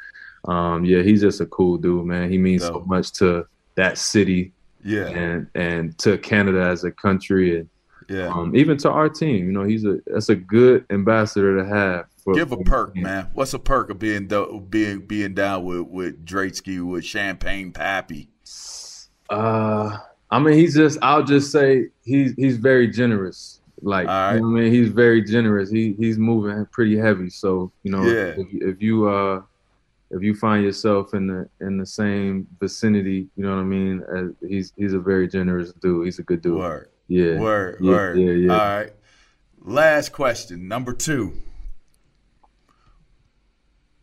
um, 0.46 0.86
yeah, 0.86 1.02
he's 1.02 1.20
just 1.20 1.40
a 1.42 1.46
cool 1.46 1.76
dude, 1.76 2.06
man. 2.06 2.30
He 2.30 2.38
means 2.38 2.62
so 2.62 2.82
much 2.86 3.12
to 3.12 3.46
that 3.74 3.98
city, 3.98 4.52
yeah, 4.82 5.06
and 5.08 5.46
and 5.54 5.98
to 5.98 6.16
Canada 6.18 6.62
as 6.62 6.84
a 6.84 6.90
country, 6.90 7.58
and 7.58 7.68
yeah. 8.08 8.28
Um, 8.28 8.54
even 8.56 8.76
to 8.78 8.90
our 8.90 9.08
team, 9.08 9.46
you 9.46 9.52
know, 9.52 9.64
he's 9.64 9.84
a 9.84 9.98
that's 10.06 10.30
a 10.30 10.36
good 10.36 10.86
ambassador 10.90 11.58
to 11.58 11.66
have. 11.66 12.06
For, 12.24 12.34
Give 12.34 12.52
a 12.52 12.56
perk, 12.56 12.96
man. 12.96 13.28
What's 13.34 13.52
a 13.52 13.58
perk 13.58 13.90
of 13.90 13.98
being 13.98 14.28
being 14.70 15.00
being 15.00 15.34
down 15.34 15.64
with 15.64 15.82
with 15.88 16.24
Drakesky 16.24 16.82
with 16.82 17.04
Champagne 17.04 17.70
Papi? 17.70 18.28
Uh, 19.28 19.98
I 20.30 20.38
mean, 20.38 20.54
he's 20.54 20.74
just. 20.74 20.98
I'll 21.02 21.22
just 21.22 21.52
say 21.52 21.88
he's 22.02 22.32
he's 22.36 22.56
very 22.56 22.88
generous. 22.88 23.60
Like, 23.82 24.06
right. 24.06 24.36
you 24.36 24.40
know 24.40 24.46
I 24.46 24.50
mean, 24.62 24.72
he's 24.72 24.88
very 24.88 25.22
generous. 25.22 25.70
He 25.70 25.94
he's 25.98 26.16
moving 26.16 26.64
pretty 26.66 26.96
heavy. 26.96 27.28
So 27.28 27.70
you 27.82 27.92
know, 27.92 28.02
yeah. 28.02 28.34
if, 28.38 28.46
if 28.52 28.82
you 28.82 29.06
uh 29.06 29.42
if 30.10 30.22
you 30.22 30.34
find 30.34 30.64
yourself 30.64 31.12
in 31.12 31.26
the 31.26 31.48
in 31.60 31.76
the 31.76 31.84
same 31.84 32.46
vicinity, 32.58 33.28
you 33.36 33.44
know 33.44 33.54
what 33.54 33.60
I 33.60 33.64
mean. 33.64 34.02
As 34.16 34.48
he's 34.48 34.72
he's 34.78 34.94
a 34.94 34.98
very 34.98 35.28
generous 35.28 35.72
dude. 35.74 36.06
He's 36.06 36.18
a 36.18 36.22
good 36.22 36.40
dude. 36.40 36.56
Word. 36.56 36.88
Yeah. 37.08 37.38
Word. 37.38 37.78
Yeah, 37.80 37.90
word. 37.90 38.18
Yeah, 38.18 38.30
yeah. 38.30 38.52
All 38.52 38.58
right. 38.58 38.92
Last 39.60 40.12
question, 40.12 40.68
number 40.68 40.92
two. 40.94 41.34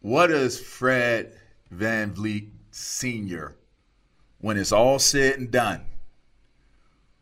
What 0.02 0.28
does 0.28 0.60
Fred 0.60 1.38
VanVleet 1.74 2.50
Sr., 2.72 3.56
when 4.40 4.58
it's 4.58 4.72
all 4.72 4.98
said 4.98 5.38
and 5.38 5.52
done, 5.52 5.86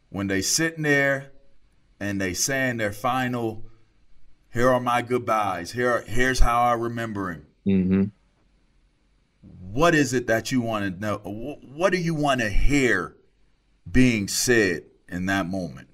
when 0.10 0.28
they 0.28 0.42
sitting 0.42 0.84
there 0.84 1.32
and 2.00 2.22
they 2.22 2.34
saying 2.34 2.78
their 2.78 2.94
final, 2.94 3.66
here 4.54 4.70
are 4.70 4.80
my 4.80 5.02
goodbyes, 5.02 5.74
here, 5.74 6.04
here's 6.08 6.40
how 6.40 6.62
I 6.62 6.74
remember 6.74 7.32
him. 7.32 7.46
Mm-hmm. 7.68 8.04
What 9.72 9.94
is 9.94 10.14
it 10.14 10.28
that 10.28 10.52
you 10.52 10.62
want 10.62 10.96
to 10.96 11.00
know? 11.00 11.18
What 11.18 11.92
do 11.92 11.98
you 11.98 12.16
want 12.16 12.40
to 12.40 12.50
hear 12.50 13.16
being 13.92 14.30
said 14.30 14.84
in 15.10 15.26
that 15.26 15.48
moment? 15.48 15.90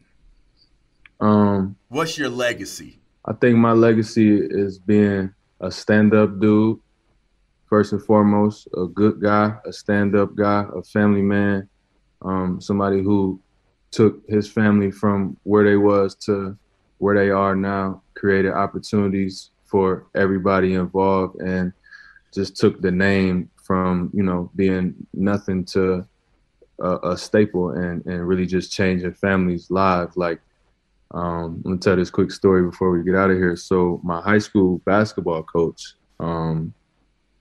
Um, 1.19 1.75
What's 1.87 2.17
your 2.17 2.29
legacy? 2.29 2.99
I 3.25 3.33
think 3.33 3.57
my 3.57 3.71
legacy 3.71 4.37
is 4.37 4.77
being 4.77 5.33
a 5.61 5.71
stand-up 5.71 6.39
dude, 6.39 6.79
first 7.67 7.93
and 7.93 8.03
foremost, 8.03 8.67
a 8.77 8.85
good 8.85 9.21
guy, 9.21 9.55
a 9.65 9.73
stand-up 9.73 10.35
guy, 10.35 10.65
a 10.75 10.83
family 10.83 11.21
man, 11.21 11.67
um, 12.21 12.59
somebody 12.61 13.01
who 13.01 13.39
took 13.91 14.21
his 14.27 14.49
family 14.51 14.91
from 14.91 15.37
where 15.43 15.63
they 15.63 15.77
was 15.77 16.15
to 16.15 16.57
where 16.97 17.15
they 17.15 17.29
are 17.29 17.55
now, 17.55 18.01
created 18.15 18.51
opportunities 18.51 19.51
for 19.65 20.07
everybody 20.15 20.73
involved, 20.73 21.39
and 21.41 21.73
just 22.33 22.57
took 22.57 22.81
the 22.81 22.91
name 22.91 23.49
from 23.55 24.09
you 24.13 24.23
know 24.23 24.51
being 24.55 24.93
nothing 25.13 25.65
to 25.65 26.05
a, 26.79 26.97
a 27.11 27.17
staple 27.17 27.71
and 27.71 28.05
and 28.05 28.27
really 28.27 28.45
just 28.45 28.71
changing 28.71 29.13
families' 29.13 29.71
lives. 29.71 30.17
Like, 30.17 30.41
um, 31.11 31.61
let 31.63 31.71
me 31.71 31.77
tell 31.77 31.95
this 31.95 32.09
quick 32.09 32.31
story 32.31 32.63
before 32.63 32.91
we 32.91 33.03
get 33.03 33.15
out 33.15 33.31
of 33.31 33.37
here. 33.37 33.55
So 33.55 34.01
my 34.03 34.21
high 34.21 34.39
school 34.39 34.79
basketball 34.85 35.43
coach, 35.43 35.93
um, 36.19 36.73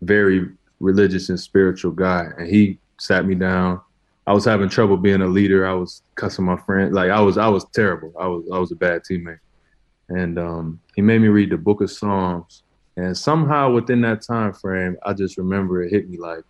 very 0.02 0.48
religious 0.80 1.28
and 1.28 1.40
spiritual 1.40 1.92
guy, 1.92 2.28
and 2.38 2.46
he 2.46 2.78
sat 2.98 3.26
me 3.26 3.34
down. 3.34 3.80
I 4.26 4.32
was 4.32 4.44
having 4.44 4.68
trouble 4.68 4.96
being 4.96 5.22
a 5.22 5.26
leader. 5.26 5.66
I 5.66 5.74
was 5.74 6.02
cussing 6.14 6.44
my 6.44 6.56
friend. 6.56 6.94
Like 6.94 7.10
I 7.10 7.20
was, 7.20 7.36
I 7.36 7.48
was 7.48 7.64
terrible. 7.74 8.12
I 8.18 8.26
was, 8.26 8.44
I 8.52 8.58
was 8.58 8.72
a 8.72 8.76
bad 8.76 9.02
teammate. 9.02 9.40
And 10.08 10.38
um, 10.38 10.80
he 10.94 11.02
made 11.02 11.20
me 11.20 11.28
read 11.28 11.50
the 11.50 11.58
Book 11.58 11.80
of 11.80 11.90
Psalms. 11.90 12.62
And 12.96 13.16
somehow 13.16 13.72
within 13.72 14.00
that 14.02 14.22
time 14.22 14.52
frame, 14.52 14.96
I 15.04 15.14
just 15.14 15.36
remember 15.36 15.82
it 15.82 15.90
hit 15.90 16.08
me 16.08 16.16
like 16.16 16.44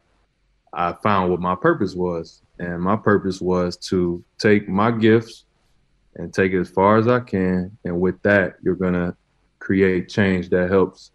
I 0.72 0.92
found 1.02 1.30
what 1.30 1.40
my 1.40 1.54
purpose 1.54 1.94
was. 1.94 2.42
And 2.58 2.80
my 2.80 2.96
purpose 2.96 3.40
was 3.40 3.76
to 3.88 4.22
take 4.38 4.68
my 4.68 4.90
gifts 4.90 5.44
and 6.16 6.32
take 6.32 6.52
it 6.52 6.60
as 6.60 6.70
far 6.70 6.96
as 6.96 7.08
I 7.08 7.20
can. 7.20 7.76
And 7.84 8.00
with 8.00 8.20
that, 8.22 8.56
you're 8.62 8.76
going 8.76 8.94
to 8.94 9.16
create 9.58 10.08
change 10.08 10.48
that 10.50 10.70
helps 10.70 11.12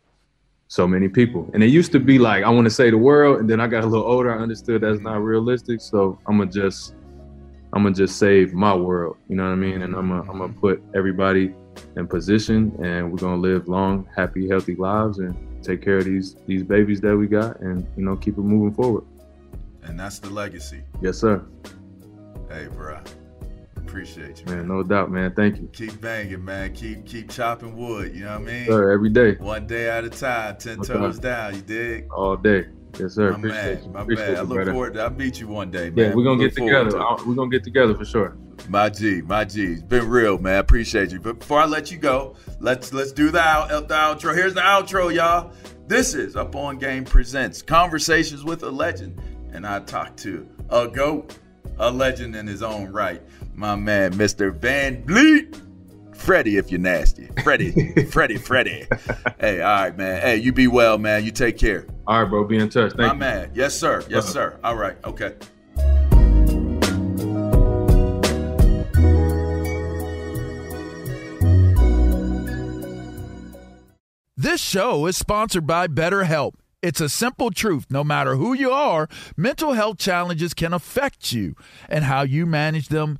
so 0.68 0.88
many 0.88 1.08
people. 1.08 1.50
And 1.54 1.64
it 1.64 1.68
used 1.68 1.91
to 1.93 2.00
be 2.00 2.20
like, 2.20 2.43
I 2.43 2.50
want 2.50 2.66
to 2.66 2.72
say 2.72 2.89
the 2.89 2.97
world. 2.97 3.39
And 3.39 3.50
then 3.50 3.60
I 3.60 3.68
got 3.68 3.84
a 3.84 3.88
little 3.88 4.06
older. 4.06 4.34
I 4.34 4.41
understood 4.41 4.82
that's 4.82 5.00
not 5.00 5.22
realistic. 5.22 5.82
So 5.82 6.20
I'm 6.28 6.38
going 6.38 6.50
to 6.50 6.62
just, 6.62 6.95
I'm 7.74 7.82
going 7.82 7.93
to 7.93 8.00
just 8.00 8.18
save 8.18 8.54
my 8.54 8.74
world. 8.74 9.18
You 9.28 9.36
know 9.36 9.43
what 9.43 9.52
I 9.52 9.56
mean? 9.56 9.82
And 9.82 9.95
I'm 9.95 10.10
going 10.10 10.24
to 10.24 10.30
I'm 10.30 10.38
going 10.38 10.54
to 10.54 10.60
put 10.60 10.84
everybody 10.95 11.56
in 11.95 12.08
position 12.08 12.76
and 12.84 13.12
we're 13.12 13.18
going 13.18 13.41
to 13.41 13.47
live 13.47 13.68
long, 13.68 14.08
happy, 14.16 14.47
healthy 14.47 14.76
lives 14.76 15.20
and 15.20 15.36
take 15.64 15.82
care 15.82 15.97
of 15.97 16.06
these, 16.06 16.36
these 16.45 16.64
babies 16.64 17.02
that 17.02 17.16
we 17.16 17.28
got 17.28 17.60
and, 17.62 17.88
you 17.97 18.04
know, 18.04 18.16
keep 18.16 18.38
it 18.38 18.41
moving 18.41 18.74
forward. 18.74 19.06
And 19.84 20.00
that's 20.00 20.20
the 20.20 20.30
legacy. 20.30 20.84
Yes, 21.02 21.18
sir. 21.18 21.43
Hey, 22.50 22.68
bro. 22.68 23.00
Appreciate 23.90 24.40
you, 24.40 24.46
man. 24.46 24.58
man. 24.58 24.68
No 24.68 24.84
doubt, 24.84 25.12
man. 25.12 25.34
Thank 25.34 25.58
you. 25.58 25.70
Keep 25.74 26.00
banging, 26.00 26.46
man. 26.46 26.74
Keep 26.74 27.06
keep 27.06 27.30
chopping 27.30 27.76
wood. 27.76 28.16
You 28.16 28.26
know 28.26 28.40
what 28.40 28.42
I 28.42 28.52
mean? 28.52 28.66
Sir, 28.68 28.92
every 28.92 29.10
day. 29.10 29.34
One 29.34 29.68
day 29.68 29.90
at 29.90 30.04
a 30.04 30.10
time. 30.10 30.58
Ten 30.58 30.78
no 30.78 30.84
toes 30.84 31.20
down. 31.20 31.56
You 31.56 31.62
dig? 31.62 32.12
All 32.12 32.38
day. 32.38 32.68
Yes, 33.00 33.14
sir. 33.14 33.32
My 33.32 33.38
Appreciate 33.38 33.76
man, 33.76 33.84
you. 33.84 33.90
my 33.92 34.02
Appreciate 34.02 34.28
man. 34.28 34.38
I 34.38 34.42
look 34.42 34.56
brother. 34.56 34.72
forward 34.72 34.94
to. 34.96 35.04
I 35.04 35.10
meet 35.10 35.40
you 35.40 35.48
one 35.48 35.72
day, 35.72 35.90
man. 35.90 35.98
Yeah, 36.10 36.16
we're 36.16 36.24
gonna 36.24 36.40
get 36.40 36.56
together. 36.56 36.92
To 36.92 37.00
uh, 37.00 37.18
we're 37.26 37.36
gonna 37.36 37.50
get 37.50 37.64
together 37.64 37.96
for 37.96 38.06
sure. 38.06 38.38
My 38.68 38.90
G, 38.90 39.22
my 39.22 39.46
G. 39.46 39.74
It's 39.74 39.82
been 39.82 40.08
real, 40.08 40.38
man. 40.38 40.60
Appreciate 40.60 41.12
you. 41.12 41.20
But 41.20 41.40
before 41.40 41.60
I 41.60 41.66
let 41.66 41.92
you 41.92 41.98
go, 41.98 42.36
let's 42.60 42.94
let's 42.94 43.12
do 43.12 43.32
the, 43.32 43.40
out, 43.40 43.70
the 43.88 43.96
outro. 43.96 44.36
Here's 44.36 44.54
the 44.54 44.62
outro, 44.62 45.14
y'all. 45.14 45.52
This 45.88 46.14
is 46.14 46.36
Up 46.36 46.56
on 46.56 46.78
Game 46.78 47.04
Presents 47.06 47.62
Conversations 47.62 48.44
with 48.44 48.64
a 48.64 48.70
Legend. 48.70 49.20
And 49.52 49.66
I 49.66 49.80
talked 49.80 50.18
to 50.20 50.48
a 50.70 50.88
GOAT, 50.88 51.36
a 51.80 51.90
legend 51.90 52.36
in 52.36 52.46
his 52.46 52.62
own 52.62 52.92
right. 52.92 53.22
My 53.60 53.76
man, 53.76 54.14
Mr. 54.14 54.57
VanVleet. 54.57 56.16
Freddie, 56.16 56.55
if 56.55 56.72
you're 56.72 56.80
nasty. 56.80 57.28
Freddie, 57.43 58.05
Freddie, 58.10 58.38
Freddie. 58.38 58.88
Hey, 59.38 59.60
all 59.60 59.82
right, 59.82 59.97
man. 59.97 60.22
Hey, 60.22 60.38
you 60.38 60.53
be 60.53 60.68
well, 60.68 60.97
man. 60.97 61.26
You 61.26 61.32
take 61.32 61.57
care. 61.57 61.86
All 62.07 62.22
right, 62.22 62.30
bro. 62.30 62.45
Be 62.45 62.57
in 62.57 62.70
touch. 62.70 62.93
Thank 62.93 62.99
My 62.99 63.12
you. 63.12 63.20
man. 63.20 63.51
Yes, 63.53 63.78
sir. 63.78 64.01
Yes, 64.07 64.24
uh-huh. 64.24 64.32
sir. 64.32 64.60
All 64.64 64.78
right. 64.78 64.95
Okay. 65.03 65.36
This 74.38 74.62
show 74.62 75.05
is 75.05 75.18
sponsored 75.18 75.68
by 75.68 75.88
BetterHelp. 75.88 76.53
It's 76.82 77.01
a 77.01 77.10
simple 77.10 77.51
truth. 77.51 77.88
No 77.89 78.05
matter 78.05 78.38
who 78.38 78.53
you 78.53 78.72
are, 78.72 79.10
mental 79.36 79.74
health 79.74 79.97
challenges 79.97 80.53
can 80.53 80.72
affect 80.72 81.34
you, 81.34 81.55
and 81.89 82.05
how 82.05 82.22
you 82.22 82.45
manage 82.45 82.88
them 82.88 83.20